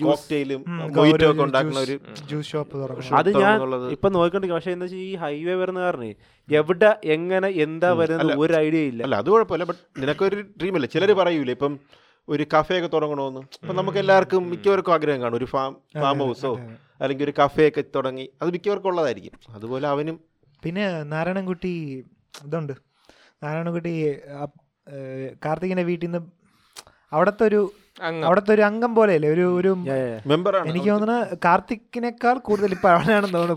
[0.01, 0.61] കോക്ടെയിലും
[0.97, 1.97] മൊയ്റ്റോ ഒക്കെ ഉണ്ടാക്കുന്ന ഒരു
[2.31, 2.77] ജ്യൂസ് ഷോപ്പ്
[3.21, 3.57] അത് ഞാൻ.
[3.97, 6.11] ഇപ്പൊ നോക്കണ്ടി പക്ഷെ എന്താ വെച്ചാൽ ഈ ഹൈവേ വരുന്ന കാരണേ
[6.49, 9.03] എവിടെ എങ്ങനെ എന്താ വരുന്നത് ഒരു ഐഡിയ ഇല്ല.
[9.07, 11.75] അല്ല അത് കുഴപ്പമില്ല ബട്ട് നിനക്കൊരു ഡ്രീം അല്ലേ ചിലർ പറയൂലേ ഇപ്പം
[12.29, 15.37] ഒരു കഫേ ഒക്കെ തുടങ്ങണമെന്ന് അപ്പൊ നമുക്ക് എല്ലാവർക്കും മിക്കവർക്കും ആഗ്രഹം കാണും.
[15.41, 16.53] ഒരു ഫാം ഫാം ഹൗസോ
[17.03, 19.35] അല്ലെങ്കിൽ ഒരു കഫേ ഒക്കെ തുടങ്ങി അത് മിക്കവർക്കും ഉള്ളതായിരിക്കും.
[19.57, 20.17] അതുപോലെ അവനും.
[20.63, 21.73] പിന്നെ നാരായണൻകുട്ടി
[22.47, 22.75] ഇതുണ്ട്.
[23.43, 23.93] നാരായണൻകുട്ടി
[25.45, 26.21] കാർത്തികന്റെ വീട്ടിൽ നിന്ന്
[27.13, 27.61] അവിടത്തെ ഒരു
[28.27, 29.29] അവിടത്തെ ഒരു അംഗം പോലെയല്ലേ?
[29.35, 29.71] ഒരു ഒരു
[30.33, 30.67] മെമ്പർ ആണ്.
[30.71, 33.57] എനിക്ക് തോന്നുന്നത് കാർത്തിക്കിനേക്കാൾ കൂടുതൽ ഇപ്പൊ അവനാണെന്ന് തോന്നുന്നു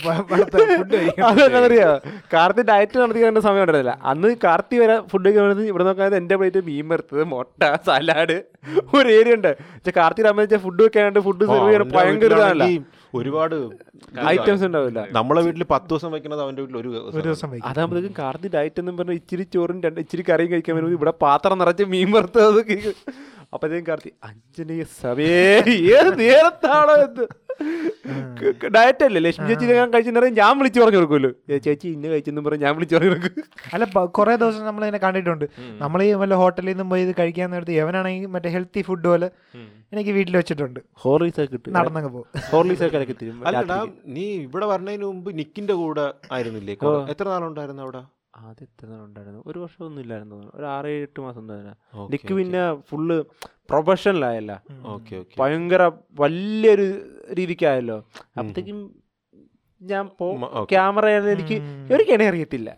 [1.29, 1.89] അതെന്നറിയാ
[2.33, 3.95] കാർത്തി ഡയറ്റ് നടത്തിക്കേണ്ട സമയം ഉണ്ടായിരുന്നില്ല.
[4.11, 8.37] അന്ന് കാർത്തി വരെ ഫുഡ് കഴിക്കുന്നത് ഇവിടെ നോക്കാതെ എന്റെ പ്ലേറ്റ് മീൻ വറുത്തത് മുട്ട സലാഡ്
[8.97, 9.51] ഒരു ഏരിയ ഉണ്ട്.
[9.75, 12.65] പക്ഷെ കാർത്തി അമ്മ വെച്ചാൽ ഫുഡ് വെക്കാണ്ട് ഫുഡ് സെർവ് ചെയ്യാൻ അവന്റെ ഭയങ്കര ഇതാണല്ല.
[13.19, 13.55] ഒരുപാട്
[14.31, 14.99] ഐറ്റംസ് ഉണ്ടാവില്ല.
[15.17, 17.17] നമ്മളെ വീട്ടിൽ പത്ത് ദിവസം വെക്കുന്നത് അവന്റെ വീട്ടിൽ ഒരു ദിവസം.
[17.17, 21.59] അതാകുമ്പോഴത്തേക്കും അതാകുമ്പോഴേക്കും കാർത്തി ഡയറ്റ് എന്ന് പറഞ്ഞാൽ ഇച്ചിരി ചോറും രണ്ട് ഇച്ചിരി കറിയും കഴിക്കാൻ വരുമ്പോൾ ഇവിടെ പാത്രം
[21.61, 22.61] നിറച്ച് മീൻ വറുത്തത്
[23.53, 25.47] അപ്പോഴത്തേക്കും കാർത്തി അഞ്ജനീയ സഭയെ
[25.97, 27.25] ഏത് നേരത്താണോ എന്ന്
[28.75, 29.19] ഡയറ്റ് അല്ലേ?
[29.25, 31.29] ലക്ഷ്മി ചേച്ചി ഞാൻ കഴിച്ചിട്ടുണ്ടെങ്കിൽ ഞാൻ വിളിച്ചു പറഞ്ഞു കൊടുക്കുമല്ലോ.
[31.65, 33.43] ചേച്ചി ഇന്ന് കഴിച്ചെന്നും പറഞ്ഞ് ഞാൻ വിളിച്ചു പറഞ്ഞു കൊടുക്കും.
[33.73, 33.83] അല്ല
[34.17, 35.45] കുറേ ദിവസം നമ്മൾ ഇതിനെ കണ്ടിട്ടുണ്ട്
[35.83, 39.29] നമ്മൾ ഈ വല്ല ഹോട്ടലിൽ നിന്നും പോയി ഇത് കഴിക്കാൻ നേരത്ത് എവനാണെങ്കിൽ മറ്റേ ഹെൽത്തി ഫുഡ് പോലെ
[39.93, 40.79] എനിക്ക് വീട്ടിൽ വെച്ചിട്ടുണ്ട്.
[41.03, 41.71] ഹോർലീസ് ഒക്കെ കിട്ടും.
[41.77, 42.27] നടന്നങ്ങ് പോകും.
[43.51, 43.77] ഇടയ്ക്ക്
[44.17, 46.05] നീ ഇവിടെ വരുന്നതിന് മുമ്പ് നിക്കിന്റെ കൂടെ
[46.37, 46.75] ആയിരുന്നില്ലേ?
[47.13, 48.03] എത്ര നാളുണ്ടായിരുന്നു അവിടെ?
[48.33, 49.43] ആദ്യം എത്ര നാൾ ഉണ്ടായിരുന്നു?
[49.47, 50.57] ഒരു വർഷമൊന്നും ഇല്ലായിരുന്നു തോന്നുന്നു.
[50.57, 51.73] ഒരു ആറ് ഏഴ് എട്ട് മാസം ഉണ്ടായിരുന്നു
[52.09, 53.17] നിക്ക് പിന്നെ ഫുള്ള്
[53.69, 54.53] പ്രൊഫഷണലായല്ല
[54.85, 55.35] ഓക്കെ ഓക്കെ.
[55.39, 55.83] ഭയങ്കര
[56.19, 56.87] വലിയൊരു
[57.33, 57.97] രീതിക്കായല്ലോ.
[58.37, 58.79] അപ്പത്തേക്കും
[59.81, 60.27] ഞാൻ പോ
[60.71, 61.05] ക്യാമറ
[61.35, 61.57] എനിക്ക്
[61.93, 62.69] ഒരു കിണ അറിയത്തില്ല.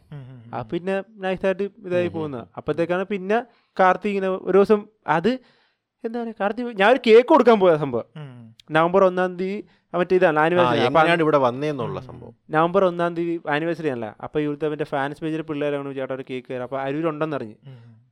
[0.53, 3.37] ആ പിന്നെ നൈസായിട്ട് ഇതായി പോകുന്നത് അപ്പത്തേക്കാണ് പിന്നെ
[3.79, 5.31] കാർത്തി ഇങ്ങനെ ഒരു ദിവസം അത്
[6.09, 8.05] എന്താ പറയുക കാർത്തി ഞാൻ ഒരു കേക്ക് കൊടുക്കാൻ പോയ സംഭവം.
[8.75, 9.57] നവംബർ ഒന്നാം തീയതി
[9.99, 12.33] മറ്റേ ഇതാണ് ആനിവേഴ്സറി ഇവിടെ വന്നേന്നുള്ള സംഭവം?
[12.55, 16.65] നവംബർ ഒന്നാം തീയതി ആനിവേഴ്സറി ആണല്ലോ അപ്പോൾ ഇവിടുത്തെ അവന്റെ ഫാൻസ് പേജിൽ പിള്ളേരാണ് ചേട്ടാ ഒരു കേക്ക് തരാം.
[16.67, 17.57] അപ്പോൾ അരൂരുണ്ടെന്ന് അറിഞ്ഞ്.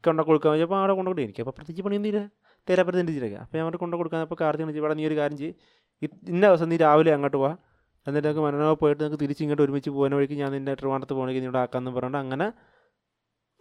[0.08, 0.52] കൊണ്ട കൊടുക്കാൻ?
[0.56, 2.22] വെച്ചപ്പോൾ അവിടെ കൊണ്ടു കൊടുക്കും എനിക്ക് അപ്പോൾ പ്രത്യേകിച്ച് പണിയൊന്നും ഇല്ല.
[2.68, 4.22] തേരാ പ്രത്യേകിച്ചിട്ടൊക്കെ അപ്പോൾ ഞാൻ അവിടെ കൊണ്ട് കൊടുക്കാൻ.
[4.28, 5.54] അപ്പോൾ കാർത്തി വിളിച്ചു ഇവിടെ നീ ഒരു കാര്യം ചെയ്യ്.
[6.34, 7.52] ഇന്ന ദിവസം നീ രാവിലെ അങ്ങോട്ട് പോവാ
[8.08, 11.48] എന്നിട്ട് നമുക്ക് മനോരമ പോയിട്ട് നമുക്ക് തിരിച്ച് ഇങ്ങോട്ട് ഒരുമിച്ച് പോകുന്ന വഴിക്ക് ഞാൻ നിന്നെ ട്രിവാണ്ടത്ത് പോകണമെങ്കിൽ നീ
[11.50, 12.48] ഇവിടെ ആക്കാമെന്ന് പറഞ്ഞിട്ട് അങ്ങനെ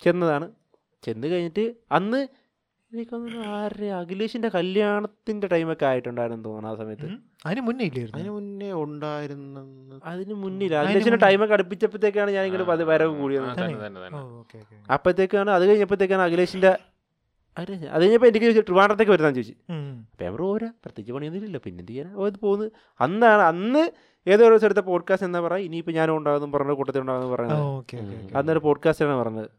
[0.03, 0.47] ചെന്നതാണ്.
[1.05, 1.65] ചെന്ന് കഴിഞ്ഞിട്ട്
[1.99, 2.21] അന്ന്
[2.93, 7.09] എനിക്കൊന്ന് ആരുടെ അഖിലേഷിന്റെ കല്യാണത്തിന്റെ ടൈമൊക്കെ ആയിട്ടുണ്ടായിരുന്നു തോന്നുന്നു ആ സമയത്ത്.
[7.47, 8.19] അതിന് മുന്നേ ഇല്ലായിരുന്നു.
[8.19, 9.63] അതിന് മുന്നേ ഉണ്ടായിരുന്നു
[10.05, 13.49] അതിന് മുന്നിൽ അഖിലേഷിന്റെ ടൈമൊക്കെ അടുപ്പിച്ചപ്പോഴത്തേക്കാണ് ഞാൻ ഇങ്ങനെ പതി വരവ് കൂടിയത്.
[14.91, 16.73] അപ്പോഴത്തേക്കാണ് അത് കഴിഞ്ഞപ്പോഴത്തേക്കാണ് അഖിലേഷിന്റെ
[17.57, 19.57] അത് അത് കഴിഞ്ഞപ്പോൾ എനിക്ക് ചോദിച്ചു ട്രിവാണ്ടത്തേക്ക് വരുന്നതെന്ന് ചോദിച്ചു.
[20.13, 22.13] അപ്പം അപ്പോൾ പോരാ പ്രത്യേകിച്ച് പണിയൊന്നുമില്ല പിന്നെ എന്ത് ചെയ്യാനാ?
[22.27, 22.71] അത് പോകുന്നത്
[23.01, 23.83] അന്നാണ് അന്ന്
[24.27, 27.63] ഏതോ ഒരു ദിവസം എടുത്ത പോഡ്കാസ്റ്റ് എന്താ പറയുക ഇനിയിപ്പോൾ ഞാൻ ഉണ്ടാകുന്നു പറഞ്ഞ കൂട്ടത്തിൽ ഉണ്ടാകുന്നു പറഞ്ഞത്.
[28.37, 29.51] അന്നൊരു പോഡ്കാസ്റ്റാണ് പറഞ്ഞത്.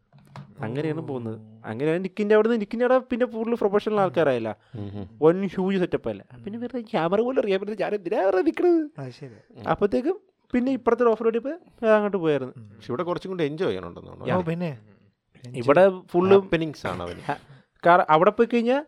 [0.64, 1.38] അങ്ങനെയാണ് പോകുന്നത്.
[1.70, 4.50] അങ്ങനെ നിക്കിന്റെ അവിടെ നിന്ന് നിക്കിന്റെ അവിടെ പിന്നെ കൂടുതൽ പ്രൊഫഷണൽ ആൾക്കാരായില്ല.
[5.24, 6.22] വൺ ഹ്യൂജ് സെറ്റപ്പ് അല്ല?
[6.44, 8.80] പിന്നെ വേറെ ക്യാമറ പോലും അറിയാൻ പറ്റില്ല ഞാൻ എന്തിനാ വെറുതെ നിൽക്കുന്നത്
[9.74, 10.16] അപ്പോഴത്തേക്കും
[10.54, 11.54] പിന്നെ ഇപ്പുറത്തെ ഓഫർ ഓടിയപ്പോൾ
[11.98, 12.54] അങ്ങോട്ട് പോയായിരുന്നു.
[12.74, 14.72] പക്ഷെ ഇവിടെ കുറച്ചും കൂടി എൻജോയ് ചെയ്യണമെന്നുണ്ടോ ഓ പിന്നെ
[15.60, 17.22] ഇവിടെ ഫുള്ള് പെനിങ്സ് ആണ് അവന്.
[17.86, 18.82] കാരണം അവിടെ പോയി കഴിഞ്ഞാൽ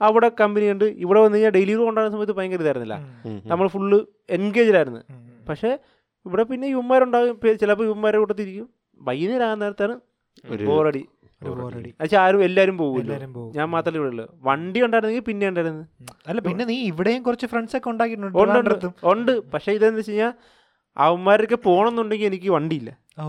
[0.00, 0.84] അവിടെ കമ്പനി ഉണ്ട്.
[1.04, 2.96] ഇവിടെ വന്നു കഴിഞ്ഞാൽ ഡെയിലി കൊണ്ടുവരുന്ന സമയത്ത് ഭയങ്കര ഇതായിരുന്നില്ല.
[3.50, 3.98] നമ്മൾ ഫുള്ള്
[4.36, 5.02] എൻഗേജ്ഡ് ആയിരുന്നു.
[5.48, 5.70] പക്ഷെ
[6.26, 7.36] ഇവിടെ പിന്നെ യുവന്മാരുണ്ടാകും.
[7.62, 8.66] ചിലപ്പോൾ യുവന്മാരെ കൂട്ടത്തിരിക്കും.
[9.08, 9.94] വൈകുന്നേരം ആ നേരത്താണ്
[10.68, 11.02] ബോറടി.
[11.42, 11.90] ബോറടി.
[12.22, 13.06] ആരും എല്ലാരും പോകും
[13.56, 15.84] ഞാൻ മാത്രമേ ഇവിടെ ഉള്ളൂ വണ്ടി ഉണ്ടായിരുന്നെങ്കിൽ പിന്നെ ഉണ്ടായിരുന്നു.
[16.28, 18.88] അല്ല പിന്നെ നീ ഇവിടെയും കുറച്ച് ഫ്രണ്ട്സ് ഒക്കെ ഉണ്ടാക്കിയിട്ടുണ്ട്.
[19.12, 20.32] ഉണ്ട് പക്ഷെ ഇതെന്ന് വെച്ച് കഴിഞ്ഞാൽ
[20.96, 22.90] അവന്മാരൊക്കെ പോകണമെന്നുണ്ടെങ്കിൽ എനിക്ക് വണ്ടിയില്ല.
[23.22, 23.26] ഓ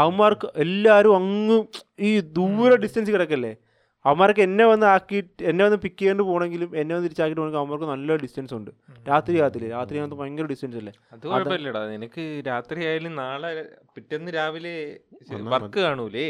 [0.00, 1.56] അവന്മാർക്ക് എല്ലാരും അങ്ങ്
[2.08, 3.52] ഈ ദൂര ഡിസ്റ്റൻസ് കിടക്കല്ലേ?
[4.04, 8.16] അവന്മാർക്ക് എന്നെ വന്ന് ആക്കി എന്നെ വന്ന് പിക്ക് ചെയ്യേണ്ടി പോകണമെങ്കിലും എന്നെ വന്ന് തിരിച്ചാക്കി പോകണമെങ്കിൽ അവന്മാർക്ക് നല്ല
[8.16, 8.70] ഡിസ്റ്റൻസ് ഉണ്ട്.
[9.08, 10.92] രാത്രി രാത്രി രാത്രി ആകുമ്പോൾ ഭയങ്കര ഡിസ്റ്റൻസ് അല്ലേ?
[11.12, 11.82] അത് കുഴപ്പമില്ലടാ.
[11.94, 13.50] നിനക്ക് രാത്രി ആയാലും നാളെ
[13.94, 14.74] പിറ്റേന്ന് രാവിലെ
[15.54, 16.28] വർക്ക് കാണൂലേ?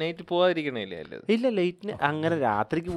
[0.00, 0.98] നൈറ്റ് പോവാതിരിക്കണല്ലേ
[1.34, 2.90] ഇല്ല ലേറ്റ് അങ്ങനെ രാത്രിക്ക്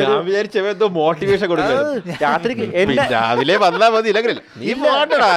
[0.00, 5.30] ഞാൻ വിചാരിച്ച എന്തോ മോട്ടിവേഷൻ കൊടുക്കുന്നത് രാത്രിക്ക് എന്നെ രാവിലെ വന്നാ മതി ഇല്ലെങ്കിൽ നീ പോകണ്ടടാ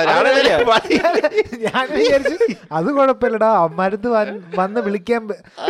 [1.66, 2.48] ഞാൻ വിചാരിച്ചു
[2.80, 4.10] അത് കുഴപ്പമില്ലടാ അമ്മരത്ത്
[4.62, 5.22] വന്ന് വിളിക്കാൻ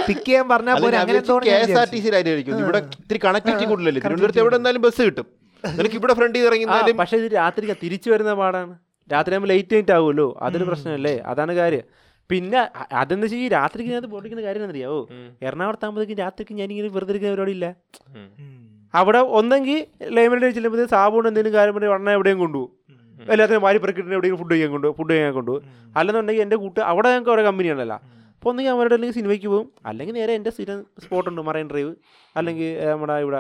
[0.08, 4.02] പിക്ക് ചെയ്യാൻ പറഞ്ഞാൽ പോലെ അങ്ങനെ കെ എസ് ആർ ടി സിയിലായിരിക്കും ഇവിടെ ഇത്തിരി കണക്ടിവിറ്റി കൂടുതലല്ലേ?
[4.06, 5.28] തിരുവനന്തപുരത്ത് എവിടെ എന്തായാലും ബസ് കിട്ടും.
[5.64, 8.74] നിനക്ക് ഇവിടെ ഫ്രണ്ട് ഇറങ്ങി പക്ഷേ പക്ഷെ ഇത് രാത്രിക്ക് തിരിച്ചു വരുന്ന പാടാണ്.
[9.10, 11.14] രാത്രി ആകുമ്പോൾ ലേറ്റ് നൈറ്റ് ആവുമല്ലോ അതൊരു പ്രശ്നമല്ലേ?
[11.32, 11.86] അതാണ് കാര്യം.
[12.30, 12.58] പിന്നെ
[12.98, 15.00] അതെന്ന് വെച്ചാൽ ഈ രാത്രിക്ക് ഞാൻ പൊട്ടിക്കുന്ന കാര്യം എന്നറിയാവോ
[15.42, 17.68] എറണാകുളത്താകുമ്പോഴത്തേക്കും രാത്രിക്ക് ഞാനിങ്ങനെ വെറുതെ ഇരിക്കുന്ന പരിപാടിയില്ല
[18.94, 19.80] അവിടെ ഒന്നെങ്കിൽ
[20.16, 22.74] ലൈബ്രറി ചെല്ലുമ്പോൾ സാബുണ്ട് എന്തെങ്കിലും കാര്യം പറഞ്ഞാൽ ഉടനെ എവിടെയും കൊണ്ടുപോകും
[23.28, 25.64] എല്ലാത്തിനും വാരി പെറുക്കിട്ട് എവിടെയും ഫുഡ് കഴിക്കാൻ കൊണ്ടു ഫുഡ് കഴിക്കാൻ കൊണ്ടുപോകും
[25.96, 27.98] അല്ലെന്നുണ്ടെങ്കിൽ എന്റെ കൂട്ട് അവിടെ ഞങ്ങൾക്ക് ഓരോ കമ്പനി ഉണ്ടല്ലോ
[28.36, 31.92] അപ്പോൾ ഒന്നെങ്കിൽ അവരുടെ അല്ലെങ്കിൽ സിനിമയ്ക്ക് പോകും അല്ലെങ്കിൽ നേരെ എന്റെ സ്ഥിരം സ്പോട്ടുണ്ട് മറൈൻ ഡ്രൈവ്
[32.36, 33.40] അല്ലെങ്കിൽ നമ്മുടെ ഇവിടെ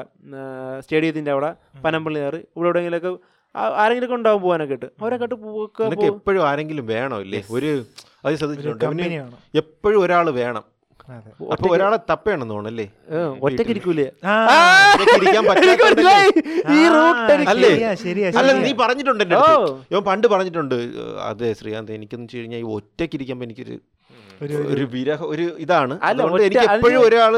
[0.81, 1.51] സ്റ്റേഡിയത്തിന്റെ അവിടെ
[1.83, 3.11] പനമ്പള്ളി നേർ ഇവിടെ എവിടെയെങ്കിലുമൊക്കെ
[3.55, 5.27] ആ- ആരെങ്കിലുമൊക്കെ ഉണ്ടാവും പോകാനൊക്കെ ഇട്ട് അവരൊക്കെ
[5.85, 7.39] നിനക്ക് എപ്പോഴും ആരെങ്കിലും വേണോ ഇല്ലേ?
[7.55, 7.69] ഒരു
[8.27, 8.83] അത് ശ്രദ്ധിച്ചിട്ടുണ്ട്.
[9.57, 10.65] എപ്പോഴും ഒരാൾ വേണം.
[11.45, 12.85] അപ്പൊ ഒരാളെ തപ്പയാണെന്ന് തോന്നല്ലേ
[13.43, 14.05] ഒറ്റയ്ക്ക് ഇരിക്കൂലേ?
[17.51, 17.69] അല്ലേ?
[18.61, 19.23] നീ പറഞ്ഞിട്ടുണ്ട്
[19.91, 20.75] ഞാൻ പണ്ട് പറഞ്ഞിട്ടുണ്ട്
[21.25, 23.77] അതെ ശ്രീകാന്ത് എനിക്കെന്ന് വെച്ച് കഴിഞ്ഞാൽ ഈ ഒറ്റയ്ക്ക് ഇരിക്കുമ്പോ എനിക്കൊരു
[24.67, 25.93] ഒരു- വിരഹ ഒരു ഇതാണ്.
[26.09, 27.33] അതുകൊണ്ട് എനിക്ക് എപ്പോഴും ഒരാൾ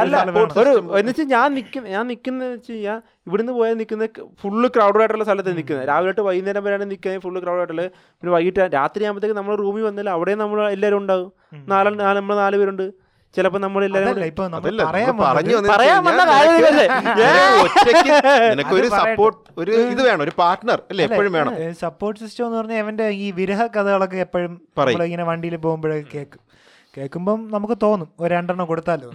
[0.00, 0.14] അല്ല
[0.60, 4.06] ഒരു എന്നുവെച്ചാൽ ഞാൻ നിൽക്കുന്ന ഞാൻ നിൽക്കുന്ന വെച്ച് കഴിഞ്ഞാൽ ഇവിടുന്ന് പോയാൽ നിൽക്കുന്ന
[4.42, 7.84] ഫുള്ള് ക്രൗഡ് ആയിട്ടുള്ള സ്ഥലത്ത് നിൽക്കുന്നത് രാവിലെ തൊട്ട് വൈകുന്നേരം വരെയാണ് നിൽക്കുന്നത് ഫുള്ള് ക്രൗഡ് ആയിട്ടുള്ള.
[8.18, 10.10] പിന്നെ വൈകിട്ട് രാത്രി ആകുമ്പോഴത്തേക്ക് നമ്മൾ റൂമിൽ വന്നില്ല.
[10.16, 11.30] അവിടെ നമ്മൾ എല്ലാവരും ഉണ്ടാവും.
[11.72, 12.86] നാല് നാല് നമ്മൾ നാല് പേരുണ്ട്.
[13.34, 13.82] ചിലപ്പോ നമ്മൾ
[18.50, 21.52] നിനക്കൊരു സപ്പോർട്ട് ഒരു ഇത് വേണം ഒരു പാർട്ട്ണർ അല്ലേ എപ്പോഴും വേണം?
[21.84, 24.54] സപ്പോർട്ട് സിസ്റ്റം എന്ന് പറഞ്ഞാൽ അവന്റെ ഈ വിരഹ കഥകളൊക്കെ എപ്പോഴും
[25.08, 26.42] ഇങ്ങനെ വണ്ടിയിൽ പോകുമ്പോഴൊക്കെ കേൾക്കും
[26.94, 29.08] കേൾക്കുമ്പം നമുക്ക് തോന്നും ഒരു രണ്ടെണ്ണം കൊടുത്താലോ?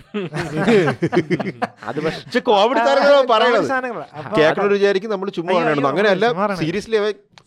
[1.90, 3.72] അത് പക്ഷേ കോമഡി താരങ്ങളാണ് പറയണത്.
[4.20, 5.56] അപ്പൊ വിചാരിക്കും നമ്മൾ ചുമ്മാ
[5.92, 6.28] അങ്ങനെയല്ല
[6.62, 7.00] സീരിയസ്ലി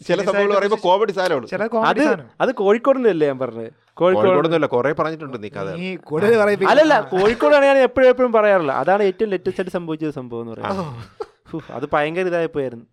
[0.08, 1.84] ചില സംഭവങ്ങൾ പറയുമ്പോൾ കോമഡി സാധനമാണ്.
[1.90, 2.02] അത്
[2.44, 3.70] അത് കോഴിക്കോട് അല്ലേ ഞാൻ പറഞ്ഞത്?
[4.00, 5.68] കോഴിക്കോട് കുറെ പറഞ്ഞിട്ടുണ്ട് നീ കഥ.
[6.72, 10.84] അല്ലല്ല കോഴിക്കോടാണ് ഞാൻ എപ്പോഴും എപ്പോഴും പറയാറില്ല അതാണ് ഏറ്റവും ലേറ്റസ്റ്റ് ആയിട്ട് സംഭവിച്ചത് സംഭവം എന്ന് പറയുന്നത്.
[11.76, 12.86] അത് ഭയങ്കര ഇതായി പോയായിരുന്നു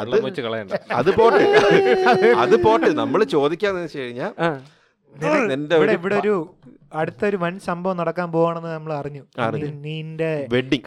[0.00, 0.72] അത് കളയണ്ട.
[1.00, 1.42] അത് പോട്ടെ.
[2.44, 2.90] അത് പോട്ടെ.
[3.02, 4.32] നമ്മൾ ചോദിക്കാന്ന് വെച്ച് കഴിഞ്ഞാൽ
[5.14, 6.34] ഇവിടെ ഒരു ഇവിടെ ഒരു
[7.00, 9.22] അടുത്തൊരു വൻ സംഭവം നടക്കാൻ പോവാണെന്ന് നമ്മൾ അറിഞ്ഞു.
[9.86, 10.30] നീന്റെ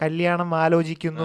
[0.04, 1.24] കല്യാണം ആലോചിക്കുന്നു.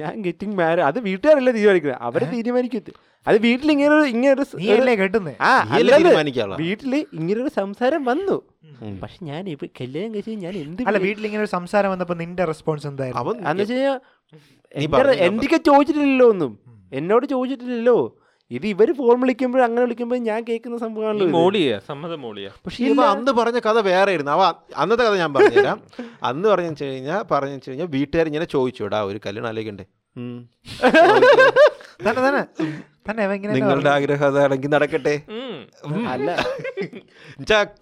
[0.00, 2.00] ഞാൻ ഗെറ്റിംഗ് മാരി അത് വീട്ടുകാരല്ല തീരുമാനിക്കുന്നത്?
[2.08, 2.92] അവരെ തീരുമാനിക്കത്തി
[3.26, 4.44] അത് വീട്ടിൽ ഇങ്ങനെ ഇങ്ങനെ ഒരു
[6.64, 8.36] വീട്ടിൽ ഇങ്ങനെ ഒരു സംസാരം വന്നു.
[9.02, 12.86] പക്ഷെ ഞാൻ ഇപ്പൊ കല്യാണം കഴിച്ചു ഞാൻ എന്ത് അല്ല വീട്ടിൽ ഇങ്ങനെ ഒരു സംസാരം വന്നപ്പോ നിന്റെ റെസ്പോൺസ്
[12.90, 13.22] എന്തായിരുന്നു?
[14.74, 16.52] എന്ന് എന്തൊക്കെ ചോദിച്ചിട്ടില്ലല്ലോ ഒന്നും.
[16.98, 17.98] എന്നോട് ചോദിച്ചിട്ടില്ലല്ലോ.
[18.50, 22.50] ഇത് ഇവർ ഫോൺ വിളിക്കുമ്പോൾ അങ്ങനെ വിളിക്കുമ്പോൾ ഞാൻ കേൾക്കുന്ന സംഭവമാണല്ലോ മോളിയാ സമ്മതം മോളിയാ.
[22.66, 24.32] പക്ഷേ ഇവ അന്ന് പറഞ്ഞ കഥ വേറെ ആയിരുന്നു.
[24.32, 24.42] അവ
[24.76, 25.80] അന്നത്തെ കഥ ഞാൻ പറഞ്ഞുതരാം.
[26.22, 29.86] അന്ന് പറഞ്ഞു വെച്ച് കഴിഞ്ഞാൽ പറഞ്ഞു വെച്ച് കഴിഞ്ഞാൽ വീട്ടുകാർ ഇങ്ങനെ ചോദിച്ചു ഇടാ ഒരു കല്യാണം ആലോചിക്കണ്ടേ.
[33.08, 33.24] തന്നെ
[33.56, 35.12] നിങ്ങളുടെ ആഗ്രഹം അതാണെങ്കിൽ നടക്കട്ടെ.
[36.14, 36.30] അല്ല.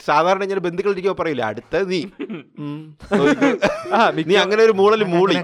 [0.09, 2.01] സാധാരണ ഇങ്ങനെ ബന്ധുക്കൾ ഇരിക്കുമ്പോ പറയില്ല അടുത്ത നീ.
[4.30, 5.37] നീ അങ്ങനെ ഒരു മൂളൽ മൂളി.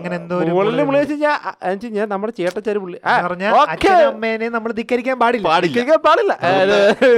[0.53, 0.76] മൂളൽ
[1.24, 2.99] ഞാൻ ഞാൻ നമ്മുടെ ചേട്ടച്ചാര് പുള്ളി
[4.12, 5.47] അമ്മേനെ നമ്മൾ ധിക്കരിക്കാൻ പാടില്ല.
[5.49, 5.97] പാടില്ല.
[6.09, 6.32] പാടില്ല.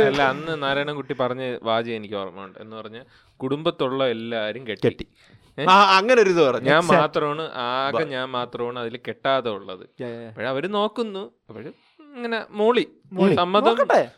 [0.09, 3.01] അല്ല അന്ന് നാരായണൻകുട്ടി പറഞ്ഞ വാചി എനിക്ക് ഓർമ്മയുണ്ട് എന്ന് പറഞ്ഞ
[3.41, 5.07] കുടുംബത്തുള്ള എല്ലാരും കെട്ടി.
[5.63, 6.71] അങ്ങനെ ഒരു ഇത് പറഞ്ഞു.
[6.71, 10.03] ഞാൻ മാത്രമാണ് ആകെ ഞാൻ മാത്രമാണ് അതിൽ കെട്ടാതെ ഉള്ളത്.
[10.03, 11.31] അപ്പോഴവര് നോക്കുന്നു.
[11.51, 11.73] അവർ
[12.17, 12.89] ഇങ്ങനെ മോളി.
[13.35, 13.67] സമ്മതം.
[13.69, 14.11] നോക്കട്ടെ.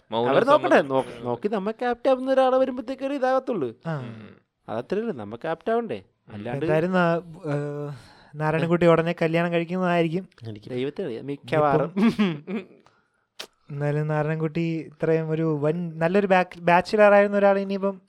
[1.22, 3.72] നോക്കി നമ്മ ക്യാപ്റ്റൻ ആവുന്ന ഒരാളെ വരുമ്പോഴത്തേക്ക് ഒരു ഇതാകത്തുള്ളൂ.
[3.86, 4.04] ആ.
[4.68, 6.02] അതത്രേ നമ്മ നമുക്ക് ആവണ്ടേ.
[6.32, 6.66] അല്ലാണ്ട്
[8.34, 10.28] നാരായണൻകുട്ടി ഉടനെ കല്യാണം കഴിക്കുന്നതായിരിക്കും.
[10.48, 11.92] എനിക്ക് ദൈവത്തിന് മിക്കവാറും.
[13.70, 16.28] എന്നാലും നാരായണൻകുട്ടി ഇത്രയും ഒരു വൻ നല്ലൊരു
[16.58, 18.00] ബാച്ചിലർ ആയിരുന്ന ഒരാൾ ഇനിയിപ്പം.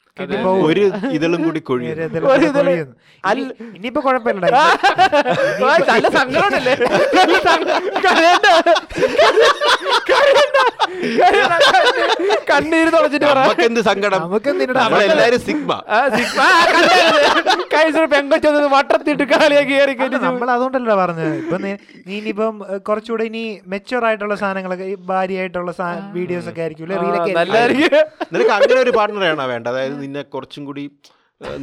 [0.67, 1.61] ഒരു ഇതളും കൂടി
[3.75, 4.45] ഇനിയിപ്പോ കുഴപ്പമില്ല
[5.89, 6.75] നല്ല സങ്കടമുണ്ടല്ലേ
[12.49, 13.39] കണ്ണീര് തുടച്ചിട്ട് പറ.
[13.89, 14.21] സങ്കടം?
[14.81, 15.71] നമ്മളെല്ലാരും സിഗ്മ.
[17.73, 21.35] കൈസർ പെങ്കൊച്ചൊന്ന് വട്ടത്തിട്ട് കാളിയാക്കി കയറി കയറ്റി നമ്മൾ അതുകൊണ്ടല്ലോ പറഞ്ഞത്.
[21.43, 21.71] ഇപ്പൊ നീ
[22.17, 22.55] ഇനിയിപ്പം
[22.89, 25.71] കുറച്ചുകൂടെ ഇനി മെച്ചുവർ ആയിട്ടുള്ള സാധനങ്ങളൊക്കെ ഭാര്യയായിട്ടുള്ള
[26.17, 26.89] വീഡിയോസ് ഒക്കെ ആയിരിക്കും
[28.33, 30.85] നിനക്ക് അങ്ങനെ ഒരു പാർട്ണറെയാണോ വേണ്ടത് അതായത് നിന്നെ കുറച്ചും കൂടി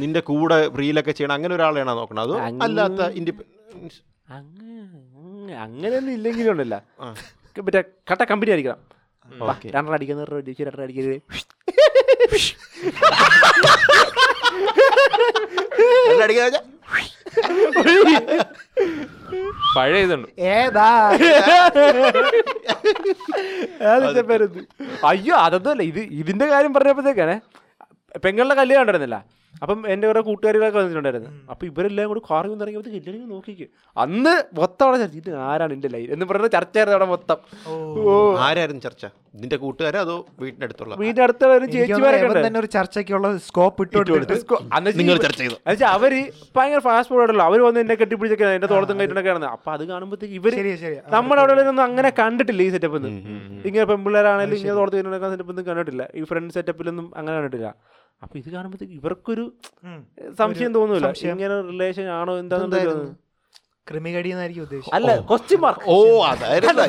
[0.01, 2.35] നിന്റെ കൂടെ റീലൊക്കെ ചെയ്യണം അങ്ങനെ ഒരാളെയാണോ നോക്കണം അതോ
[2.67, 3.99] അല്ലാത്ത ഇൻഡിപെൻഡൻസ്
[5.65, 6.75] അങ്ങനെയൊന്നും ഇല്ലെങ്കിലും ഉണ്ടല്ല.
[7.65, 8.79] മറ്റേ കട്ട കമ്പനി ആയിരിക്കണം.
[9.41, 9.67] ഓക്കെ.
[9.75, 10.23] രണ്ടര അടിക്കുന്ന.
[16.07, 16.61] വെള്ളം അടിക്കാന്ന് വെച്ചാ,
[19.75, 20.27] പഴയ ഇതുണ്ട്.
[20.41, 20.87] ഏതാ?
[25.07, 25.83] അയ്യോ അതൊന്നുമല്ല.
[25.83, 27.35] ഇത് ഇതിന്റെ കാര്യം പറഞ്ഞപ്പോഴത്തേക്കാണ്.
[28.25, 29.17] പെങ്ങളുടെ കല്യാണം ഉണ്ടായിരുന്നില്ല.
[29.61, 31.29] അപ്പം എന്റെ കുറെ കൂട്ടുകാരികളൊക്കെ വന്നിട്ടുണ്ടായിരുന്നു.
[31.49, 33.65] അപ്പം ഇവരെല്ലാം കൂടി കാറിൽ നിന്ന് ഇറങ്ങിയപ്പോൾ എല്ലാവരും നോക്കിക്ക്.
[33.97, 35.17] അന്ന് മൊത്തം അവിടെ ചർച്ച.
[35.17, 37.37] ഇത് ആരാണ് എന്റെ ലൈൻ എന്ന് പറഞ്ഞ ചർച്ചയായിരുന്നു അവിടെ മൊത്തം.
[37.67, 38.35] ഓ.
[38.37, 39.05] ആരായിരുന്നു ചർച്ച?
[39.35, 40.93] നിന്റെ കൂട്ടുകാരോ അതോ വീടിന്റെ അടുത്തുള്ള?
[40.95, 43.97] വീടിന്റെ അടുത്തുള്ള ഒരു ചേച്ചിമാരൊക്കെ തന്നെ ഒരു ചർച്ചയ്ക്കുള്ള സ്കോപ്പ് ഇട്ട്
[44.73, 45.55] അന്ന് നിങ്ങൾ ചർച്ച ചെയ്തു.
[45.55, 46.13] എന്നുവെച്ചാ അവർ
[46.57, 50.35] ഭയങ്കര ഫാസ്റ്റ് ഫുഡ് അല്ലോ അവർ വന്ന് എന്നെ കെട്ടിപ്പിടിച്ചൊക്കെ എന്റെ തോളത്തും കയറ്റൊക്കെ ആണ് അപ്പൊ അത് കാണുമ്പോഴത്തേക്ക്
[50.35, 52.97] ഇവർ ശരി ശരി നമ്മുടെ അവിടെ ഒന്നും അങ്ങനെ കണ്ടിട്ടില്ല ഈ സെറ്റപ്പ്
[53.65, 56.07] ഇങ്ങനെ പെൺപിള്ളേരാണെങ്കിലും ഇങ്ങനെ തോളത്ത് കയറ്റൊക്കെ സെറ്റപ്പ് ഒന്നും കണ്ടിട്ടില്ല.
[56.15, 57.69] ഈ ഫ്രണ്ട് സെറ്റപ്പിലൊന്നും അങ്ങനെ കണ്ടിട്ടില്ല.
[58.23, 59.45] അപ്പൊ ഇത് കാണുമ്പോഴത്തേക്ക് ഇവർക്കൊരു
[60.41, 61.05] സംശയം തോന്നൂല.
[61.33, 63.05] ഇങ്ങനെ റിലേഷൻ ആണോ എന്താണെന്ന് ഉദ്ദേശിച്ചത്.
[64.97, 65.95] അല്ല ക്വസ്റ്റ്യൻ മാർക്ക് ഓ
[66.29, 66.83] അതായിരുന്നു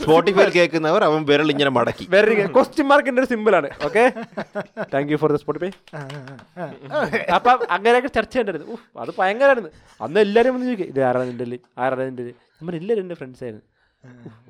[0.00, 2.04] സ്പോട്ടിഫൈ കേൾക്കുന്നവർ അവൻ വിരൽ ഇങ്ങനെ മടക്കി.
[2.14, 3.70] വെരി ക്വസ്റ്റ്യൻ മാർക്കിന്റെ ഒരു സിമ്പിൾ ആണ്.
[3.88, 4.04] Okay
[4.94, 5.70] thank you for the Spotify.
[7.38, 11.58] അപ്പൊ അങ്ങനെയൊക്കെ ചർച്ച ചെയ്യണ്ടായിരുന്നു അത് ഭയങ്കരമായിരുന്നു അന്ന് എല്ലാരും വന്ന് ചോദിക്കും ഇത് ആരാണ് നിന്റെ?
[11.84, 13.66] ആരാണ് നിന്റെ ൽ?" നമ്മൾ എല്ലാവരും എന്റെ ഫ്രണ്ട്സ് ആയിരുന്നു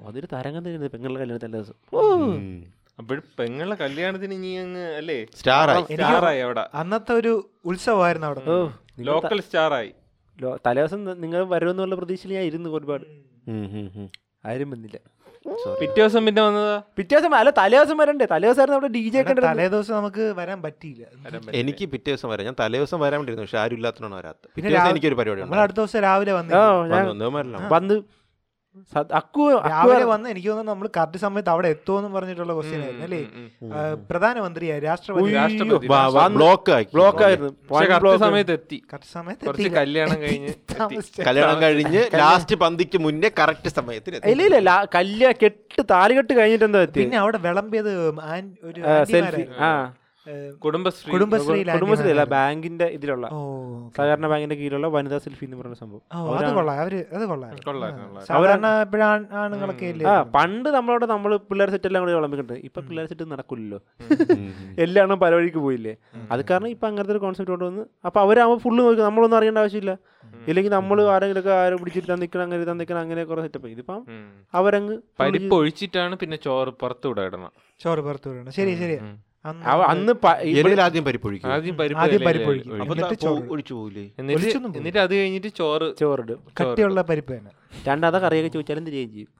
[0.08, 1.76] അതൊരു തരംഗം തരുന്നത് പെങ്ങളുടെ കല്യാണത്തെ ദിവസം.
[1.92, 2.00] ഓ
[2.98, 5.18] അപ്പോഴും പെങ്ങളെ കല്യാണത്തിന് നീ അങ്ങ് അല്ലേ?
[5.40, 5.84] സ്റ്റാറായി.
[5.90, 6.64] സ്റ്റാറായി അവിടെ.
[6.80, 7.32] അന്നത്തെ ഒരു
[7.70, 8.42] ഉത്സവമായിരുന്നു അവിടെ.
[9.10, 9.92] ലോക്കൽ സ്റ്റാറായി.
[10.66, 13.06] തലേദിവസം നിങ്ങൾ വരുമെന്നുള്ള പ്രതീക്ഷയിൽ ഞാൻ ഇരുന്നു ഒരുപാട്.
[14.50, 14.98] ആരും വന്നില്ല.
[15.80, 16.76] പിറ്റേ ദിവസം പിന്നെ വന്നതാ?
[16.96, 18.26] പിറ്റേ ദിവസം അല്ല തലേദിവസം വരണ്ടേ?
[18.32, 21.04] തലേദിവസം ആയിരുന്നു അവിടെ ഡി ജെ തലേ ദിവസം നമുക്ക് വരാൻ പറ്റിയില്ല.
[21.60, 22.44] എനിക്ക് പിറ്റേ ദിവസം വരാം.
[22.48, 26.00] ഞാൻ തലേ ദിവസം വരാൻ വേണ്ടിയിരുന്നു പക്ഷെ ആരും ഇല്ലാത്തതാണ് വരാത്ത പിന്നെ എനിക്കൊരു പരിപാടി നമ്മൾ അടുത്ത ദിവസം
[26.08, 26.54] രാവിലെ വന്നു
[27.76, 27.98] വന്നു
[28.90, 33.20] അക്കു അക്കു രാവിലെ വന്ന് എനിക്ക് തോന്നുന്നു നമ്മൾ കറക്റ്റ് സമയത്ത് അവിടെ എത്തുമെന്ന് പറഞ്ഞിട്ടുള്ള ക്വസ്റ്റ്യൻ ആയിരുന്നു അല്ലേ?
[34.08, 35.20] പ്രധാനമന്ത്രിയായി രാഷ്ട്രപതി.
[35.38, 35.88] രാഷ്ട്രപതി.
[36.96, 37.50] ബ്ലോക്ക് ആയിരുന്നു.
[38.24, 38.78] സമയത്ത് എത്തി.
[39.14, 39.44] സമയത്ത്
[39.78, 40.52] കല്യാണം കഴിഞ്ഞ്
[41.28, 41.86] കല്യാണം കഴിഞ്ഞ്
[42.20, 44.30] ലാസ്റ്റ് പന്തിക്ക് മുന്നേ കറക്റ്റ് സമയത്തിന് എത്തി.
[44.32, 45.56] ഇല്ല ഇല്ല ലാ- കല്യാ കെട്ട്
[45.90, 47.92] താലികെട്ട് കഴിഞ്ഞിട്ട് എന്താ പിന്നെ അവിടെ വിളമ്പിയത്
[48.28, 48.80] ആൻ- ഒരു
[49.12, 49.72] സെൽഫി ആ.
[50.64, 53.38] കുടുംബശ്രീ കുടുംബശ്രീ കുടുംബശ്രീ അല്ല ബാങ്കിന്റെ ഇതിലുള്ള ഓ
[53.96, 56.02] സഹകരണ ബാങ്കിന്റെ കീഴിലുള്ള വനിതാ സെൽഫി എന്ന് പറയുന്ന സംഭവം.
[56.38, 56.76] അത് കൊള്ളാം.
[56.82, 57.52] അവർ അത് കൊള്ളാം.
[59.42, 59.88] ആണുങ്ങളൊക്കെ
[60.36, 63.80] പണ്ട് നമ്മളോട് നമ്മൾ പിള്ളേർ സെറ്റ് എല്ലാം കൂടി വിളമ്പിക്കുന്നുണ്ട് ഇപ്പൊ പിള്ളേർ സെറ്റ് നടക്കില്ലല്ലോ
[64.84, 65.94] എല്ലാം പല വഴിക്ക് പോയില്ലേ.
[66.32, 69.94] അത് കാരണം ഇപ്പൊ അങ്ങനത്തെ ഒരു കോൺസെപ്റ്റ് കൊണ്ടുവന്ന് അപ്പൊ അവരാകുമ്പോൾ ഫുള്ള് നോക്കി നമ്മളൊന്നും അറിയേണ്ട ആവശ്യമില്ല.
[70.48, 74.00] ഇല്ലെങ്കിൽ നമ്മൾ ആരെങ്കിലുമൊക്കെ ആരും പിടിച്ചിട്ട് നിൽക്കണം അങ്ങനെ ഇതാ നിൽക്കണം അങ്ങനെ കുറെ സെറ്റപ്പ് ഇതിപ്പം
[74.54, 77.52] അവരങ്ങ് പരിപ്പ് ഒഴിച്ചിട്ടാണ് പിന്നെ ചോറ് പുറത്തു വിടാ ഇടണം.
[77.80, 78.52] ചോറ് പുറത്തു വിടണം.
[78.58, 78.98] ശരി ശരി.
[79.44, 80.12] അന്ന്
[80.80, 81.52] ആദ്യം പരിപ്പൊഴിക്കും.
[81.52, 82.70] ആദ്യം പരിപ്പ് ആദ്യം പരിപ്പ് ഒഴിക്കും.
[82.70, 82.82] ഒഴിക്കും.
[82.82, 82.94] അപ്പൊ
[84.76, 86.38] എന്നിട്ട് അത് കഴിഞ്ഞിട്ട് ചോറ് ചോറിടും.
[86.60, 87.50] കട്ടിയുള്ള പരിപ്പ് തന്നെ.
[87.86, 89.38] രണ്ടാമത്തെ കറിയൊക്കെ ചോദിച്ചാലും തിരികെയും ചെയ്യും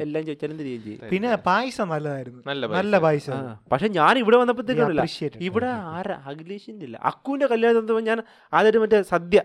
[0.00, 2.42] എല്ലാം- ചോദിച്ചാലും തിരികെയും ചെയ്യും പിന്നെ പായസം നല്ലതായിരുന്നു.
[2.46, 3.56] നല്ല നല്ല പായസം.
[3.72, 4.36] പക്ഷെ ഞാൻ ഇവിടെ
[5.26, 5.38] it.
[5.40, 6.22] ഇവിടെ ആരാ?
[6.26, 7.00] അഖിലേഷിന്റെ ഇല്ല.
[7.02, 9.42] അക്കുവിന്റെ കല്യാണം ഞാൻ ആദ്യമായിട്ട് മറ്റേ സദ്യ.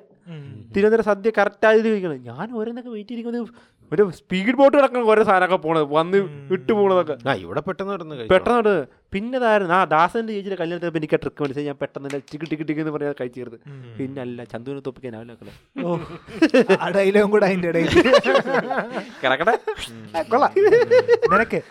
[0.74, 3.52] തിരുവനന്തപുരം സദ്യ കറക്റ്റ് ആയത് കഴിക്കണം ഞാൻ ഓരോന്നൊക്കെ വെയിറ്റ് ചെയ്തിരിക്കുന്നത്
[3.92, 6.18] ഒരു സ്പീഡ് ബോട്ട് കിടക്കണം ഓരോ സാധനമൊക്കെ പോണത് വന്ന്
[6.56, 7.16] ഇട്ട് പോണതൊക്കെ.
[7.30, 8.16] ആ ഇവിടെ പെട്ടെന്ന് നടന്നു.
[8.34, 9.74] പെട്ടെന്ന് നടന്നത് പിന്നെ ഇതായിരുന്നു.
[9.78, 11.68] ആ ദാസന്റെ ചേച്ചിയുടെ കല്യാണത്തിന് എനിക്ക് ട്രിക്ക് മനസ്സിലായി.
[11.72, 13.60] ഞാൻ പെട്ടെന്ന് തന്നെ ടിക്ക് ടിക്ക് ടിക്ക് എന്ന് പറഞ്ഞാൽ കഴിച്ചു ചേർത്ത്
[14.00, 15.14] പിന്നെ അല്ല ചന്തുവിനെ തൊപ്പിക്കാൻ
[16.98, 17.90] ഡയലോഗും കൂടെ അതിന്റെ ഇടയിൽ.
[19.24, 19.56] കിടക്കട്ടെ.
[20.34, 20.52] കൊള്ളാം.
[21.34, 21.62] നിനക്ക്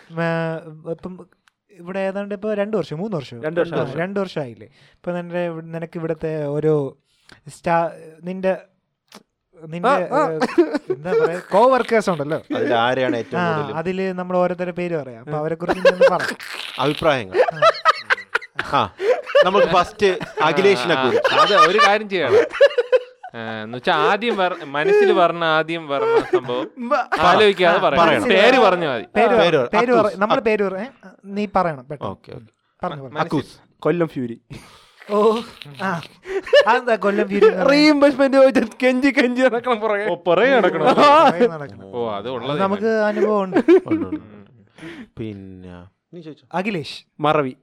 [0.95, 1.13] ഇപ്പം
[1.81, 3.37] ഇവിടെ ഏതാണ്ട് ഇപ്പൊ രണ്ടു വർഷം മൂന്ന് വർഷം?
[3.45, 4.67] രണ്ട് വർഷം, രണ്ടു രണ്ട് വർഷമായില്ലേ?
[4.97, 5.43] ഇപ്പൊ നിന്റെ
[5.75, 6.73] നിനക്ക് ഇവിടുത്തെ ഓരോ
[7.57, 7.77] സ്റ്റാ
[8.23, 8.53] നിന്റെ
[9.55, 9.89] നിന്റെ.
[10.93, 12.37] എന്താ പറയാ കോ വർക്കേഴ്സ് ഉണ്ടല്ലോ.
[12.55, 13.73] അതിൽ ആരെയാണ് ഏറ്റവും കൂടുതൽ?
[13.75, 15.19] അതിൽ നമ്മൾ ഓരോരുത്തരുടെ പേര് പറയാം.
[15.19, 16.21] അപ്പൊ അവരെ കുറിച്ച് പറ.
[16.79, 17.35] അഭിപ്രായങ്ങൾ.
[19.45, 20.09] നമുക്ക് ഫസ്റ്റ്
[20.43, 21.39] അഖിലേഷിനെ കുറിച്ച്.
[21.39, 22.35] അത് ഒരു കാര്യം ചെയ്യണം.
[23.63, 24.37] എന്നുവെച്ചാ ആദ്യം
[24.71, 26.67] മനസ്സിൽ പറഞ്ഞ ആദ്യം പറഞ്ഞ സംഭവം
[27.19, 28.23] ആലോചിക്കാതെ പറയണം.
[28.23, 29.05] പേര് പറഞ്ഞാൽ മതി.
[29.75, 30.09] പേര്.
[30.15, 30.77] നമ്മൾ പേര് പറ.
[30.77, 30.85] ഏ?
[31.25, 32.41] നീ പറയണം പെട്ടെന്ന്.
[32.83, 33.41] പറഞ്ഞു പറഞ്ഞു.
[33.79, 34.37] കൊല്ലം ഫ്യൂരി.
[35.11, 35.41] ഓ
[35.83, 36.01] ആ.
[36.67, 37.27] അതെന്താ കൊല്ലം
[37.71, 40.05] റീഇംബേഴ്സ്മെന്റ് പോയിട്ട് കെഞ്ചി കെഞ്ചി നടക്കണം പുറകെ.
[40.05, 40.85] ഓ പുറകെ നടക്കണോ.
[41.53, 41.91] നടക്കണം.
[41.91, 42.61] ഓ അത് ഉള്ളത്.
[42.61, 43.57] നമുക്ക് അനുഭവം ഉണ്ട്.
[45.19, 45.87] പിന്നെ.
[46.53, 47.05] അഖിലേഷ്.
[47.19, 47.55] മറവി.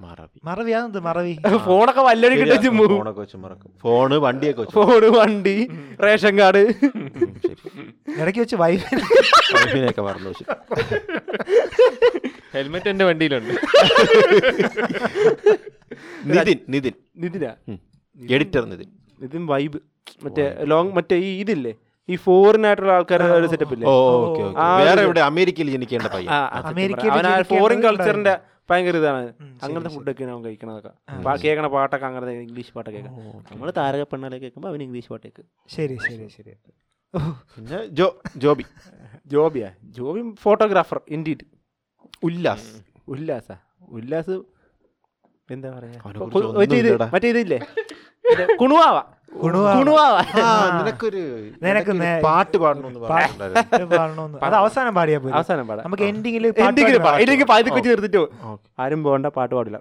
[0.00, 0.38] മറവി.
[0.44, 1.38] മറവി മറവി?
[1.64, 3.70] ഫോണൊക്കെ വല്ലടി കിട്ടി ശരിയാ, ഫോണൊക്കെ വെച്ച് മറക്കും.
[3.82, 5.68] ഫോണ് വണ്ടിയൊക്കെ വെച്ച് ഫോണ് വണ്ടി
[6.04, 6.58] റേഷൻ കാർഡ്.
[8.16, 8.94] ഇടയ്ക്ക് വെച്ച് വൈഫ്
[9.54, 10.44] വൈഫിനെയൊക്കെ മറന്നു വെച്ചു.
[12.54, 13.54] ഹെൽമെറ്റ് എന്റെ വണ്ടിയിലുണ്ട്.
[16.30, 16.58] നിതിൻ.
[16.74, 16.94] നിതിൻ.
[17.22, 17.52] നിതിനാ?
[18.36, 18.88] എഡിറ്റർ നിതിൻ.
[19.22, 19.78] നിതിൻ വൈബ്.
[20.24, 21.72] മറ്റേ ലോങ് മറ്റേ ഈ ഇതില്ലേ?
[22.08, 23.86] ഈ ഫോറിനായിട്ടുള്ള ആൾക്കാരുടെ ഒരു സെറ്റപ്പ് ഇല്ലേ?
[23.92, 23.94] ഓ
[24.26, 24.66] ഓക്കെ ഓക്കെ.
[24.88, 25.20] വേറെ എവിടെ?
[25.30, 27.42] അമേരിക്കയിൽ ജനിക്കേണ്ട പയ്യൻ.
[27.52, 28.34] ഫോറിൻ കൾച്ചറിന്റെ
[28.70, 29.24] ഭയങ്കര ഇതാണ്.
[29.64, 30.92] അങ്ങനത്തെ ഫുഡൊക്കെയാണ് ഫുഡൊക്കെ അവൻ കഴിക്കണതൊക്കെ.
[31.44, 33.18] കേൾക്കണ പാട്ടൊക്കെ അങ്ങനത്തെ ഇംഗ്ലീഷ് പാട്ടൊക്കെ കേൾക്കാം.
[33.50, 35.46] നമ്മൾ താരക പെണ്ണാലെ കേൾക്കുമ്പോൾ അവൻ ഇംഗ്ലീഷ് പാട്ട് കേൾക്കും.
[35.76, 36.54] ശരി ശരി ശരി.
[37.54, 38.06] പിന്നെ Jo
[38.44, 38.64] Joby.
[39.34, 39.68] ജോബിയാ?
[39.98, 41.44] Joby photographer indeed
[42.28, 42.70] Ullas.
[43.14, 43.48] ഉല്ലാസ.
[43.98, 44.36] ഉല്ലാസ്
[45.50, 45.98] എന്താ പറയാ?
[47.12, 47.58] മറ്റേ ഇതില്ലേ?
[48.60, 48.96] കുണുവാവ.
[49.78, 50.14] കുണുവാവ.
[50.42, 50.46] ആ
[50.78, 51.20] നിനക്കൊരു
[51.62, 52.56] നിനക്ക് നിനക്കൊരു നേ- പാട്ട്
[54.56, 55.84] അവസാനം പാടിയാ പോയി അവസാനം പാടാം.
[55.84, 56.46] നമുക്ക് എൻഡിങ്ങിൽ
[57.20, 58.24] എൻഡിങ്ങിൽ പാതി കൊച്ചു നിർത്തിട്ടോ.
[58.78, 59.78] ആരും പോകണ്ട പാട്ട് പാടില്ല.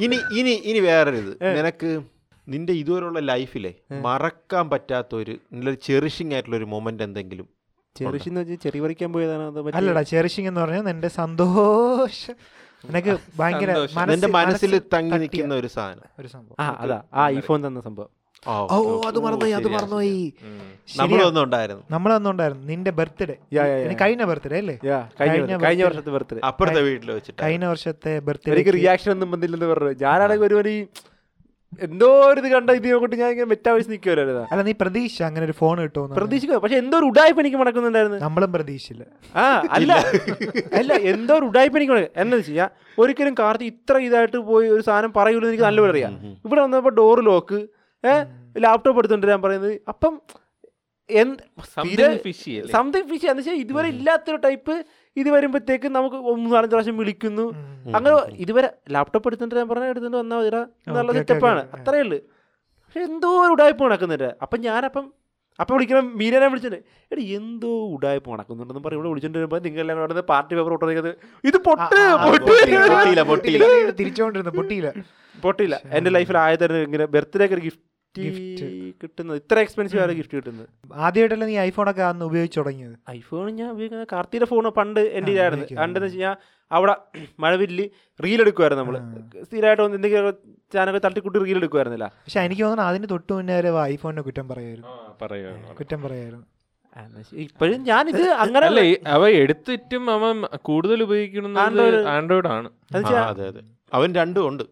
[0.00, 1.32] ഇനി ഇനി ഇനി വേറൊരിത്.
[1.56, 1.90] നിനക്ക്
[2.48, 7.46] നിന്റെ ഇതുവരെയുള്ള ലൈഫിലെ മറക്കാൻ പറ്റാത്ത ഒരു നല്ലൊരു ചെറിഷിങ് ആയിട്ടുള്ള ഒരു മൊമെന്റ് എന്തെങ്കിലും
[7.98, 12.34] ചെറിയ വെച്ചാൽ ചെറിയ പറിക്കാൻ പോയതാണ് അല്ലടാ ചെറിഷിങ് എന്ന് പറഞ്ഞാൽ എന്റെ സന്തോഷം.
[12.84, 13.88] നിനക്ക് ഭയങ്കര
[14.30, 16.00] മനസ്സിൽ തങ്ങി നിൽക്കുന്ന ഒരു സാധനം.
[16.20, 16.56] ഒരു സംഭവം.
[16.60, 17.02] ആ അതാ.
[17.14, 18.08] ആ ഐഫോൺ തന്ന സംഭവം.
[18.48, 20.34] ഓ, അത് മറന്നുപോയി അത് മറന്നുപോയി.
[20.96, 21.82] നമ്മളൊന്നും ഉണ്ടായിരുന്നു.
[21.90, 23.36] നമ്മളൊന്നുണ്ടായിരുന്നു നിന്റെ ബർത്ത്ഡേ.
[24.00, 24.78] കഴിഞ്ഞ ബർത്ത്ഡേ അല്ലേ?
[24.84, 26.40] യാ, കഴിഞ്ഞ കഴിഞ്ഞ വർഷം- കഴിഞ്ഞ വർഷത്തെ ബർത്ത്ഡേ.
[26.46, 30.86] അപ്പുറത്തെ വീട്ടിൽ വെച്ചിട്ട് കഴിഞ്ഞ വർഷത്തെ എനിക്ക് ബർത്ത്ഡേ റിയാക്ഷൻ ഒന്നും വന്നില്ലെന്ന് പറഞ്ഞു ഞാനാണെങ്കിൽ ഒരു ഒരു
[31.80, 35.56] എന്തോ ഒരു ഇത് കണ്ട ഇത് കൊണ്ട് ഞാൻ ഇങ്ങനെ മെറ്റാവേഴ്സ് നിൽക്കുമല്ലോ അല്ല നീ പ്രതീക്ഷ അങ്ങനെ ഒരു
[35.60, 39.04] ഫോൺ കിട്ടുമോ പ്രതീക്ഷിക്കുക പക്ഷെ എന്തോ ഒരു ഉടായ്പ എനിക്ക് മടക്കുന്നുണ്ടായിരുന്നു നമ്മളും പ്രതീക്ഷിച്ചില്ല.
[39.34, 39.44] ആ
[39.76, 39.92] അല്ല.
[40.80, 45.12] അല്ല എന്തോ ഒരു ഉടായ്പ എനിക്ക് മടക്കും എന്താ വെച്ചാൽ ഒരിക്കലും കാർത്തി ഇത്ര ഇതായിട്ട് പോയി ഒരു സാധനം
[45.18, 46.14] പറയൂലെന്ന് എനിക്ക് നല്ലപോലെ അറിയാം.
[46.46, 47.60] ഇവിടെ വന്നപ്പോൾ ഡോർ ലോക്ക്
[48.04, 48.24] ഏഹ്
[48.56, 49.74] ലാപ്ടോപ്പ് എടുത്തുണ്ട് ഞാൻ പറയുന്നത്.
[49.88, 50.14] അപ്പം
[51.76, 54.74] സംതിങ് ഫിഷ് എന്ന് വെച്ചാൽ ഇതുവരെ ഇല്ലാത്തൊരു ടൈപ്പ്
[55.20, 56.16] ഇത് വരുമ്പോഴത്തേക്ക് നമുക്ക്
[56.54, 57.44] നാലഞ്ച് പ്രാവശ്യം വിളിക്കുന്നു.
[57.96, 60.50] അങ്ങനെ ഇതുവരെ ലാപ്ടോപ്പ് എടുത്തിട്ട് ഞാൻ പറഞ്ഞ എടുത്തിട്ട് വന്നാൽ മതി.
[60.98, 62.18] നല്ല സെറ്റപ്പാണ് അത്രയേ ഉള്ളൂ.
[62.86, 64.28] പക്ഷെ എന്തോ ഒരു ഉടായ്പ നടക്കുന്നുണ്ട്.
[64.46, 65.06] അപ്പം ഞാനപ്പം
[65.62, 66.78] അപ്പം വിളിക്കണം മീരനെ വിളിച്ചിട്ട്.
[67.12, 68.98] എടി എന്തോ ഉടായ്പ നടക്കുന്നുണ്ടെന്ന് പറയും.
[68.98, 71.10] ഇവിടെ വിളിച്ചിട്ടുണ്ട് നിങ്ങൾ നിങ്ങളെല്ലാം അവിടെ പാർട്ടി പേപ്പർ പൊട്ടുന്നത്
[71.48, 73.66] ഇത് പൊട്ട് പൊട്ട് പൊട്ടിയില്ല, പൊട്ടിയില്ല.
[74.00, 74.90] തിരിച്ചോണ്ടിരുന്നു പൊട്ടിയില്ല.
[75.44, 75.76] പൊട്ടിയില്ല.
[75.98, 77.84] എന്റെ ലൈഫിൽ ആയതൊരു ഇങ്ങനെ ബർത്ത്ഡേക്ക് ഒരു ഗിഫ്റ്റ്
[78.16, 78.60] Gift.
[79.02, 79.36] കിട്ടുന്നത്.
[79.40, 80.66] ഇത്ര എക്സ്പെൻസീവ് ആയ ഗിഫ്റ്റ് കിട്ടുന്നത്?
[81.06, 85.66] ആദ്യമായിട്ടല്ലേ നീ ഐഫോണൊക്കെ അന്ന് ഉപയോഗിച്ച് തുടങ്ങിയത് ഐഫോൺ ഞാൻ ഉപയോഗിക്കുന്നത് കാർത്തിയുടെ ഫോൺ പണ്ട് എന്റെ ഇതായിരുന്നു.
[85.82, 86.36] പണ്ടെന്ന് വെച്ച് കഴിഞ്ഞാൽ
[86.70, 86.94] അവിടെ
[87.40, 87.86] മഴവില്ല്
[88.20, 88.96] റീൽ എടുക്കുമായിരുന്നു നമ്മൾ
[89.44, 90.36] സ്ഥിരമായിട്ട് ഒന്ന് എന്തെങ്കിലും
[90.74, 94.88] ചാനൽ തട്ടിക്കുട്ടി റീൽ എടുക്കുമായിരുന്നില്ല പക്ഷെ എനിക്ക് തോന്നുന്നു അതിന് തൊട്ട് മുന്നേ വരെ ഐഫോണിനെ കുറ്റം പറയായിരുന്നു.
[95.80, 96.44] കുറ്റം പറയായിരുന്നു.
[97.32, 101.58] ഇപ്പോഴും ഞാനിത് അങ്ങനെ അല്ല അവ എടുത്തിട്ടും അവൻ കൂടുതൽ ഉപയോഗിക്കുന്നത്
[102.08, 102.46] ആൻഡ്രോയിഡ്.
[102.46, 102.70] ആണ്.
[103.94, 104.62] അവൻ രണ്ടും ഉണ്ട്.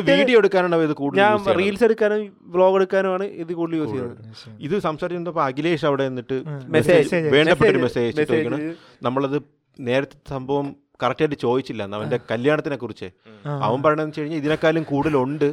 [0.00, 1.58] വീഡിയോ എടുക്കാനാണ് ഇത് കൂടുതൽ ഞാൻ.
[1.58, 4.18] റീൽസ് എടുക്കാനും വ്ലോഗ് എടുക്കാനുമാണ് ഇത് കൂടുതൽ യൂസ് ചെയ്യുന്നത്.
[4.60, 9.42] ഇത് സംസാരിച്ചപ്പോ അഖിലേഷ് അവിടെ നിന്നിട്ട് മെസ്സേജ് വേണ്ടപ്പെട്ട ഒരു മെസ്സേജ് നമ്മളത്
[9.80, 13.08] നേരത്തെ സംഭവം കറക്റ്റായിട്ട് ചോദിച്ചില്ല അവന്റെ അവന്റെ കല്യാണത്തിനെ കുറിച്ച്
[13.66, 15.48] അവൻ പറയണതെന്ന് വെച്ച് കഴിഞ്ഞാൽ ഇതിനേക്കാളും കൂടുതലുണ്ട്.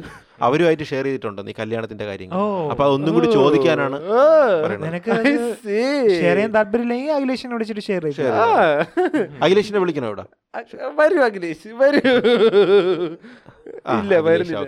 [0.46, 2.36] അവരുമായിട്ട് ഷെയർ ചെയ്തിട്ടുണ്ട് നീ കല്യാണത്തിന്റെ കാര്യങ്ങൾ.
[2.72, 3.98] അപ്പൊ അതൊന്നും കൂടി ചോദിക്കാനാണ്
[7.16, 8.02] അഖിലേഷിനെ വിളിച്ചിട്ട് ഷെയർ
[9.44, 10.24] അഖിലേഷിനെ വിളിക്കണം ഇവിടെ?
[10.98, 12.02] വരൂ അഖിലേഷ് വരൂ.
[14.00, 14.58] ഇല്ല വരുന്നില്ല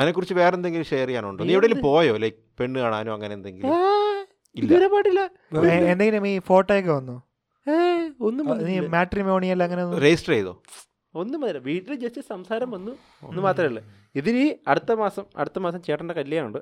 [0.00, 1.40] അതിനെ കുറിച്ച് വേറെ എന്തെങ്കിലും ഷെയർ ചെയ്യാനുണ്ടോ?
[1.48, 2.12] നീ എവിടെയെങ്കിലും പോയോ?
[2.24, 3.72] ലൈക്ക് പെണ്ണ് കാണാനോ അങ്ങനെ എന്തെങ്കിലും?
[4.56, 5.20] ഇല്ല.
[5.92, 7.16] എന്തെങ്കിലും ഈ ഫോട്ടോ ഒക്കെ വന്നു?
[8.20, 8.46] ഒന്നും
[8.90, 10.52] മാട്രിമോണിയൽ അങ്ങനെ ഒന്നും രജിസ്റ്റർ ചെയ്തോ?
[11.14, 12.92] ഒന്നും മതി വീട്ടിൽ ജസ്റ്റ് സംസാരം വന്നു.
[13.24, 13.82] ഒന്ന് മാത്രമേ ഉള്ളൂ.
[14.14, 16.58] ഇതിന് അടുത്ത മാസം അടുത്ത മാസം ചേട്ടന്റെ കല്യാണമുണ്ട്.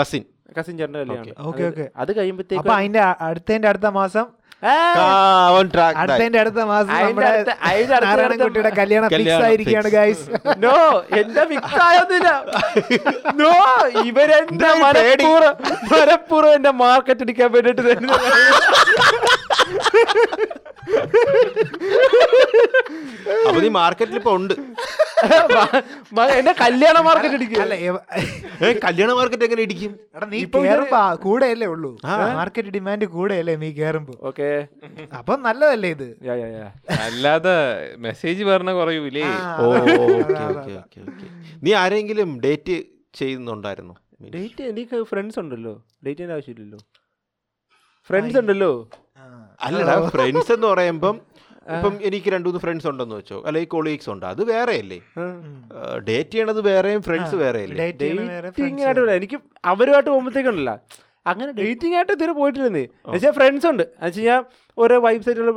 [0.00, 0.22] കസിൻ.
[0.58, 1.88] കസിൻ ചേട്ടന്റെ കല്യാണം ഓക്കേ, അത് ഓക്കേ.
[1.96, 4.26] അത് കഴിയുമ്പോഴത്തേക്ക് അപ്പൊ അതിന്റെ അടുത്തതിന്റെ അടുത്ത മാസം.
[6.00, 6.90] അടുത്തതിന്റെ അടുത്ത മാസം
[7.28, 7.56] അടുത്ത-
[8.04, 9.38] നാരായണൻകുട്ടിയുടെ കല്യാണം ഫിക്സ്
[9.84, 9.94] fix.
[9.94, 10.24] ഗൈസ്
[10.64, 10.74] നോ
[11.18, 12.28] എന്റെ ഫിക്സ് ആയതില്ല
[13.40, 13.54] നോ
[14.04, 14.70] ഇവരെന്റെ?
[14.84, 15.56] മനപ്പൂർവം
[15.92, 18.14] മനപ്പൂർവം എന്റെ മാർക്കറ്റ് അടിക്കാൻ വേണ്ടിട്ട് തന്നെ
[23.42, 24.54] അപ്പൊ നീ മാർക്കറ്റിൽ ഇപ്പൊ ഉണ്ട്.
[26.32, 27.60] എന്റെ കല്യാണ മാർക്കറ്റ് ഇടിക്കും.
[27.62, 27.74] അല്ല
[28.84, 29.92] കല്യാണ മാർക്കറ്റ് എങ്ങനെ ഇടിക്കും?
[30.16, 31.90] എടാ നീ ഇപ്പൊ കേറുമ്പോ കൂടെയല്ലേ ഉള്ളൂ.
[32.04, 32.16] ആ.
[32.34, 34.14] മാർക്കറ്റ് ഡിമാൻഡ് കൂടെയല്ലേ നീ കേറുമ്പോ.
[34.22, 34.48] ഓക്കെ
[35.18, 36.08] അപ്പൊ നല്ലതല്ലേ ഇത്?
[37.06, 37.56] അല്ലാതെ
[38.06, 39.24] മെസ്സേജ് പറഞ്ഞ കുറയൂലേ.
[39.62, 39.64] ഓ
[41.64, 42.76] നീ ആരെങ്കിലും ഡേറ്റ്
[43.20, 43.94] ചെയ്യുന്നുണ്ടായിരുന്നു?
[44.34, 45.74] ഡേറ്റ് എനിക്ക് ഫ്രണ്ട്സ് ഉണ്ടല്ലോ.
[46.06, 46.80] ഡേറ്റ് ചെയ്യാൻ ആവശ്യമില്ലല്ലോ.
[48.08, 48.72] ഫ്രണ്ട്സ് ഉണ്ടല്ലോ.
[49.60, 51.16] അല്ലടാ ഫ്രണ്ട്സ് എന്ന് പറയുമ്പം
[51.74, 53.36] ഇപ്പം എനിക്ക് രണ്ടു മൂന്ന് ഫ്രണ്ട്സ് ഉണ്ടെന്ന് വെച്ചോ.
[53.46, 54.24] അല്ലെങ്കിൽ കൊളീഗ്സ് ഉണ്ട്.
[54.30, 54.98] അത് വേറെ അല്ലേ
[56.08, 57.60] ഡേറ്റ് ചെയ്യണത് വേറെയും ഫ്രണ്ട്സ് വേറെ.
[59.18, 59.38] എനിക്ക്
[59.72, 60.72] അവരുമായിട്ട് പോകുമ്പോഴത്തേക്കുണ്ടല്ല
[61.26, 62.84] അങ്ങനെ ഡേറ്റിംഗ് ആയിട്ട് ഇതുവരെ പോയിട്ടില്ലെന്നേ.
[63.02, 63.82] എന്നുവെച്ചാൽ ഫ്രണ്ട്സ് ഉണ്ട്.
[63.84, 64.40] എന്ന് വെച്ച് കഴിഞ്ഞാൽ
[64.78, 65.52] ഓരോ വെബ്സൈറ്റിലുള്ള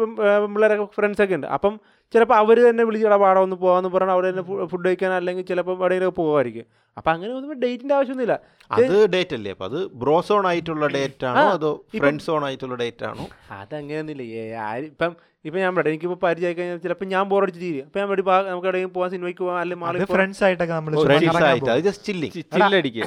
[0.48, 1.48] പിള്ളേരൊക്കെ ഫ്രണ്ട്സ് ഒക്കെ ഉണ്ട്.
[1.56, 1.74] അപ്പം
[2.14, 6.16] ചിലപ്പോൾ അവർ തന്നെ വിളിച്ചടാ പാടാ ഒന്ന് പോകാമെന്ന് പറഞ്ഞാൽ അവിടെ തന്നെ ഫുഡ് കഴിക്കാൻ അല്ലെങ്കിൽ ചിലപ്പോൾ എവിടെയെങ്കിലും
[6.20, 6.66] പോകുമായിരിക്കും
[6.98, 8.36] അപ്പം അങ്ങനെ ഒന്നും ഡേറ്റിന്റെ ആവശ്യമൊന്നുമില്ല.
[8.72, 9.52] അത് ഡേറ്റ് അല്ലേ?
[9.52, 11.42] അപ്പോൾ അത് ബ്രോസോൺ ആയിട്ടുള്ള ഡേറ്റ് ആണോ?
[11.56, 13.26] അതോ ഫ്രണ്ട് ഫ്രണ്ട്സ് ഓൺ ആയിട്ടുള്ള ഡേറ്റ് ആണോ?
[13.60, 14.24] അതങ്ങനെയൊന്നുമില്ല.
[14.36, 15.14] ഏ, ആര് ഇപ്പം
[15.46, 18.92] ഇപ്പം ഞാൻ പറയാം എനിക്കിപ്പോൾ പരിചയമായി കഴിഞ്ഞാൽ ചിലപ്പോൾ ഞാൻ ബോറടിച്ച് തീരും അപ്പം ഞാൻ വേണ്ടി നമുക്ക് എവിടെയും
[18.96, 21.70] പോകാൻ സിനിമയ്ക്ക് പോകാം അല്ലെങ്കിൽ മാളിൽ ഫ്രണ്ട്സ് ആയിട്ടൊക്കെ നമ്മൾ ഫ്രണ്ട്സ് ആയിട്ട്.
[21.70, 23.04] അത് ജസ്റ്റ് ചില്ലിങ് ചില്ലടിക്കുക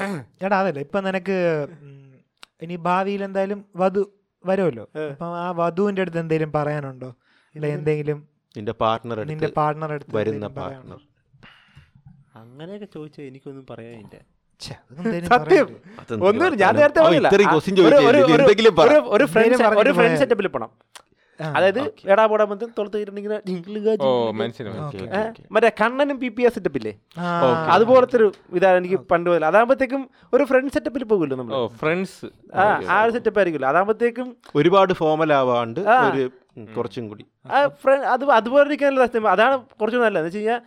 [0.46, 0.78] എടാ അതല്ല.
[0.86, 1.36] ഇപ്പം നിനക്ക്
[2.62, 4.02] ഇനി ഭാവിയിൽ എന്തായാലും വധു
[4.44, 4.88] വരുമല്ലോ.
[5.10, 7.10] അപ്പൊ ആ വധുവിന്റെ അടുത്ത് എന്തെങ്കിലും പറയാനുണ്ടോ?
[7.54, 8.18] അല്ലെ എന്തെങ്കിലും
[8.56, 10.98] നിന്റെ പാർട്ട്ണർ നിന്റെ പാർട്ണർ പാർട്ട്ണർ അടുത്ത് വരുന്ന പാർട്ണർ
[12.36, 14.16] അങ്ങനെയൊക്കെ ചോദിച്ചാൽ എനിക്കൊന്നും പറയാനില്ല.
[15.28, 15.66] സത്യം.
[16.22, 17.20] ഒന്നും ഞാൻ നേരത്തെ ഒരു-
[19.94, 20.70] ഫ്രണ്ട് സെറ്റപ്പിൽ പോണം.
[21.38, 21.80] അതായത്.
[22.08, 23.32] എടാ പോടാ ബന്ധം തൊളത്ത് കയറിണ്ടെങ്കിൽ
[24.02, 24.08] ഓ
[24.38, 27.26] മനസ്സിലായി ഓക്കേ, ഓക്കേ, മറ്റേ കണ്ണനും പി പി എസ് സെറ്റപ്പില്ലേ ആ,
[27.74, 29.44] അതുപോലത്തെ ഒരു ഇതാണ് എനിക്ക് പണ്ട് മുതൽ.
[29.44, 33.70] അതാകുമ്പോഴത്തേക്കും ഒരു ഫ്രണ്ട് സെറ്റപ്പിൽ പോകുമല്ലോ നമ്മൾ ഓ ഫ്രണ്ട്സ് ആ ആ ഒരു സെറ്റപ്പ് ആയിരിക്കുമല്ലോ.
[33.72, 36.24] അതാകുമ്പോഴത്തേക്കും ഒരുപാട് ഫോമൽ ആവാണ്ട് ഒരു
[36.68, 37.24] കുറച്ചും കൂടി.
[37.50, 40.20] ആ ഫ്രണ്ട് അത് അതുപോലെ ഇരിക്കാനുള്ള അതാണ് കുറച്ചുകൂടി നല്ലത്.
[40.20, 40.60] എന്ന് വെച്ച് കഴിഞ്ഞാൽ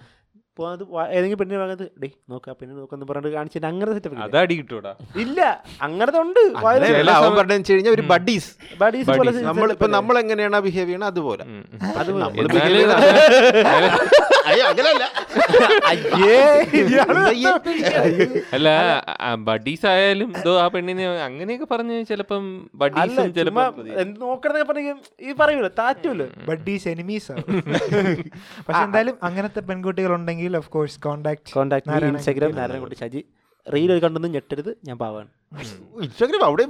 [0.51, 0.81] അപ്പോൾ അത്
[1.15, 4.91] ഏതെങ്കിലും പെണ്ണിനെ ഭാഗത്ത് ഡേ നോക്ക പെണ്ണ് നോക്കാന്ന് പറഞ്ഞിട്ട് കാണിച്ചിട്ട് അങ്ങനെ സെറ്റപ്പ് അത് അടി കിട്ടൂടാ
[5.23, 5.39] ഇല്ല
[5.85, 6.39] അങ്ങനത്തെ ഉണ്ട്.
[6.65, 8.49] വായിൽ അങ്ങനെയല്ല, അവൻ പറഞ്ഞു വെച്ച് കഴിഞ്ഞാൽ ഒരു ബഡീസ്
[8.81, 9.31] ബഡീസ് പോലെ.
[9.49, 11.43] നമ്മൾ ഇപ്പൊ setup നമ്മൾ എങ്ങനെയാണ് ബിഹേവ് ചെയ്യണം അതുപോലെ.
[18.55, 18.69] അല്ല
[19.49, 22.43] ബഡീസ് ആയാലും ഇതോ ആ പെണ്ണിനെ അങ്ങനെയൊക്കെ പറഞ്ഞ് ചിലപ്പം
[22.81, 23.73] ബഡീസും ചിലപ്പം
[24.03, 24.93] എന്ത് നോക്കണമെന്നൊക്കെ പറഞ്ഞ
[25.27, 27.33] ഈ പറയൂല്ലോ താറ്റൂല്ലോ ബഡീസ് എനിമീസ്
[28.65, 33.21] പക്ഷെ എന്തായാലും അങ്ങനത്തെ പെൺകുട്ടികൾ ഉണ്ടെങ്കിൽ of course contact contact Instagram Narayanankutty Shaji.
[33.67, 35.29] Reel കണ്ടൊന്നും ഞെട്ടരുത് ഞാൻ പാവാണ്.
[36.05, 36.63] ഇൻസ്റ്റാഗ്രാം അവിടെ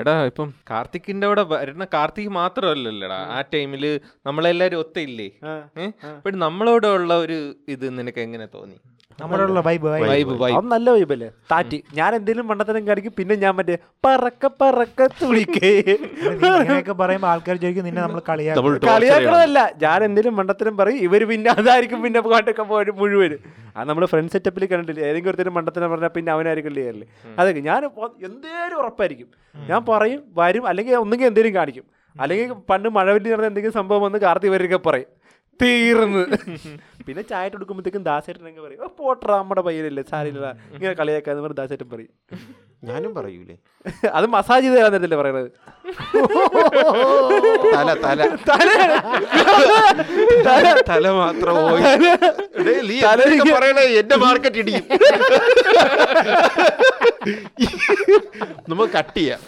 [0.00, 3.18] എടാ ഇപ്പം കാർത്തിക്കിന്റെ അവിടെ വരുന്ന കാർത്തിക് മാത്രമല്ലല്ലോടാ.
[3.36, 3.84] ആ ടൈമിൽ
[4.26, 5.28] നമ്മളെല്ലാരും ഒത്തയില്ലേ
[5.84, 7.38] ഏഹ് നമ്മളോട് ഉള്ള ഒരു
[7.74, 8.78] ഇത് നിനക്ക് എങ്ങനെ തോന്നി?
[9.20, 11.78] നമ്മളുള്ള വൈബ് വൈബ് വൈബ് നല്ല വൈബല്ലേ താറ്റി.
[11.98, 15.72] ഞാൻ എന്തെങ്കിലും മണ്ടത്തരം കാണിക്കും പിന്നെ ഞാൻ മറ്റേ പറക്ക പറക്ക തുളിക്കേ
[16.32, 18.68] ഇങ്ങനെയൊക്കെ പറയുമ്പോ ആൾക്കാർ ചോദിക്കും നിന്നെ നമ്മൾ കളിയാക്കും.
[18.92, 19.58] കളിയാക്കണതല്ല.
[19.84, 23.34] ഞാൻ എന്തെങ്കിലും മണ്ടത്തരം പറയും ഇവർ പിന്നെ അതായിരിക്കും പിന്നെ പാട്ടൊക്കെ പോയിട്ട് മുഴുവൻ.
[23.76, 25.02] അത് നമ്മൾ ഫ്രണ്ട് സെറ്റപ്പിൽ കണ്ടിട്ടില്ല?
[25.10, 27.06] ഏതെങ്കിലും ഒരുത്തരം മണ്ടത്തരം പറഞ്ഞാൽ പിന്നെ അവനായിരിക്കും ചെയ്യല്ലേ
[27.40, 27.82] അതൊക്കെ ഞാൻ
[28.30, 29.28] എന്തേലും ഉറപ്പായിരിക്കും.
[29.54, 31.86] ഞാൻ പറയും വരും അല്ലെങ്കിൽ ഒന്നെങ്കിൽ എന്തെങ്കിലും കാണിക്കും.
[32.16, 35.08] അല്ലെങ്കിൽ പണ്ട് മഴവല്ലി നടന്ന എന്തെങ്കിലും സംഭവം വന്ന് കാർത്തി വരൊക്കെ പറയും.
[35.62, 36.22] തീർന്ന്.
[37.06, 42.12] പിന്നെ ചായ കൊടുക്കുമ്പോഴത്തേക്കും ദാസേട്ടൻ പറയും "ഓ, പോട്ടെടാ നമ്മുടെ പയ്യനല്ലേ സാരില്ല ഇങ്ങനെ കളിയാക്കാന്ന് പറഞ്ഞ് ദാസേട്ടൻ പറയും.
[42.88, 43.54] ഞാനും പറയൂലേ.
[44.16, 45.48] അത് മസാജ് ചെയ്ത് തരാൻ തരത്തില്ലേ പറയണത്?
[47.74, 48.20] തല തല.
[50.48, 51.56] തല തല മാത്രം
[53.56, 53.82] പറയണേ?
[54.02, 54.84] എന്റെ മാർക്കറ്റ് ഇടിയും.
[58.70, 59.40] നമുക്ക് കട്ട് ചെയ്യാം.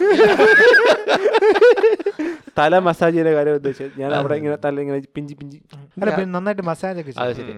[2.61, 3.99] തല മസാജ് ചെയ്യുന്ന കാര്യം ഉദ്ദേശിച്ചത്.
[4.01, 5.57] ഞാൻ അവിടെ ഇങ്ങനെ തല ഇങ്ങനെ പിഞ്ചി പിഞ്ചി.
[5.97, 7.55] അല്ല പിന്നെ നന്നായിട്ട് മസാജ് ഒക്കെ അത് ചെയ്യും ശരി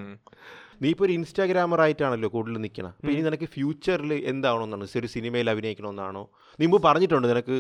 [0.82, 4.88] നീ ഇപ്പോൾ ഒരു ഇൻസ്റ്റാഗ്രാമർ ആയിട്ടാണല്ലോ കൂടുതൽ നിൽക്കണം അപ്പൊ ഇനി നിനക്ക് ഫ്യൂച്ചറിൽ എന്താവണമെന്നാണ്?
[5.00, 6.24] ഒരു സിനിമയിൽ അഭിനയിക്കണമെന്നാണോ?
[6.60, 7.56] നീ മുമ്പ് പറഞ്ഞിട്ടുണ്ട് നിനക്ക്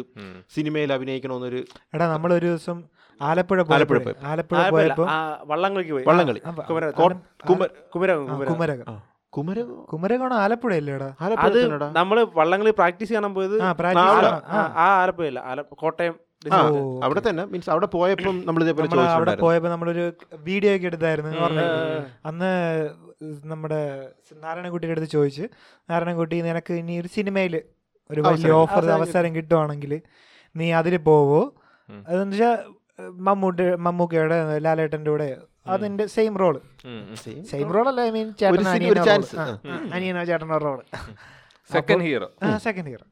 [0.49, 1.61] സിനിമയിൽ അഭിനയിക്കണമെന്നൊരു
[1.93, 2.77] എടാ നമ്മൾ ഒരു ദിവസം
[3.21, 4.15] ആലപ്പുഴ ആലപ്പുഴ പോയപ്പോഴേ- പോയി.
[4.23, 5.05] ആലപ്പുഴ ആ, പോയപ്പോ
[5.45, 6.05] വള്ളംകളിക്ക് പോയി.
[6.07, 6.41] വള്ളംകളി.
[6.45, 7.19] ആ, കുമര- കോട്ട്-
[7.49, 8.53] കുമര- കുമരകം കുമരകം.
[8.53, 8.97] കുമരകം.
[9.33, 9.59] കുമര
[9.91, 11.87] കുമരകമാണ് ആലപ്പുഴ അല്ലേടാ അത് തന്നെടാ.
[11.91, 14.59] നമ്മൾ വള്ളംകളി പ്രാക്ടീസ് ചെയ്യാൻ പോയത് ആ ആ, പ്രാക്ടീസ് അവിടെ- ആ.
[14.59, 15.39] ആ, ആ ആലപ്പുഴയല്ല.
[15.45, 16.15] ആല- കോട്ടയം
[17.03, 20.03] അവിടെ തന്നെ മീൻസ് അവിടെ പോയപ്പം നമ്മൾ ഇതേപോലെ നമ്മൾ അവിടെ പോയപ്പോൾ പോയപ്പോ നമ്മളൊരു
[20.43, 21.31] വീഡിയോ ഒക്കെ എടുത്തായിരുന്നു
[22.25, 22.51] അന്ന്
[23.45, 23.81] നമ്മുടെ
[24.41, 25.45] നാരായണൻകുട്ടിയുടെ അടുത്ത് ചോദിച്ച്
[25.89, 27.55] നാരായണൻകുട്ടി നിനക്ക് ഇനി ഒരു സിനിമയിൽ
[28.09, 29.93] ഒരു വലിയ ഓഫർ അവസരം കിട്ടുവാണെങ്കിൽ
[30.55, 31.41] നീ അതിൽ പോവോ.
[32.07, 32.57] അതെന്ന് വെച്ചാൽ
[33.19, 35.27] മമ്മൂട്ടി മമ്മൂക്കയുടെ ലാലേട്ടന്റെ കൂടെ
[35.73, 36.55] അതിന്റെ സെയിം റോൾ
[37.45, 38.53] സെയിം റോൾ അല്ല ഐ മീൻ ചേട്ടൻ
[38.89, 39.35] ഒരു ചാൻസ്
[39.93, 40.79] അനിയനോ ചേട്ടനോ റോൾ
[41.69, 43.05] സെക്കൻഡ് ഹീറോ ആ സെക്കൻഡ് ഹീറോ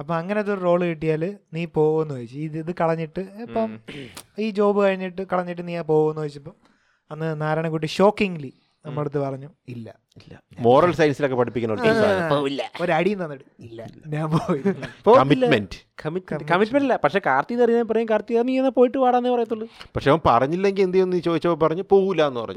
[0.00, 1.22] അപ്പൊ അങ്ങനത്തെ ഒരു റോൾ കിട്ടിയാൽ
[1.54, 2.38] നീ പോകുമെന്ന് ചോദിച്ചു.
[2.46, 3.70] ഇത് ഇത് കളഞ്ഞിട്ട് ഇപ്പം
[4.44, 6.56] ഈ ജോബ് കഴിഞ്ഞിട്ട് കളഞ്ഞിട്ട് നീ പോകുമെന്ന് ചോദിച്ചപ്പം
[7.10, 8.52] അന്ന് നാരായണക്കുട്ടി ഷോക്കിംഗ്ലി
[8.84, 9.88] നമ്മുടെ അടുത്ത് പറഞ്ഞു ഇല്ല.
[10.20, 10.34] ഇല്ല.
[10.64, 12.52] മോറൽ സയൻസിലൊക്കെ പഠിപ്പിക്കുന്ന ഒരു
[12.84, 13.80] ഒരടി തന്നിട്ട് ഇല്ല.
[14.14, 14.60] ഞാൻ പോയി
[15.20, 19.66] കമ്മിറ്റ്മെന്റ് കമ്മിറ്റ്മെന്റ് അല്ല പക്ഷെ കാർത്തി എന്ന് അറിയാൻ പറയും കാർത്തി നീ എന്നാ പോയിട്ട് പാടാന്നേ പറയത്തുള്ളൂ.
[19.96, 22.56] പക്ഷെ അവൻ പറഞ്ഞില്ലെങ്കിൽ എന്ത് ചെയ്യുന്നു ചോദിച്ചപ്പോൾ പറഞ്ഞു പോകൂല എന്ന് പറഞ്ഞു.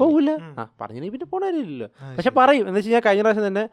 [0.82, 1.88] പറഞ്ഞില്ലെങ്കിൽ പിന്നെ പോണില്ലല്ലോ
[2.18, 2.64] പക്ഷെ പറയും.
[2.68, 3.64] എന്ന് വെച്ച് കഴിഞ്ഞാൽ കഴിഞ്ഞ പ്രാവശ്യം തന്നെ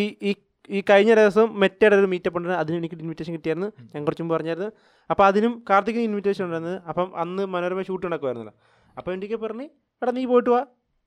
[0.00, 0.32] ഈ ഈ
[0.76, 2.62] ഈ കഴിഞ്ഞ ദിവസം മെറ്റയുടെ ഒരു മീറ്റപ്പ് ഉണ്ടായിരുന്നു.
[2.64, 3.68] അതിന് എനിക്ക് ഇൻവിറ്റേഷൻ കിട്ടിയായിരുന്നു.
[3.92, 4.70] ഞാൻ കുറച്ച് മുമ്പ് പറഞ്ഞായിരുന്നു.
[5.10, 6.76] അപ്പോൾ അതിനും കാർത്തികിന് ഇൻവിറ്റേഷൻ ഉണ്ടായിരുന്നു.
[6.90, 8.54] അപ്പം അന്ന് മനോരമ ഷൂട്ട് നടക്കുമായിരുന്നല്ലോ
[8.98, 9.66] അപ്പോൾ എനിക്ക് പറഞ്ഞു
[10.02, 10.62] എടാ നീ പോയിട്ട് വാ.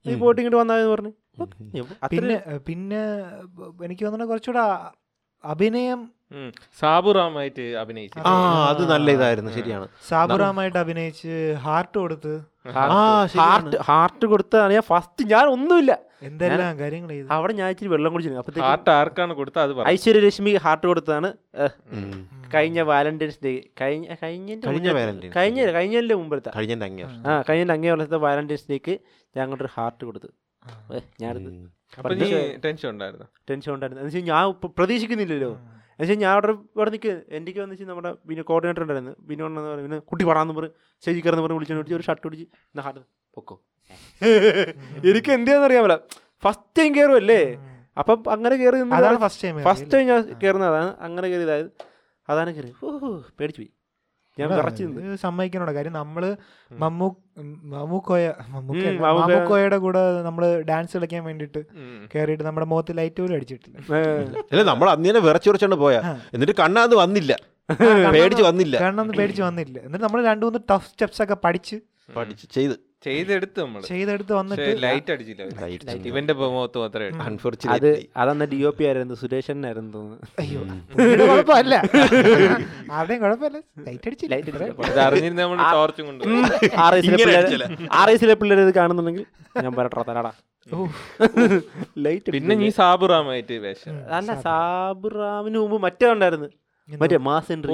[0.06, 1.12] നീ പോയിട്ട് ഇങ്ങോട്ട് വന്നാന്ന് പറഞ്ഞു.
[2.14, 2.36] പിന്നെ
[2.68, 3.00] പിന്നെ
[3.86, 4.64] എനിക്ക് തോന്നുന്നു കുറച്ചുകൂടെ
[5.44, 6.00] അഭിനയം
[6.80, 8.18] സാബുറാമായിട്ട് അഭിനയിച്ചു.
[8.18, 9.50] ആ അത് നല്ല ഇതായിരുന്നു.
[9.50, 9.88] ശരിയാണ്.
[10.08, 12.44] സാബുറാമായിട്ട് അഭിനയിച്ച് ഹാർട്ട് കൊടുത്ത്.
[12.68, 15.98] ആ, ഹാർട്ട് ഹാർട്ട് കൊടുത്താണ് ഞാൻ ഫസ്റ്റ് ഞാൻ ഒന്നുമില്ല.
[16.22, 18.60] എന്തെല്ലാം കാര്യങ്ങൾ അവിടെ ഞാൻ ഇച്ചിരി വെള്ളം കുടിച്ചിരുന്നു.
[18.60, 19.62] ഹാർട്ട് ആർക്കാണ് കൊടുത്തത്?
[19.62, 20.86] അത് ഐശ്വര്യ രശ്മി ഹാർട്ട്
[21.92, 22.28] ഉം.
[22.54, 24.60] കഴിഞ്ഞ വാലന്റൈൻസ് ഡേ കഴിഞ്ഞ കഴിഞ്ഞ
[25.36, 26.50] കഴിഞ്ഞ കഴിഞ്ഞതിന്റെ മുമ്പത്തെ.
[26.56, 28.90] കഴിഞ്ഞ അങ്ങേ ആ കഴിഞ്ഞ അങ്ങേ വർഷത്തെ വാലന്റൈൻസ് ഡേക്ക്
[29.36, 30.26] ഞാൻ അങ്ങോട്ടൊരു ഹാർട്ട് കൊടുത്തു.
[31.20, 31.70] ഞാനത്
[32.64, 33.24] ടെൻഷൻ ഉണ്ടായിരുന്നു?
[33.50, 34.04] ടെൻഷൻ ഉണ്ടായിരുന്നു.
[34.04, 35.58] എന്ന് വെച്ചാൽ ഞാൻ പ്ര- പ്രതീക്ഷിക്കുന്നില്ലല്ലോ.
[35.98, 39.14] എന്ന് വെച്ചാൽ ഞാൻ അവിടെ ഇവിടെ നിൽക്കുക എനിക്ക് വന്ന് വെച്ചാൽ നമ്മുടെ പിന്നെ കോർഡിനേറ്റർ ഉണ്ടായിരുന്നു.
[39.28, 40.72] പിന്നെ എന്ന് പറഞ്ഞു പിന്നെ കുട്ടി പടാന്ന് പറഞ്ഞ്
[41.04, 43.02] ശരിക്കാരെന്ന് പറഞ്ഞു വിളിച്ചു വിളിച്ച് ഒരു ഷർട്ട് പിടിച്ച് എന്നാ ഹാർട്ട്
[43.36, 43.56] പൊക്കോ.
[45.10, 45.96] എനിക്ക് എന്തിനാന്ന് അറിയാമല്ല
[46.42, 47.40] ഫസ്റ്റ് ടൈം കയറുമല്ലേ
[48.02, 48.78] അപ്പം അങ്ങനെ കയറി
[49.26, 51.70] ഫസ്റ്റ് ടൈം ഫസ്റ്റ് ടൈം ഞാൻ കയറുന്നതാണ് അങ്ങനെ കയറിയതായത്
[52.28, 52.70] അതാണ് കയറി
[53.38, 53.70] പേടിച്ചു പോയി.
[54.38, 54.84] ഞാൻ വിറച്ചു
[55.72, 56.36] കാര്യം നമ്മൾ
[56.72, 57.10] മമ്മൂ
[57.72, 61.58] മമ്മൂക്കോയ മമ്മൂക്കോയുടെ കൂടെ നമ്മൾ ഡാൻസ് കളിക്കാൻ വേണ്ടിട്ട്
[62.14, 63.78] കേറിയിട്ട് കയറിയിട്ട് നമ്മുടെ മുഖത്ത് ലൈറ്റ് പോലും അടിച്ചിട്ടില്ല.
[64.52, 66.18] അല്ല നമ്മൾ അന്നേനെ വിറച്ചുറച്ചോണ്ട് പോയാ.
[66.34, 67.36] എന്നിട്ട് കണ്ണാന്ന് വന്നില്ല.
[68.14, 68.76] പേടിച്ച് വന്നില്ല.
[68.80, 69.78] കണ്ണൊന്നും പേടിച്ച് വന്നില്ല.
[69.78, 71.76] എന്നിട്ട് നമ്മൾ രണ്ടു മൂന്ന് ടഫ് സ്റ്റെപ്സ് ഒക്കെ പഠിച്ച്
[72.16, 72.87] പഠിച്ച് ചെയ്ത്.
[73.06, 75.42] ചെയ്തെടുത്ത് നമ്മൾ ചെയ്തെടുത്ത് വന്നിട്ട് ലൈറ്റ് അടിച്ചില്ല.
[76.10, 80.26] ഇവന്റെ മുഖത്ത് മാത്രമേ അൺഫോർച്ചുനേറ്റ്ലി അതന്ന് ഡി ഒ പി ആയിരുന്നു സുരേഷനായിരുന്നു തോന്നുന്നു.
[80.42, 80.60] അയ്യോ.
[81.30, 81.74] കുഴപ്പമില്ല.
[82.96, 83.58] ആരുടെയും കുഴപ്പമില്ല.
[83.86, 84.34] ലൈറ്റ് അടിച്ചില്ല.
[85.06, 86.24] അറിഞ്ഞിരുന്ന നമ്മൾ ടോർച്ചും കൊണ്ട്
[86.86, 87.68] ആർ എസിലെ പിള്ളേർ അടിച്ചല്ലേ?
[88.00, 89.26] ആർ എസിലെ പിള്ളേർ ഇത് കാണുന്നുണ്ടെങ്കിൽ
[89.64, 90.32] ഞാൻ പറയട്ടെ തരാടാ.
[92.06, 93.94] ലൈറ്റ് പിന്നെ നീ സാബുറാമായിട്ട് വേഷം.
[94.18, 96.50] അല്ല സാബുറാമിന് മുമ്പ് മറ്റേ ഉണ്ടായിരുന്നു.
[97.00, 97.72] മറ്റേ മാസ് എൻട്രി.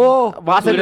[0.00, 0.02] ഓ
[0.48, 0.72] മാസ്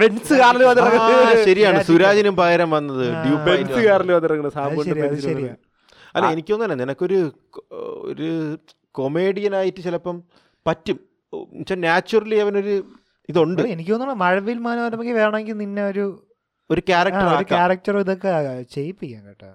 [0.00, 1.78] ബെൻസ് കാറിൽ വന്നിറങ്ങുന്നത് ശരിയാണ്.
[1.88, 3.06] സുരാജിനും പകരം വന്നത്
[3.48, 5.56] ബെൻസ് കാറിൽ വന്നിറങ്ങുന്നത്.
[6.16, 7.18] അല്ല എനിക്കൊന്നല്ല നിനക്കൊരു
[8.10, 8.28] ഒരു
[8.98, 10.16] കൊമേഡിയനായിട്ട് ചിലപ്പം
[10.66, 10.98] പറ്റും.
[11.86, 12.74] നാച്ചുറലി അവനൊരു
[13.30, 13.62] ഇതുണ്ട്.
[13.74, 16.04] എനിക്ക് തോന്നുന്നു മഴവിൽ മനോരമയ്ക്ക് വേണമെങ്കിൽ നിന്നെ ഒരു
[16.70, 18.30] ഒരു ക്യാരക്ടർ ഒരു ക്യാരക്ടർ ഇതൊക്കെ
[18.74, 19.50] ചെയ്യിപ്പിക്കാം കേട്ടോ.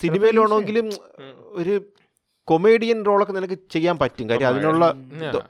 [0.02, 0.86] സിനിമയിലാണെങ്കിലും
[1.60, 1.74] ഒരു
[2.44, 4.30] കൊമേഡിയൻ റോളൊക്കെ നിനക്ക് ചെയ്യാൻ പറ്റും.
[4.30, 4.84] കാര്യം അതിനുള്ള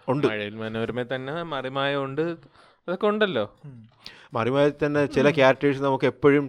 [0.08, 0.26] ഉണ്ട്.
[0.54, 2.22] മനോരമ തന്നെ മറിമായ ഉണ്ട്
[2.88, 3.44] അതൊക്കെ ഉണ്ടല്ലോ.
[4.34, 6.44] മറിമായ തന്നെ ചില ക്യാരക്ടേഴ്സ് നമുക്ക് എപ്പോഴും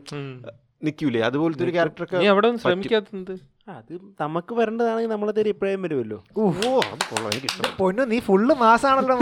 [0.84, 3.34] നിൽക്കൂലേ അതുപോലത്തെ ഒരു ക്യാരക്ടറൊക്കെ നീ അവിടെ ശ്രമിക്കാത്തത്
[3.68, 6.44] അത് നമുക്ക് വരേണ്ടതാണെങ്കിൽ നമ്മളെ തേടി ഇപ്പോഴും വരുമല്ലോ ഓ
[6.86, 7.74] അത് കൊള്ളാം എനിക്ക് ഇഷ്ടം.
[7.80, 9.16] പൊന്നു നീ ഫുള്ള് മാസാണല്ലോ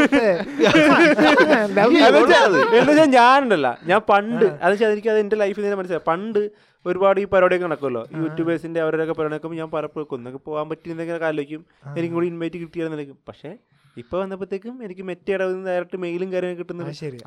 [2.76, 6.06] എന്നുവെച്ചാൽ ഞാനുണ്ടല്ല ഞാൻ പണ്ട് അത് എനിക്ക് അത് എന്റെ ലൈഫിൽ നിന്ന് മനസ്സിലായി.
[6.10, 6.42] പണ്ട്
[6.86, 11.62] ഒരുപാട് ഈ പരിപാടിയൊക്കെ നടക്കുമല്ലോ യൂട്യൂബേഴ്സിന്റെ അവരൊക്കെ പരിപാടി നടക്കുമ്പോൾ ഞാൻ പലപ്പോഴും ഒന്നൊക്കെ പോകാൻ പറ്റിയെന്നൊക്കെ ആലോചിക്കും.
[11.94, 13.52] എനിക്കും കൂടി ഇൻവൈറ്റ് കിട്ടിയെന്നിരിക്കും പക്ഷേ
[14.00, 16.92] ഇപ്പൊ വന്നപ്പോഴത്തേക്കും എനിക്ക് മെറ്റയുടെ ഡയറക്റ്റ് മെയിലും കാര്യമൊക്കെ കിട്ടുന്നത്.
[16.94, 17.20] ശരി.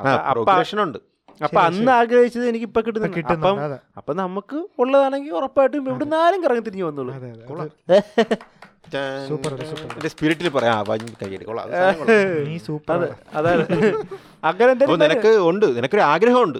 [0.82, 1.00] ഉണ്ട്.
[1.40, 3.58] അപ്പൊ അന്ന് ആഗ്രഹിച്ചത് എനിക്ക് ഇപ്പൊ കിട്ടുന്ന അപ്പം
[3.96, 7.12] അപ്പൊ നമുക്ക് ഉള്ളതാണെങ്കിൽ ഉറപ്പായിട്ടും എവിടുന്നാലും കറങ്ങി തിരിഞ്ഞു വന്നോളൂ.
[10.12, 10.78] സ്പിരിറ്റിൽ പറയാം
[14.49, 14.72] അങ്ങനെ
[15.03, 16.59] നിനക്ക് ഉണ്ട് നിനക്കൊരു ആഗ്രഹമുണ്ട്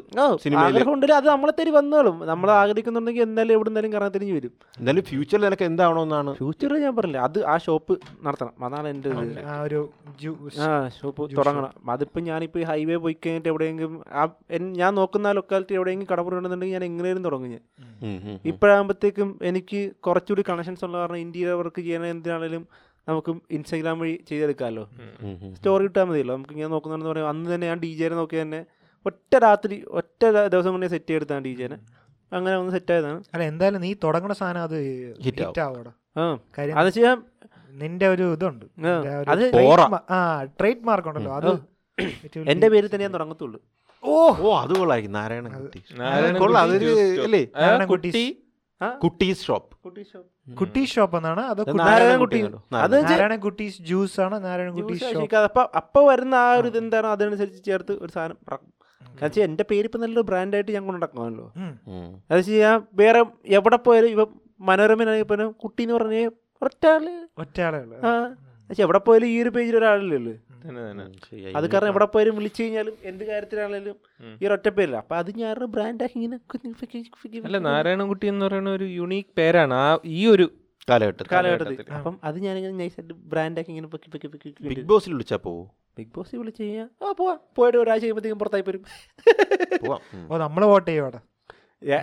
[1.19, 2.17] അത് നമ്മളെ തേടി വന്നോളും.
[2.31, 4.53] നമ്മൾ ആഗ്രഹിക്കുന്നുണ്ടെങ്കിൽ എന്തായാലും എവിടുന്നാലും കറങ്ങി തിരിഞ്ഞു വരും.
[4.79, 7.95] എന്തായാലും ഫ്യൂച്ചറിൽ നിനക്ക് എന്താവണമെന്നാണ് ഫ്യൂച്ചറിൽ ഞാൻ പറഞ്ഞില്ല അത് ആ ഷോപ്പ്
[8.27, 8.55] നടത്തണം.
[8.69, 9.11] അതാണ് എന്റെ
[9.55, 9.81] ആ ഒരു
[10.23, 11.73] ജ്യൂസ് ആ ഷോപ്പ് തുടങ്ങണം.
[11.97, 14.25] അതിപ്പോൾ ഞാനിപ്പോൾ ഈ ഹൈവേ പോയി കഴിഞ്ഞിട്ട് എവിടെയെങ്കിലും ആ
[14.83, 17.65] ഞാൻ നോക്കുന്ന ലൊക്കാലിറ്റി എവിടെയെങ്കിലും കടപ്പുറം ഞാൻ എങ്ങനെയും തുടങ്ങും ഞാൻ.
[18.51, 22.65] ഇപ്പോഴാകുമ്പോഴത്തേക്കും എനിക്ക് കുറച്ചുകൂടി കണക്ഷൻസ് ഉള്ള കാരണം ഇന്ത്യയിലെ വർക്ക് ചെയ്യാൻ എന്തിനാണെങ്കിലും
[23.09, 24.85] നമുക്ക് ഇൻസ്റ്റാഗ്രാം വഴി ചെയ്തെടുക്കാമല്ലോ.
[25.57, 26.35] സ്റ്റോറി ഇട്ടാൽ മതിയല്ലോ.
[26.37, 27.29] നമുക്ക് ഇങ്ങനെ നോക്കുന്നതെന്ന് പറയാം.
[27.33, 28.61] അന്ന് തന്നെ ഞാൻ ഡി ജെനെ നോക്കി തന്നെ
[29.07, 30.23] ഒറ്റ രാത്രി ഒറ്റ
[30.55, 31.79] ദിവസം കൊണ്ട് സെറ്റ് ചെയ്തെടുത്താണ് ഡി ജെനെ
[32.33, 33.19] അങ്ങനെ ഒന്ന് സെറ്റ് ആയതാണ്.
[33.35, 34.77] അല്ല എന്തായാലും നീ തുടങ്ങുന്ന സാധനം അത്
[35.27, 35.93] ഹിറ്റ് ആവോടാ
[36.83, 37.19] അത് ചെയ്യാൻ
[37.83, 38.65] നിന്റെ ഒരു ഇതുണ്ട്.
[39.35, 39.81] അത് ഓറ.
[40.15, 40.19] ആ
[40.61, 41.51] ട്രേഡ് മാർക്ക് ഉണ്ടല്ലോ അത്
[42.33, 43.59] എന്റെ എന്റെ പേരിൽ തന്നെ ഞാൻ തുടങ്ങത്തുള്ളൂ.
[44.03, 44.13] ഓ
[44.45, 45.15] ഓ അത് കൊള്ളായിരിക്കും.
[45.19, 46.65] നാരായണ കുട്ടി നാരായണൻ കൊള്ളാം.
[46.71, 47.43] കുട്ടി അതൊരു അല്ലേ?
[47.61, 48.23] Narayanan Kutty
[48.91, 49.77] Kutties shop.
[49.77, 50.57] Kutty shop.
[50.57, 51.41] Kutty shop എന്നാണ്?
[51.41, 54.45] അത് കുട്ടി- നാരായണ കുട്ടി കുട്ടി അത് നാരായണ കുട്ടീസ് ജ്യൂസ് ആണ്.
[54.45, 58.37] നാരായണ കുട്ടി ഷോപ്പ് അപ്പൊ അപ്പൊ വരുന്ന ആ ഒരു ഇതെന്താണ് അതിനനുസരിച്ച് ചേർത്ത് ഒരു സാധനം.
[59.01, 62.23] എന്നുവെച്ചാൽ എന്റെ പേര് ഇപ്പൊ നല്ലൊരു ബ്രാൻഡായിട്ട് ഞാൻ കൊണ്ടുനടക്കണമല്ലോ ഉം.
[62.31, 64.27] അത് ഞാൻ വേറെ എവിടെ പോയാലും ഇപ്പൊ
[64.61, 66.29] മനോരമനാണെങ്കിൽ ഇപ്പൊ കുട്ടി എന്ന് പറഞ്ഞ
[66.63, 68.07] ഒറ്റ ആൾ ഒറ്റ ഉള്ളൂ.
[68.07, 68.35] ആ.
[68.71, 70.33] പക്ഷെ എവിടെ പോയാലും ഈ ഒരു പേജിൽ ഒരാളില്ലല്ലോ.
[71.59, 73.97] അത് കാരണം എവിടെ പോയാലും വിളിച്ചു കഴിഞ്ഞാലും എന്ത് കാര്യത്തിലാണെങ്കിലും.
[74.43, 74.97] ഈ ഒറ്റ പേരില്ല.
[75.05, 76.39] അപ്പൊ അത് ഞാൻ ബ്രാൻഡാക്കി ഇങ്ങനെ
[77.49, 79.75] അല്ല നാരായണൻകുട്ടി എന്ന് പറയുന്ന ഒരു യുണീക്ക് പേരാണ്.
[79.85, 79.87] ആ
[80.19, 80.47] ഈ ഒരു
[80.91, 81.31] കാലഘട്ടത്തിൽ.
[81.33, 81.85] കാലഘട്ടത്തിൽ.
[81.99, 85.65] അപ്പം അത് ഞാനിങ്ങനെ നൈസായിട്ട് ബ്രാൻഡാക്കി ഇങ്ങനെ പൊക്കി പൊക്കി പൊക്കി ബിഗ് ബോസിൽ വിളിച്ചാ പോവോ?
[85.99, 87.35] ബിഗ് ബോസിൽ വിളിച്ചു കഴിഞ്ഞാൽ ആ പോവാ.
[87.57, 88.83] പോയിട്ട് ഒരാഴ്ച കഴിയുമ്പോഴത്തേക്കും പുറത്തായി വരും.
[90.31, 91.21] ഓ നമ്മൾ വോട്ട് ചെയ്യും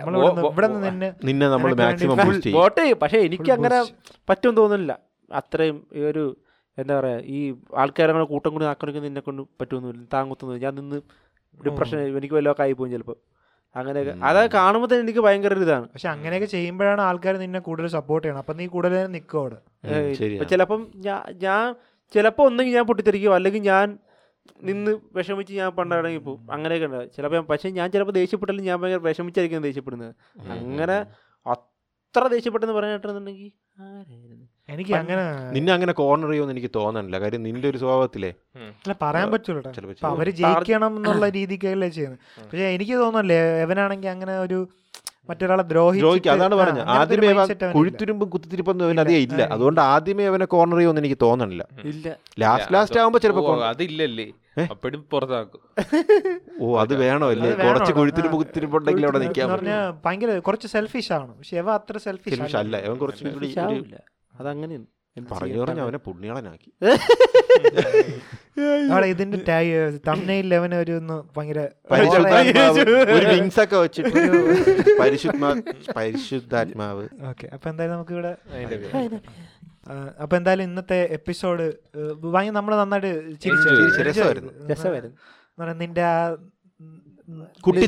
[0.04, 0.14] നമ്മൾ
[0.52, 2.18] ഇവിടെ നിന്നെ നിന്നെ നമ്മൾ മാക്സിമം
[2.58, 2.98] വോട്ട് ചെയ്യും.
[3.02, 4.92] പക്ഷെ എനിക്ക് അങ്ങനെ പറ്റുമെന്ന് പറ്റും തോന്നുന്നില്ല.
[5.30, 6.24] അത്രയും ഈ ഒരു
[6.78, 7.38] എന്താ പറയുക ഈ
[7.82, 10.04] ആൾക്കാരെ അങ്ങനെ കൂട്ടം കൂടി ആക്രമിക്കുന്ന എന്നെ കൊണ്ട് പറ്റുമൊന്നുമില്ല.
[10.14, 10.98] താങ്ങുത്തുന്നു ഞാൻ നിന്ന്
[11.60, 13.18] ഡിപ്രഷൻ എനിക്ക് വല്ലതൊക്കെ ആയിപ്പോയി പോകും ചിലപ്പോൾ
[13.76, 14.12] അങ്ങനെയൊക്കെ.
[14.28, 15.86] അതൊക്കെ കാണുമ്പോൾ തന്നെ എനിക്ക് ഭയങ്കര ഇതാണ്.
[15.92, 19.58] പക്ഷെ അങ്ങനെയൊക്കെ ചെയ്യുമ്പോഴാണ് ആൾക്കാർ നിന്നെ കൂടുതൽ സപ്പോർട്ട് ചെയ്യണം അപ്പം നീ കൂടുതൽ നിൽക്കും അവിടെ.
[20.52, 21.64] ചിലപ്പം ഞാൻ ഞാൻ
[22.14, 23.34] ചിലപ്പോൾ ഒന്നെങ്കിൽ ഞാൻ പൊട്ടിത്തെറിക്കും.
[23.38, 23.98] അല്ലെങ്കിൽ ഞാൻ
[24.68, 26.42] നിന്ന് വിഷമിച്ച് ഞാൻ പണ്ടാണെങ്കിൽ പോകും.
[26.54, 30.14] അങ്ങനെയൊക്കെ ഉണ്ടാവും ചിലപ്പോൾ പക്ഷേ ഞാൻ ചിലപ്പോൾ ദേഷ്യപ്പെട്ടാലും ഞാൻ ഭയങ്കര വിഷമിച്ചായിരിക്കും ദേഷ്യപ്പെടുന്നത്.
[30.56, 30.98] അങ്ങനെ
[31.46, 33.50] അത്ര ദേഷ്യപ്പെട്ടെന്ന് പറയാനായിട്ടുണ്ടെങ്കിൽ
[33.86, 34.46] ആരായിരുന്നു?
[34.70, 35.22] എനിക്ക് അങ്ങനെ
[35.54, 37.16] നിന്നെ അങ്ങനെ കോർണർ ചെയ്യുമെന്ന് എനിക്ക് തോന്നണില്ല.
[37.22, 38.30] കാര്യം നിന്റെ ഒരു സ്വഭാവത്തിലേ.
[38.82, 39.62] അല്ല പറയാൻ പറ്റുള്ളൂ
[40.10, 44.58] അവർ ജയിക്കണം എന്നുള്ള രീതിക്കല്ലേ ചെയ്യുന്നത് പക്ഷെ എനിക്ക് തോന്നുന്നില്ലേ എവനാണെങ്കിൽ അങ്ങനെ ഒരു
[45.28, 46.86] മറ്റൊരാളെ ദ്രോഹിച്ചിട്ട് അതാണ് പറഞ്ഞത്.
[46.94, 47.28] ആദ്യമേ
[47.74, 49.40] കുഴിത്തുരുമ്പും കുത്തിത്തിരിപ്പൊന്നും അതേ ഇല്ല.
[49.54, 51.64] അതുകൊണ്ട് ആദ്യമേ അവനെ കോർണർ ചെയ്യുമെന്ന് എനിക്ക് തോന്നണില്ല.
[51.92, 52.06] ഇല്ല.
[52.42, 54.26] ലാസ്റ്റ് ലാസ്റ്റ് ആകുമ്പോ ചിലപ്പോ ഓ, അതില്ലല്ലേ.
[54.58, 54.62] ഏ?
[54.72, 55.60] അപ്പഴും പുറത്താക്കും.
[56.60, 57.26] ഓ അത് വേണോ?
[57.34, 57.50] അല്ലേ?
[57.60, 57.98] കുറച്ച് ആ.
[57.98, 59.50] കുഴിത്തുരുമ്പ് കുത്തിരിപ്പുണ്ടെങ്കിൽ അവിടെ നിൽക്കാൻ
[60.06, 61.30] ഭയങ്കര കുറച്ച് സെൽഫിഷ് ആണ്.
[61.38, 62.74] പക്ഷെ എവ അത്ര സെൽഫിഷ് സെൽഫിഷ് അല്ല.
[62.88, 63.50] അവൻ കുറച്ചും കൂടി
[64.40, 64.86] അതങ്ങനെയാണ്.
[65.62, 66.72] പറഞ്ഞു അവനെ പുണ്യാളനാക്കി.
[68.90, 69.38] അവിടെ ഇതിന്റെ
[70.54, 71.00] അവന് ഒരു
[71.36, 71.68] ഭയങ്കര
[73.58, 74.20] ഒക്കെ വെച്ചിട്ട്.
[75.00, 75.54] പരിശുദ്ധാ
[75.96, 77.08] പരിശുദ്ധാത്മാവ്.
[77.30, 78.36] ഓക്കെ അപ്പൊ എന്തായാലും നമുക്ക് ഇവിടെ
[80.22, 81.72] അപ്പൊ എന്തായാലും ഇന്നത്തെ എപ്പിസോഡ്
[82.26, 83.68] ഭയങ്കര നമ്മൾ നന്നായിട്ട് ചിരിച്ചു.
[83.68, 84.52] ചിരിച്ചു, രസമായിരുന്നു.
[85.80, 86.36] നിന്റെ ആ.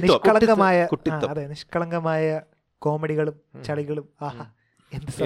[0.06, 0.88] നിഷ്കളങ്കമായ.
[1.30, 2.42] അതെ നിഷ്കളങ്കമായ
[2.82, 3.34] കോമഡികളും
[3.64, 4.46] ചളികളും ആഹാ.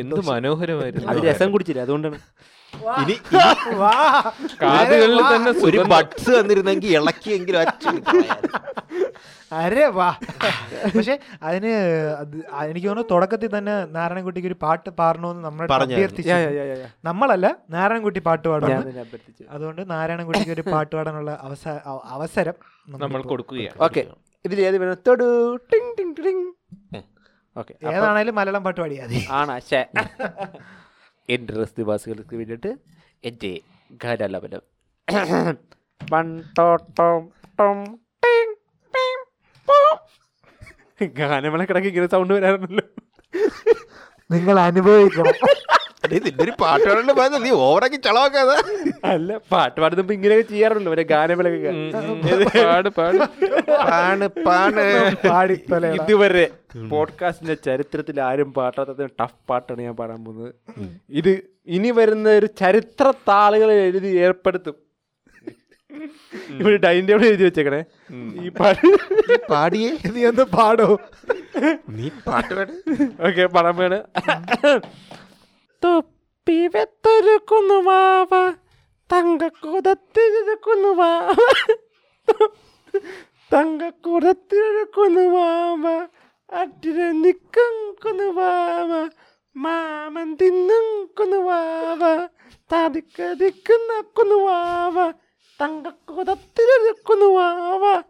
[0.01, 1.09] എന്ത് മനോഹരമായിരുന്നു.
[1.13, 2.19] അത് രസം കുടിച്ചില്ല അതുകൊണ്ടാണ്.
[3.03, 3.15] ഇനി
[3.81, 3.93] വാ.
[4.63, 7.61] കാതുകളിൽ തന്നെ ഒരു ബട്സ് വന്നിരുന്നെങ്കിൽ ഇളക്കിയെങ്കിലും
[9.61, 10.09] അരെ വാ.
[10.97, 11.15] പക്ഷെ
[11.49, 11.73] അതിന്
[12.21, 12.35] അത്
[12.71, 15.65] എനിക്ക് തോന്നുന്നു തുടക്കത്തിൽ തന്നെ നാരായണൻകുട്ടിക്ക് ഒരു പാട്ട് പാടണമെന്ന് നമ്മൾ.
[15.87, 16.37] അഭ്യർത്ഥിച്ചു.
[17.09, 18.85] നമ്മളല്ല നാരായണൻകുട്ടി പാട്ട് പാടണം
[19.57, 21.33] അതുകൊണ്ട് നാരായണൻകുട്ടിക്ക് ഒരു പാട്ട് പാടാനുള്ള
[22.17, 22.57] അവസരം
[23.05, 23.79] നമ്മൾ കൊടുക്കുകയാണ്.
[23.89, 24.05] ഓക്കെ.
[24.49, 24.99] ഇതിൽ ഏത് വേണം?
[25.09, 25.29] തൊടു
[25.73, 26.47] ടിങ് ടിങ് ടിങ്.
[27.61, 29.21] ഓക്കെ ഏതാണേലും മലയാളം പാട്ട് പാടിയാൽ മതി.
[29.39, 29.81] ആണ് ശേ
[31.35, 32.71] എന്റെ റസ്തിവാസികൾക്ക് വേണ്ടിയിട്ട്
[33.29, 33.53] എന്റെ
[34.03, 34.63] ഗാനാലപനം
[36.13, 36.27] പൺ
[36.59, 36.67] ടോ
[36.99, 37.23] ടോം
[37.61, 37.79] ടോം
[38.25, 38.55] ടിങ്
[38.95, 39.25] ടിങ്
[39.69, 39.97] പോം.
[41.21, 42.85] ഗാനമേള കിടക്ക് ഇങ്ങനെ സൗണ്ട് വരാറുണ്ടല്ലോ.
[44.35, 45.35] നിങ്ങൾ അനുഭവിക്കണം.
[46.45, 48.57] ഒരു പാട്ട് പാടേണ്ട നീ ഓവറാക്കി ചളവാക്കാതെ
[49.13, 51.73] അല്ല പാട്ട് പാടുന്നപ്പോ ഇങ്ങനെയൊക്കെ ചെയ്യാറുണ്ടല്ലോ മറ്റേ ഗാനമേളൊക്കെ
[52.57, 53.19] പാട് പാട്.
[53.91, 54.85] പാണ് പാണ്.
[55.29, 55.57] പാടി
[55.99, 56.47] ഇതുവരെ
[56.95, 60.51] പോഡ്കാസ്റ്റിന്റെ ചരിത്രത്തിൽ ആരും പാട്ടാത്ത ടഫ് പാട്ടാണ് ഞാൻ പാടാൻ പോകുന്നത്.
[61.21, 61.33] ഇത്
[61.77, 64.77] ഇനി വരുന്ന ഒരു ചരിത്ര താളുകൾ എഴുതി ഏർപ്പെടുത്തും.
[66.61, 67.81] ഇവിടെ ഡൈനിങ് ടേബിൾ എഴുതി വെച്ചേക്കണേ.
[68.45, 68.89] ഈ പാട്ട്
[69.53, 69.91] പാടിയേ?
[70.15, 70.89] നീ ഒന്ന് പാടോ?
[71.99, 72.73] നീ പാട്ട് പാട്.
[73.27, 73.99] ഓക്കെ പടം വേണ്
[75.87, 78.53] തൊപ്പി വെത്തൊരുക്കുന്നു വാവ.
[79.13, 81.33] തങ്കക്കൂടത്തിരിക്കുന്നു വാവ.
[83.53, 86.07] തങ്കക്കൂടത്തിരിക്കുന്നു വാവ.
[86.61, 89.09] അട്ടിര നിക്കുന്നു വാവ.
[89.57, 92.27] മാമൻ തിന്നുക്കുന്നു വാവ.
[92.75, 95.11] തടിക്കടിക്കുന്നു വാവ.
[95.63, 98.03] തങ്കക്കൂടത്തിരിക്കുന്നു വാവ.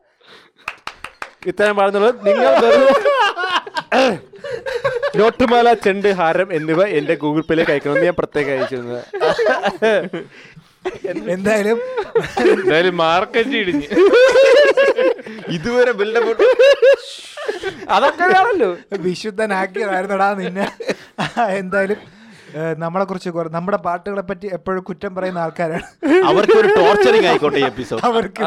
[1.47, 2.47] ഇത്രയും പറഞ്ഞുള്ളത് നിങ്ങൾ
[5.19, 9.03] നോട്ടുമാല ചെണ്ട് ഹാരം എന്നിവ എന്റെ ഗൂഗിൾ പേയിലേക്ക് അയക്കണമെന്ന് ഞാൻ പ്രത്യേകം അയച്ചിരുന്നത്.
[11.35, 11.79] എന്തായാലും
[12.55, 13.89] എന്തായാലും മാർക്കറ്റ് ഇടിഞ്ഞ്.
[15.57, 16.47] ഇതുവരെ ബിൽഡപ്പ്
[17.97, 18.69] അതൊക്കെയാണല്ലോ
[19.07, 20.67] വിശുദ്ധനാക്കിയതായിരുന്നടാ നിന്നെ.
[21.61, 21.99] എന്തായാലും
[22.79, 25.83] നമ്മളെ കുറിച്ച് നമ്മുടെ പാട്ടുകളെ പറ്റി എപ്പോഴും കുറ്റം പറയുന്ന ആൾക്കാരാണ്.
[26.25, 28.43] അവർക്ക് ഒരു ടോർച്ചറിങ് ആയിക്കോട്ടെ എപ്പിസോഡ് അവർക്ക്.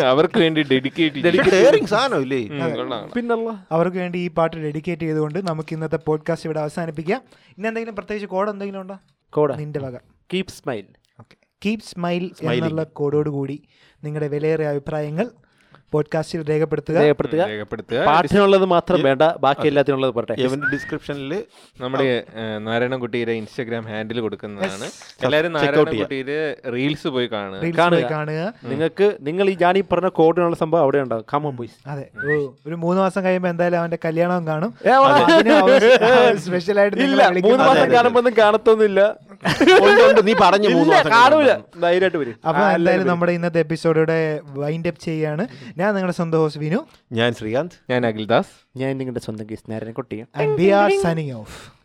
[0.00, 1.14] അവർക്ക് വേണ്ടി ഡെഡിക്കേറ്റ്
[3.14, 3.66] പിന്നല്ല.
[3.72, 7.22] അവർക്ക് വേണ്ടി ഈ പാട്ട് ഡെഡിക്കേറ്റ് ചെയ്തുകൊണ്ട് നമുക്ക് ഇന്നത്തെ പോഡ്കാസ്റ്റ് ഇവിടെ അവസാനിപ്പിക്കാം.
[7.58, 8.98] ഇന്ന് എന്തെങ്കിലും പ്രത്യേകിച്ച് കോഡ് എന്തെങ്കിലും ഉണ്ടോ?
[9.30, 9.96] കോഡ് നിന്റെ വക.
[10.32, 10.84] കീപ് സ്മൈൽ
[11.66, 13.62] കീപ് സ്മൈൽ എന്നുള്ള കോഡോട് കൂടി
[14.04, 15.30] നിങ്ങളുടെ വിലയേറിയ അഭിപ്രായങ്ങൾ
[15.94, 16.96] പോഡ്കാസ്റ്റിൽ രേഖപ്പെടുത്തുക.
[17.04, 17.42] രേഖപ്പെടുത്തുക.
[17.52, 17.98] രേഖപ്പെടുത്തുക.
[18.10, 21.32] പാട്ടിനുള്ളത് മാത്രം വേണ്ട ബാക്കി എല്ലാത്തിനുള്ളത് പോട്ടെ ഇവന്റെ ഡിസ്ക്രിപ്ഷനിൽ
[21.82, 22.08] നമ്മുടെ
[22.66, 24.86] നാരായണൻകുട്ടിയുടെ ഇൻസ്റ്റാഗ്രാം ഹാൻഡിൽ കൊടുക്കുന്നതാണ്.
[25.26, 26.38] എല്ലാവരും നാരായണൻകുട്ടിയുടെ
[26.76, 27.70] റീൽസ് പോയി കാണുക.
[28.14, 28.40] കാണുക.
[28.72, 31.24] നിങ്ങൾക്ക് നിങ്ങൾ ഈ ജാനി പറഞ്ഞ കോഡിനുള്ള സംഭവം അവിടെ ഉണ്ടാവും.
[31.34, 32.06] കമോൺ ബോയ്സ് അതെ.
[32.66, 34.70] ഒരു മൂന്ന് മാസം കഴിയുമ്പോൾ എന്തായാലും അവന്റെ കല്യാണം കാണും.
[36.46, 39.00] സ്പെഷ്യൽ ആയിട്ട് ഇല്ല മൂന്ന് മാസം കാണുമ്പോ ഒന്നും കാണത്തൊന്നുമില്ല.
[40.28, 41.50] നീ പറഞ്ഞു മൂന്ന് മാസം കാണൂല.
[41.84, 42.34] ധൈര്യമായിട്ട് വരും.
[42.48, 44.18] അപ്പൊ എന്തായാലും എല്ലാവരും നമ്മുടെ ഇന്നത്തെ എപ്പിസോഡോടെ
[44.60, 45.44] വൈൻഡ് അപ്പ് ചെയ്യാണ്.
[45.84, 46.86] ഞാൻ നിങ്ങളുടെ സ്വന്തം ഹോസ് വിനു.
[47.12, 47.76] ഞാൻ ശ്രീകാന്ത്.
[47.90, 48.78] ഞാൻ അഖിൽദാസ്.
[48.78, 50.26] ഞാൻ നിങ്ങളുടെ സ്വന്തം കേസ് നേരെ കൊട്ടിയ.
[50.36, 51.83] And we are signing off